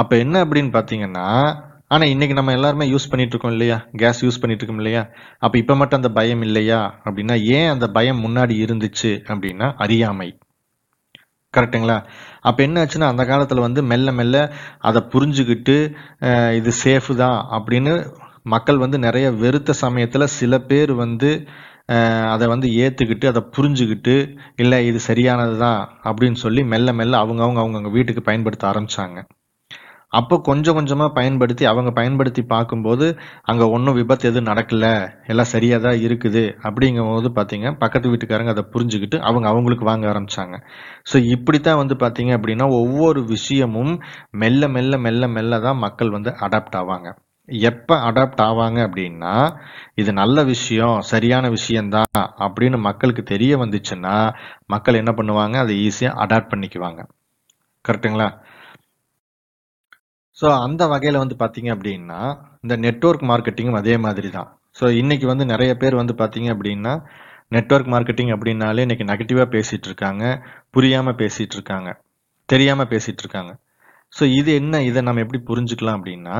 அப்போ 0.00 0.14
என்ன 0.24 0.36
அப்படின்னு 0.44 0.70
பார்த்தீங்கன்னா 0.76 1.26
ஆனால் 1.94 2.10
இன்னைக்கு 2.14 2.34
நம்ம 2.38 2.52
எல்லாருமே 2.56 2.84
யூஸ் 2.92 3.08
பண்ணிட்டு 3.12 3.34
இருக்கோம் 3.34 3.54
இல்லையா? 3.54 3.76
கேஸ் 4.00 4.20
யூஸ் 4.24 4.40
பண்ணிட்டு 4.42 4.62
இருக்கோம் 4.62 4.82
இல்லையா? 4.82 5.02
அப்போ 5.44 5.56
இப்போ 5.62 5.74
மட்டும் 5.80 6.00
அந்த 6.00 6.10
பயம் 6.18 6.42
இல்லையா? 6.48 6.80
அப்படின்னா 7.06 7.36
ஏன் 7.56 7.70
அந்த 7.74 7.86
பயம் 7.96 8.22
முன்னாடி 8.26 8.54
இருந்துச்சு 8.64 9.10
அப்படின்னா 9.32 9.68
அறியாமை. 9.84 10.28
கரெக்ட்டுங்களா? 11.54 11.96
அப்ப 12.48 12.58
என்ன 12.66 12.82
ஆச்சுன்னா 12.82 13.08
அந்த 13.12 13.22
காலத்துல 13.30 13.64
வந்து 13.66 13.82
மெல்ல 13.92 14.10
மெல்ல 14.20 14.36
அதை 14.90 15.00
புரிஞ்சுக்கிட்டு 15.14 15.76
இது 16.58 16.72
சேஃபு 16.84 17.14
தான் 17.24 17.38
அப்படின்னு 17.58 17.94
மக்கள் 18.46 18.82
வந்து 18.84 18.98
நிறைய 19.06 19.26
வெறுத்த 19.42 19.72
சமயத்தில் 19.84 20.32
சில 20.38 20.54
பேர் 20.70 20.92
வந்து 21.04 21.30
அதை 22.32 22.46
வந்து 22.52 22.68
ஏற்றுக்கிட்டு 22.84 23.26
அதை 23.30 23.40
புரிஞ்சுக்கிட்டு 23.56 24.14
இல்லை 24.62 24.78
இது 24.88 24.98
சரியானது 25.10 25.54
தான் 25.64 25.80
அப்படின்னு 26.08 26.38
சொல்லி 26.44 26.62
மெல்ல 26.72 26.92
மெல்ல 27.00 27.20
அவங்க 27.22 27.40
அவங்க 27.44 27.60
அவங்கவுங்க 27.62 27.92
வீட்டுக்கு 27.96 28.22
பயன்படுத்த 28.28 28.64
ஆரம்பிச்சாங்க. 28.70 29.18
அப்போ 30.12 30.36
கொஞ்சம் 30.48 30.76
கொஞ்சமாக 30.76 31.10
பயன்படுத்தி 31.18 31.64
அவங்க 31.72 31.90
பயன்படுத்தி 31.98 32.42
பார்க்கும்போது 32.52 33.06
அங்கே 33.50 33.66
ஒன்றும் 33.76 33.98
விபத்து 33.98 34.24
எதுவும் 34.30 34.48
நடக்கல. 34.50 34.86
எல்லாம் 35.32 35.50
சரியாக 35.54 35.82
தான் 35.86 36.00
இருக்குது. 36.06 36.42
அப்படிங்கும்போது 36.68 37.30
பார்த்தீங்க 37.38 37.70
பக்கத்து 37.82 38.12
வீட்டுக்காரங்க 38.12 38.54
அதை 38.56 38.64
புரிஞ்சுக்கிட்டு 38.74 39.18
அவங்க 39.28 39.48
அவங்களுக்கு 39.52 39.86
வாங்க 39.90 40.06
ஆரம்பித்தாங்க 40.12 40.58
ஸோ 41.10 41.16
இப்படித்தான் 41.34 41.80
வந்து 41.82 41.96
பார்த்திங்க 42.04 42.34
அப்படின்னா 42.38 42.68
ஒவ்வொரு 42.80 43.22
விஷயமும் 43.34 43.94
மெல்ல 44.44 44.68
மெல்ல 44.76 44.98
மெல்ல 45.06 45.28
மெல்ல 45.36 45.60
தான் 45.68 45.82
மக்கள் 45.86 46.14
வந்து 46.16 46.32
அடாப்ட் 46.46 46.78
ஆவாங்க. 46.82 47.10
எப்போ 47.68 47.94
அடாப்ட் 48.08 48.42
ஆவாங்க 48.48 48.78
அப்படின்னா 48.88 49.34
இது 49.94 50.12
நல்ல 50.12 50.44
விஷயம் 50.44 51.00
சரியான 51.12 51.48
விஷயம்தான் 51.48 52.20
அப்படின்னு 52.46 52.78
மக்களுக்கு 52.78 53.22
தெரிய 53.22 53.56
வந்துச்சுன்னா 53.56 54.16
மக்கள் 54.66 54.94
என்ன 54.94 55.12
பண்ணுவாங்க? 55.18 55.56
அதை 55.56 55.74
ஈஸியாக 55.86 56.20
அடாப்ட் 56.24 56.52
பண்ணிக்குவாங்க. 56.52 57.00
கரெக்ட்டுங்களா? 57.84 58.28
ஸோ 60.36 60.48
அந்த 60.66 60.82
வகையில் 60.86 61.22
வந்து 61.22 61.36
பார்த்தீங்க 61.42 61.70
அப்படின்னா 61.76 62.20
இந்த 62.62 62.76
நெட்வொர்க் 62.76 63.24
மார்க்கெட்டிங்கும் 63.30 63.80
அதே 63.80 63.96
மாதிரி 63.96 64.28
தான் 64.30 64.48
ஸோ 64.76 64.84
இன்னைக்கு 65.00 65.26
வந்து 65.26 65.44
நிறைய 65.52 65.76
பேர் 65.76 65.94
வந்து 65.94 66.14
பார்த்தீங்க 66.20 66.48
அப்படின்னா 66.54 66.92
நெட்வொர்க் 67.52 67.90
மார்க்கெட்டிங் 67.94 68.32
அப்படின்னாலே 68.34 68.84
இன்னைக்கு 68.86 69.06
நெகட்டிவாக 69.10 69.48
பேசிகிட்டு 69.54 69.88
இருக்காங்க 69.90 70.24
புரியாமல் 70.70 71.18
பேசிகிட்டு 71.22 71.56
இருக்காங்க 71.58 71.90
தெரியாமல் 72.48 72.90
பேசிகிட்டு 72.92 73.22
இருக்காங்க. 73.24 73.52
ஸோ 74.12 74.24
இது 74.38 74.50
என்ன? 74.60 74.74
இதை 74.88 75.00
நம்ம 75.06 75.22
எப்படி 75.24 75.40
புரிஞ்சுக்கலாம் 75.48 75.98
அப்படின்னா 75.98 76.36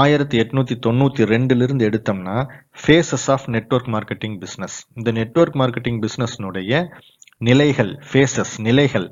ஆயிரத்தி 0.00 0.36
எட்நூத்தி 0.42 0.74
தொண்ணூத்தி 0.86 1.22
ரெண்டுல 1.32 1.64
இருந்து 1.66 1.86
எடுத்தோம்னா 1.90 2.34
phases 2.82 3.26
of 3.34 3.46
network 3.54 3.90
marketing 3.94 4.36
business 4.42 4.76
இந்த 4.98 5.10
நெட்வொர்க் 5.12 5.56
மார்க்கெட்டிங் 5.62 6.00
பிஸ்னஸ்னுடைய 6.04 6.82
நிலைகள் 7.40 7.92
ஃபேசஸ் 8.10 8.54
நிலைகள் 8.60 9.06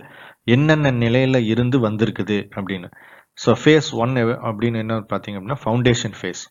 என்னென்ன 0.47 0.93
நிலையில 1.05 1.37
இருந்து 1.53 1.79
வந்திருக்குது 1.87 2.39
அப்படின்னு. 2.57 2.89
ஸோ 3.39 3.51
ஃபேஸ் 3.63 3.89
ஒன் 4.03 4.15
அப்படின்னு 4.49 4.79
என்ன 4.85 4.95
பார்த்தீங்க 5.13 5.39
அப்படின்னா 5.39 5.61
foundation 5.65 6.17
phase 6.21 6.43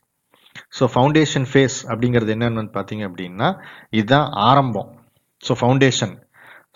so 0.78 0.86
foundation 0.93 1.47
phase 1.52 1.78
அப்படிங்கிறது 1.91 2.34
என்னென்னு 2.36 2.71
பார்த்தீங்க 2.78 3.04
அப்படின்னா 3.10 3.47
இதுதான் 4.00 4.28
ஆரம்பம். 4.50 4.89
ஸோ 5.43 5.54
ஃபவுண்டேஷன் 5.60 6.13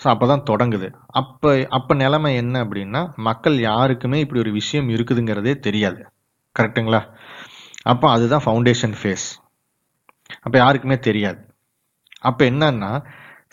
ஸோ 0.03 0.07
அப்போ 0.07 0.27
தான் 0.27 0.43
தொடங்குது. 0.43 0.93
அப்போ 1.07 1.67
அப்போ 1.69 1.95
நிலைமை 1.95 2.35
என்ன 2.35 2.63
அப்படின்னா 2.63 3.15
மக்கள் 3.15 3.59
யாருக்குமே 3.59 4.19
இப்படி 4.19 4.39
ஒரு 4.39 4.51
விஷயம் 4.51 4.89
இருக்குதுங்கிறதே 4.89 5.59
தெரியாது. 5.59 6.05
கரெக்ட்டுங்களா? 6.59 7.01
அப்போ 7.81 8.09
அதுதான் 8.09 8.41
ஃபவுண்டேஷன் 8.45 8.93
ஃபேஸ் 9.03 9.43
அப்போ 10.41 10.57
யாருக்குமே 10.57 10.97
தெரியாது. 10.97 11.55
அப்போ 12.19 12.45
என்னன்னா 12.45 13.05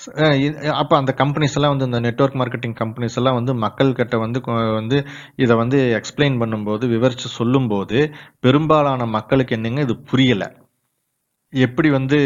அப்போ 0.07 0.28
இது- 0.34 0.86
அந்த 0.88 1.14
கம்பெனிஸ் 1.16 1.55
எல்லாம் 1.55 1.70
வந்து 1.70 1.84
இந்த 1.84 2.01
நெட்வொர்க் 2.01 2.34
மார்க்கெட்டிங் 2.34 2.74
கம்பெனிஸ் 2.84 3.16
எல்லாம் 3.16 3.34
வந்து 3.34 3.55
மக்கள்கிட்ட 3.55 4.18
வந்து 4.18 4.40
வந்து 4.72 5.07
இதை 5.36 5.57
வந்து 5.57 6.01
எக்ஸ்பிளைன் 6.01 6.40
பண்ணும்போது 6.40 6.88
விவரித்து 6.88 7.28
சொல்லும்போது 7.28 8.14
பெரும்பாலான 8.40 9.07
மக்களுக்கு 9.07 9.55
என்னங்க 9.55 9.80
இது 9.80 9.94
புரியலை. 9.94 10.67
எப்படி 11.53 11.88
வந்து 11.90 12.16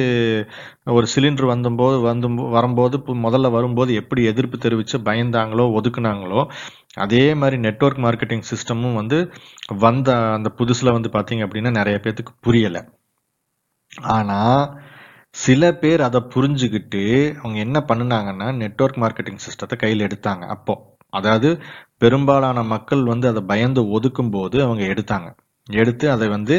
ஒரு 0.92 1.06
சிலிண்டர் 1.12 1.50
வந்தபோது 1.50 1.96
வந்து 2.06 2.28
வரும்போது 2.54 2.94
இப்போ 3.00 3.12
முதல்ல 3.26 3.50
வரும்போது 3.50 3.90
எப்படி 3.94 4.22
எதிர்ப்பு 4.30 4.56
தெரிவித்து 4.58 4.96
பயந்தாங்களோ 5.08 5.64
ஒதுக்குனாங்களோ 5.78 6.40
அதே 6.96 7.24
மாதிரி 7.34 7.56
நெட்ஒர்க் 7.66 8.02
மார்க்கெட்டிங் 8.06 8.46
சிஸ்டமும் 8.50 8.98
வந்து 9.00 9.18
வந்த 9.84 10.08
அந்த 10.36 10.48
புதுசில் 10.58 10.94
வந்து 10.96 11.10
பார்த்தீங்க 11.12 11.44
அப்படின்னா 11.46 11.72
நிறைய 11.78 11.98
பேர்த்துக்கு 12.02 12.34
புரியலை. 12.46 12.82
ஆனால் 14.12 14.64
சில 15.34 15.62
பேர் 15.74 16.00
அதை 16.00 16.20
புரிஞ்சுக்கிட்டு 16.34 17.02
அவங்க 17.40 17.58
என்ன 17.58 17.78
பண்ணுனாங்கன்னா 17.88 18.48
நெட்வொர்க் 18.62 19.00
மார்க்கெட்டிங் 19.04 19.42
சிஸ்டத்தை 19.44 19.76
கையில் 19.76 20.06
எடுத்தாங்க 20.08 20.44
அப்போ. 20.56 20.74
அதாவது 21.12 21.48
பெரும்பாலான 21.98 22.58
மக்கள் 22.74 23.02
வந்து 23.04 23.26
அதை 23.28 23.42
பயந்து 23.52 23.80
ஒதுக்கும் 23.96 24.30
போது 24.30 24.56
அவங்க 24.66 24.82
எடுத்தாங்க. 24.92 25.28
எடுத்து 25.68 26.06
அதை 26.10 26.26
வந்து 26.28 26.56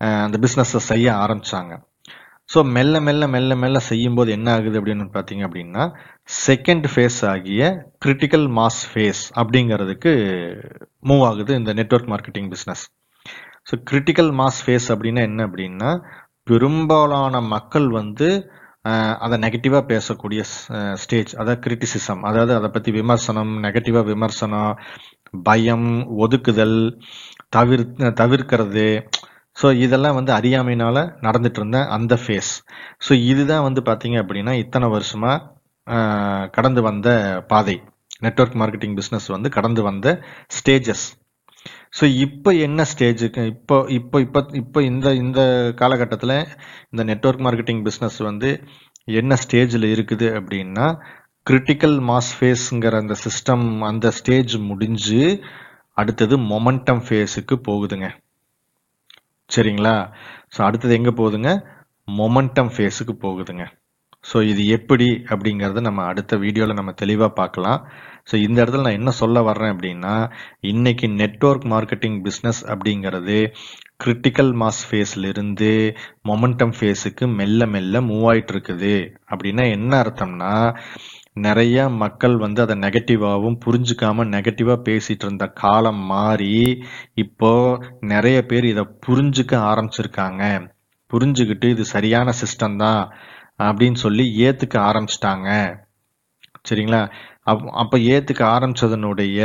அந்த 0.00 0.36
பிஸ்னஸை 0.44 0.80
செய்ய 0.90 1.06
ஆரம்பிச்சாங்க. 1.24 1.72
ஸோ 2.48 2.58
மெல்ல 2.74 2.96
மெல்ல 3.06 3.24
மெல்ல 3.34 3.52
மெல்ல 3.62 3.78
செய்யும்போது 3.88 4.30
என்ன 4.36 4.48
ஆகுது 4.56 4.76
அப்படின்னு 4.80 5.06
பார்த்தீங்க 5.16 5.42
அப்படின்னா 5.48 5.84
செகண்ட் 6.44 6.86
ஃபேஸ் 6.92 7.20
ஆகிய 7.32 7.62
கிரிட்டிக்கல் 8.04 8.46
மாஸ் 8.58 8.82
ஃபேஸ் 8.90 9.22
அப்படிங்கிறதுக்கு 9.40 10.12
மூவ் 11.08 11.24
ஆகுது 11.30 11.54
இந்த 11.60 11.72
network 11.80 12.12
marketing 12.12 12.50
business 12.54 12.84
so 13.70 13.76
critical 13.90 14.30
mass 14.40 14.60
phase 14.64 14.86
அப்படின்னா 14.94 15.22
என்ன 15.30 15.40
அப்படின்னா 15.48 15.90
பெரும்பாலான 16.46 17.40
மக்கள் 17.54 17.88
வந்து 18.00 18.28
அதை 19.24 19.36
நெகட்டிவாக 19.44 19.84
பேசக்கூடிய 19.86 20.40
ஸ்டேஜ் 20.94 21.30
அதாவது 21.34 21.60
கிரிட்டிசிசம் 21.64 22.22
அதாவது 22.22 22.52
அதை 22.54 22.68
பற்றி 22.70 22.90
விமர்சனம் 22.92 23.52
நெகட்டிவாக 23.64 24.06
விமர்சனம் 24.06 24.72
பயம் 25.44 25.88
ஒதுக்குதல் 26.24 26.78
தவிர் 27.50 27.84
தவிர்க்கிறது 28.20 28.86
ஸோ 29.56 29.66
இதெல்லாம் 29.84 30.16
வந்து 30.18 30.32
அறியாமையினால 30.38 30.96
நடந்துட்டு 31.26 31.60
இருந்த 31.60 31.78
அந்த 31.96 32.14
ஃபேஸ் 32.22 32.50
ஸோ 33.06 33.12
இதுதான் 33.30 33.66
வந்து 33.68 33.82
பார்த்தீங்க 33.88 34.16
அப்படின்னா 34.22 34.54
இத்தனை 34.64 34.88
வருஷமா 34.96 35.32
கடந்து 36.56 36.80
வந்த 36.88 37.08
பாதை. 37.52 37.76
நெட்வொர்க் 38.24 38.58
மார்க்கெட்டிங் 38.60 38.96
பிஸ்னஸ் 38.98 39.28
வந்து 39.34 39.48
கடந்து 39.56 39.80
வந்த 39.88 40.08
ஸ்டேஜஸ் 40.58 41.06
ஸோ 41.98 42.04
இப்போ 42.24 42.50
என்ன 42.66 42.84
ஸ்டேஜுக்கு 42.92 43.42
இப்போ 43.52 43.76
இப்போ 43.98 44.16
இப்போ 44.24 44.40
இப்போ 44.60 44.78
இந்த 44.90 45.08
இந்த 45.22 45.40
காலகட்டத்தில் 45.80 46.36
இந்த 46.92 47.02
நெட்ஒர்க் 47.10 47.44
மார்க்கெட்டிங் 47.46 47.82
பிஸ்னஸ் 47.86 48.18
வந்து 48.28 48.50
என்ன 49.20 49.36
ஸ்டேஜில் 49.44 49.86
இருக்குது 49.94 50.28
அப்படின்னா 50.38 50.86
கிரிட்டிக்கல் 51.46 51.96
மாஸ் 52.10 52.30
ஃபேஸுங்கிற 52.36 52.96
அந்த 53.04 53.16
சிஸ்டம் 53.24 53.66
அந்த 53.90 54.06
ஸ்டேஜ் 54.18 54.54
முடிஞ்சு 54.70 55.22
அடுத்தது 55.96 56.36
மொமெண்டம் 56.52 57.02
ஃபேஸுக்கு 57.06 57.56
போகுதுங்க. 57.68 58.06
சரிங்களா? 59.50 59.96
ஸோ 60.54 60.60
அடுத்தது 60.68 60.94
எங்கே 60.98 61.12
போகுதுங்க? 61.20 61.50
மொமெண்டம் 62.08 62.70
ஃபேஸுக்கு 62.74 63.14
போகுதுங்க. 63.24 63.64
ஸோ 64.24 64.36
இது 64.50 64.62
எப்படி 64.76 65.06
அப்படிங்கிறத 65.32 65.80
நம்ம 65.88 66.04
அடுத்த 66.10 66.36
வீடியோவில் 66.44 66.78
நம்ம 66.78 66.92
தெளிவாக 67.02 67.36
பார்க்கலாம். 67.40 67.80
ஸோ 68.28 68.34
இந்த 68.46 68.56
இடத்துல 68.62 68.84
நான் 68.86 68.98
என்ன 69.00 69.10
சொல்ல 69.20 69.42
வர்றேன் 69.48 69.72
அப்படின்னா 69.74 70.14
இன்னைக்கு 70.70 71.06
நெட்வொர்க் 71.20 71.66
மார்க்கெட்டிங் 71.74 72.16
பிஸ்னஸ் 72.26 72.60
அப்படிங்கிறது 72.72 73.36
கிரிட்டிக்கல் 74.04 74.50
மாஸ் 74.62 74.82
ஃபேஸ்லேருந்து 74.88 75.70
மொமெண்டம் 76.30 76.74
ஃபேஸுக்கு 76.78 77.26
மெல்ல 77.40 77.68
மெல்ல 77.74 78.00
மூவ் 78.08 78.26
ஆயிட்டு 78.32 78.54
இருக்குது. 78.54 78.94
அப்படின்னா 79.32 79.66
என்ன 79.76 79.92
அர்த்தம்னா 80.04 80.52
நிறைய 81.36 81.88
மக்கள் 82.02 82.34
வந்து 82.36 82.60
அதை 82.64 82.74
நெகட்டிவாகவும் 82.84 83.58
புரிஞ்சுக்காம 83.64 84.24
நெகட்டிவாக 84.34 84.84
பேசிட்டு 84.88 85.24
இருந்த 85.26 85.46
காலம் 85.62 86.02
மாறி 86.12 86.54
இப்போ 87.14 87.50
நிறைய 88.12 88.38
பேர் 88.46 88.66
இதை 88.72 88.84
புரிஞ்சுக்க 89.06 89.54
ஆரம்பிச்சிருக்காங்க. 89.70 90.42
புரிஞ்சுக்கிட்டு 91.10 91.66
இது 91.74 91.84
சரியான 91.94 92.32
சிஸ்டம் 92.42 92.78
தான் 92.84 93.02
அப்படின்னு 93.58 93.98
சொல்லி 94.04 94.24
ஏத்துக்க 94.46 94.76
ஆரம்பிச்சிட்டாங்க. 94.90 95.48
சரிங்களா? 96.68 97.02
அப் 97.50 97.66
அப்போ 97.82 97.96
ஏத்துக்க 98.14 98.42
ஆரம்பிச்சதனுடைய 98.54 99.40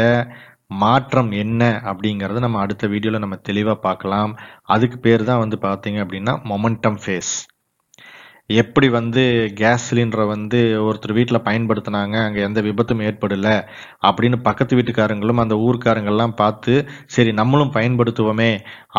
மாற்றம் 0.83 1.31
என்ன 1.43 1.61
அப்படிங்கிறத 1.91 2.41
நம்ம 2.45 2.59
அடுத்த 2.65 2.87
வீடியோவில் 2.87 3.23
நம்ம 3.23 3.37
தெளிவாக 3.49 3.83
பார்க்கலாம். 3.87 4.31
அதுக்கு 4.75 4.97
பேர் 4.99 5.29
தான் 5.29 5.43
வந்து 5.43 5.57
பார்த்தீங்க 5.67 5.99
அப்படின்னா 6.05 6.35
மொமெண்டம் 6.51 6.99
ஃபேஸ் 7.03 7.33
எப்படி 8.59 8.87
வந்து 8.97 9.23
கேஸ் 9.59 9.85
சிலிண்டரை 9.87 10.25
வந்து 10.33 10.59
ஒருத்தர் 10.87 11.13
வீட்டில் 11.17 11.45
பயன்படுத்தினாங்க 11.47 12.15
அங்கே 12.25 12.41
எந்த 12.47 12.59
விபத்தும் 12.67 13.03
ஏற்படலை 13.07 13.55
அப்படின்னு 14.07 14.37
பக்கத்து 14.47 14.77
வீட்டுக்காரங்களும் 14.77 15.41
அந்த 15.43 15.55
ஊருக்காரங்கள்லாம் 15.65 16.35
பார்த்து 16.41 16.73
சரி 17.15 17.33
நம்மளும் 17.39 17.75
பயன்படுத்துவோமே 17.77 18.51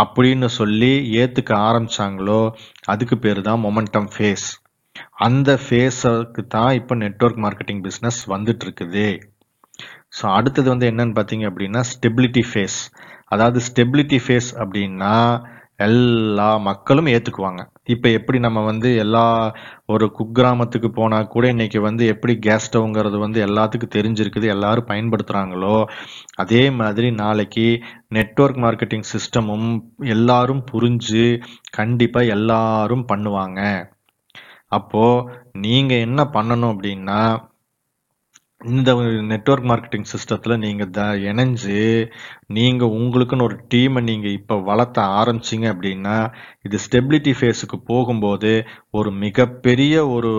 அப்படின்னு 0.03 0.51
சொல்லி 0.59 0.93
ஏற்றுக்க 1.23 1.53
ஆரம்பிச்சாங்களோ 1.69 2.41
அதுக்கு 2.95 3.19
பேர் 3.25 3.41
தான் 3.49 3.63
மொமெண்டம் 3.67 4.11
ஃபேஸ். 4.15 4.47
அந்த 5.27 5.51
ஃபேஸுக்கு 5.65 6.43
தான் 6.57 6.73
இப்போ 6.81 6.95
நெட்வொர்க் 7.05 7.43
மார்க்கெட்டிங் 7.47 7.83
பிஸ்னஸ் 7.87 8.21
வந்துட்டு 8.35 8.65
இருக்குது 8.67 9.07
ஸோ 10.19 10.25
அடுத்தது 10.39 10.69
வந்து 10.73 10.89
என்னன்னு 10.91 11.17
பார்த்தீங்க 11.19 11.45
அப்படின்னா 11.51 11.83
ஸ்டெபிலிட்டி 11.93 12.45
ஃபேஸ். 12.51 12.79
அதாவது 13.35 13.59
ஸ்டெபிலிட்டி 13.69 14.19
ஃபேஸ் 14.25 14.51
அப்படின்னா 14.63 15.15
எல்லா 15.79 16.59
மக்களும் 16.59 17.07
ஏற்றுக்குவாங்க 17.07 17.63
இப்போ 17.85 18.09
எப்படி 18.09 18.39
நம்ம 18.39 18.65
வந்து 18.65 18.97
எல்லா 18.97 19.25
ஒரு 19.87 20.07
குக்கிராமத்துக்கு 20.19 20.89
போனால் 20.89 21.29
கூட 21.29 21.49
இன்னைக்கு 21.49 21.81
வந்து 21.81 22.07
எப்படி 22.07 22.39
கேஸ் 22.39 22.67
ஸ்டவ்ங்கிறது 22.67 23.19
வந்து 23.19 23.41
எல்லாத்துக்கும் 23.47 23.95
தெரிஞ்சிருக்குது 23.97 24.47
எல்லாரும் 24.47 24.87
பயன்படுத்துகிறாங்களோ 24.87 25.77
அதே 26.35 26.71
மாதிரி 26.71 27.11
நாளைக்கு 27.13 27.67
நெட்வொர்க் 28.09 28.63
மார்க்கெட்டிங் 28.65 29.09
சிஸ்டமும் 29.13 29.69
எல்லாரும் 29.99 30.63
புரிஞ்சு 30.73 31.25
கண்டிப்பாக 31.71 32.33
எல்லாரும் 32.37 33.05
பண்ணுவாங்க. 33.13 33.61
அப்போ 34.69 35.05
நீங்க 35.59 35.95
என்ன 35.95 36.21
பண்ணணும் 36.33 36.73
அப்படின்னா 36.75 37.21
இந்த 38.71 38.91
நெட்வொர்க் 39.23 39.67
மார்க்கெட்டிங் 39.71 40.07
சிஸ்டத்தில் 40.11 40.55
நீங்கள் 40.57 40.91
த 40.91 41.05
இணைஞ்சு 41.31 41.79
நீங்கள் 42.47 42.89
உங்களுக்குன்னு 42.89 43.43
ஒரு 43.43 43.57
டீமை 43.69 44.01
நீங்கள் 44.03 44.33
இப்போ 44.33 44.57
வளர்த்த 44.61 45.07
ஆரம்பிச்சீங்க 45.21 45.67
அப்படின்னா 45.75 46.17
இது 46.63 46.79
ஸ்டெபிலிட்டி 46.79 47.33
ஃபேஸுக்கு 47.39 47.77
போகும்போது 47.85 48.53
ஒரு 48.91 49.13
மிகப்பெரிய 49.13 50.07
ஒரு 50.07 50.33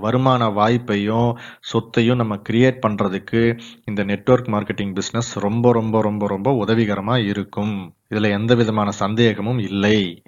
வருமான 0.00 0.48
வாய்ப்பையும் 0.48 1.30
சொத்தையும் 1.60 2.16
நம்ம 2.16 2.36
கிரியேட் 2.48 2.82
பண்ணுறதுக்கு 2.86 3.60
இந்த 3.84 4.04
நெட்வொர்க் 4.04 4.52
மார்க்கெட்டிங் 4.54 4.92
பிஸ்னஸ் 4.98 5.30
ரொம்ப 5.38 5.72
ரொம்ப 5.72 6.02
ரொம்ப 6.02 6.26
ரொம்ப 6.26 6.52
உதவிகரமாக 6.52 7.20
இருக்கும். 7.20 7.94
இதில் 8.08 8.34
எந்த 8.38 8.54
விதமான 8.54 8.90
சந்தேகமும் 8.90 9.58
இல்லை. 9.58 10.24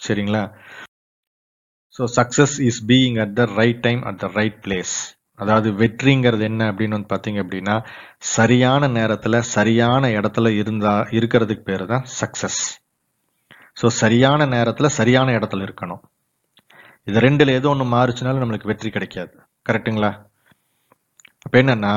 சரிங்களா? 0.00 0.42
So 1.94 2.04
success 2.16 2.60
is 2.60 2.82
being 2.86 3.20
at 3.20 3.32
the 3.32 3.44
right 3.44 3.80
time 3.80 4.02
at 4.02 4.18
the 4.18 4.26
right 4.34 4.58
place 4.66 4.96
அதாவது 5.42 5.68
வெற்றிங்கிறது 5.80 6.44
என்ன 6.50 6.62
அப்படின்னு 6.70 6.96
வந்து 6.96 7.12
பார்த்தீங்க 7.12 7.40
அப்படின்னா 7.44 7.76
சரியான 8.36 8.88
நேரத்தில் 8.98 9.46
சரியான 9.56 10.10
இடத்துல 10.18 10.50
இருந்தா 10.60 10.94
இருக்கிறதுக்கு 11.18 11.64
பேர் 11.70 11.84
தான் 11.92 12.06
சக்ஸஸ் 12.20 12.62
ஸோ 13.80 13.86
சரியான 14.02 14.46
நேரத்தில் 14.54 14.96
சரியான 15.00 15.34
இடத்துல 15.38 15.64
இருக்கணும். 15.66 16.00
இது 17.08 17.18
ரெண்டில் 17.24 17.56
ஏதோ 17.58 17.68
ஒன்று 17.72 17.84
மாறுச்சுனாலும் 17.92 18.42
நம்மளுக்கு 18.42 18.70
வெற்றி 18.70 18.90
கிடைக்காது. 18.96 19.32
கரெக்ட்டுங்களா? 19.68 20.10
அப்போ 21.44 21.56
என்னன்னா 21.62 21.92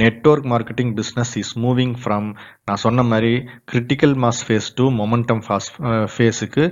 network 0.00 0.48
marketing 0.52 0.92
business 0.98 1.32
is 1.42 1.54
moving 1.64 1.94
from 2.02 2.28
நான் 2.66 2.82
சொன்ன 2.84 3.04
மாதிரி 3.12 3.32
critical 3.70 4.14
mass 4.24 4.42
phase 4.46 4.68
to 4.78 4.84
momentum 5.00 5.42
phase 5.46 5.68
ஃபேஸுக்கு 6.14 6.64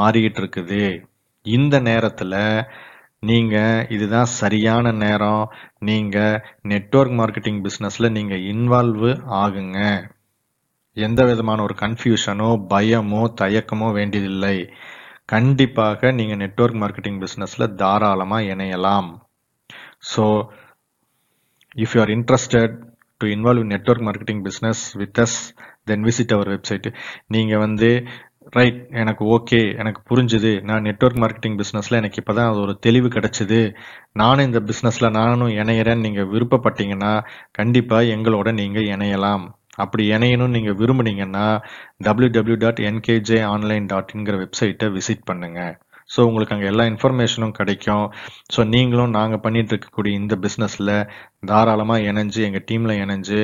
மாறிக்கிட்டு 0.00 0.40
இருக்குது. 0.42 0.82
இந்த 1.46 1.74
நேரத்தில் 1.90 2.40
நீங்கள் 3.22 3.86
இதுதான் 3.88 4.24
சரியான 4.24 4.92
நேரம். 4.92 5.44
நீங்கள் 5.78 6.42
நெட்வொர்க் 6.62 7.16
மார்க்கெட்டிங் 7.20 7.60
பிஸ்னஸில் 7.64 8.10
நீங்கள் 8.10 8.44
இன்வால்வ் 8.52 9.08
ஆகுங்க. 9.42 9.78
எந்த 10.92 11.24
விதமான 11.24 11.62
ஒரு 11.62 11.74
கன்ஃபியூஷனோ 11.80 12.50
பயமோ 12.70 13.22
தயக்கமோ 13.40 13.92
வேண்டியதில்லை. 13.92 14.56
கண்டிப்பாக 15.24 16.12
நீங்கள் 16.12 16.36
நெட்வொர்க் 16.36 16.80
மார்க்கெட்டிங் 16.82 17.20
பிஸ்னஸில் 17.24 17.74
தாராளமாக 17.74 18.42
இணையலாம். 18.42 19.10
So 20.12 20.24
if 21.76 21.94
you 21.94 22.00
are 22.00 22.08
interested 22.08 22.76
to 23.20 23.26
involve 23.26 23.62
in 23.64 24.04
marketing 24.08 24.42
business 24.48 24.96
with 24.96 25.18
us 25.18 25.38
then 25.84 26.02
visit 26.02 26.32
our 26.32 26.48
our 26.48 26.92
நீங்கள் 27.26 27.58
வந்து 27.58 28.08
ரைட் 28.56 28.78
எனக்கு 29.00 29.22
ஓகே 29.34 29.58
எனக்கு 29.82 30.00
புரிஞ்சுது. 30.10 30.50
நான் 30.68 30.86
நெட்வொர்க் 30.88 31.20
மார்க்கெட்டிங் 31.22 31.56
பிஸ்னஸில் 31.60 31.98
எனக்கு 32.00 32.20
இப்போ 32.20 32.34
தான் 32.38 32.50
அது 32.50 32.60
ஒரு 32.66 32.74
தெளிவு 32.86 33.08
கிடச்சிது. 33.16 33.58
நானும் 34.20 34.46
இந்த 34.48 34.60
பிஸ்னஸில் 34.68 35.14
நானும் 35.18 35.52
இணையிறேன்னு 35.60 36.04
நீங்கள் 36.06 36.30
விருப்பப்பட்டீங்கன்னா 36.34 37.12
கண்டிப்பாக 37.58 38.12
எங்களோட 38.14 38.52
நீங்கள் 38.60 38.88
இணையலாம். 38.94 39.44
அப்படி 39.84 40.04
இணையணும்னு 40.14 40.56
நீங்கள் 40.58 40.78
விரும்புனீங்கன்னா 40.78 41.46
W 42.06 42.30
W 42.36 42.56
dot 42.62 42.80
NKJ 42.90 43.40
online 43.54 43.84
டாட்ங்கிற 43.92 44.38
வெப்சைட்டை 44.44 44.88
விசிட் 44.96 45.28
பண்ணுங்கள் 45.30 45.74
ஸோ 46.12 46.20
உங்களுக்கு 46.28 46.54
அங்கே 46.54 46.68
எல்லா 46.70 46.84
இன்ஃபர்மேஷனும் 46.92 47.56
கிடைக்கும். 47.58 48.06
ஸோ 48.54 48.60
நீங்களும் 48.74 49.14
நாங்கள் 49.18 49.42
பண்ணிட்டு 49.44 49.72
இருக்கக்கூடிய 49.74 50.12
இந்த 50.20 50.34
பிஸ்னஸில் 50.44 50.92
தாராளமாக 51.50 52.06
இணைஞ்சு 52.10 52.40
எங்கள் 52.48 52.64
டீமில் 52.70 52.94
இணைஞ்சு 53.02 53.40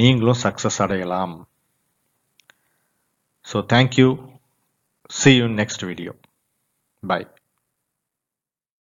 நீங்களும் 0.00 0.40
சக்ஸஸ் 0.44 0.80
அடையலாம். 0.86 1.34
So 3.44 3.58
thank you 3.74 4.08
see 5.10 5.36
you 5.36 5.48
next 5.48 5.80
video. 5.80 6.14
Bye 7.02 7.26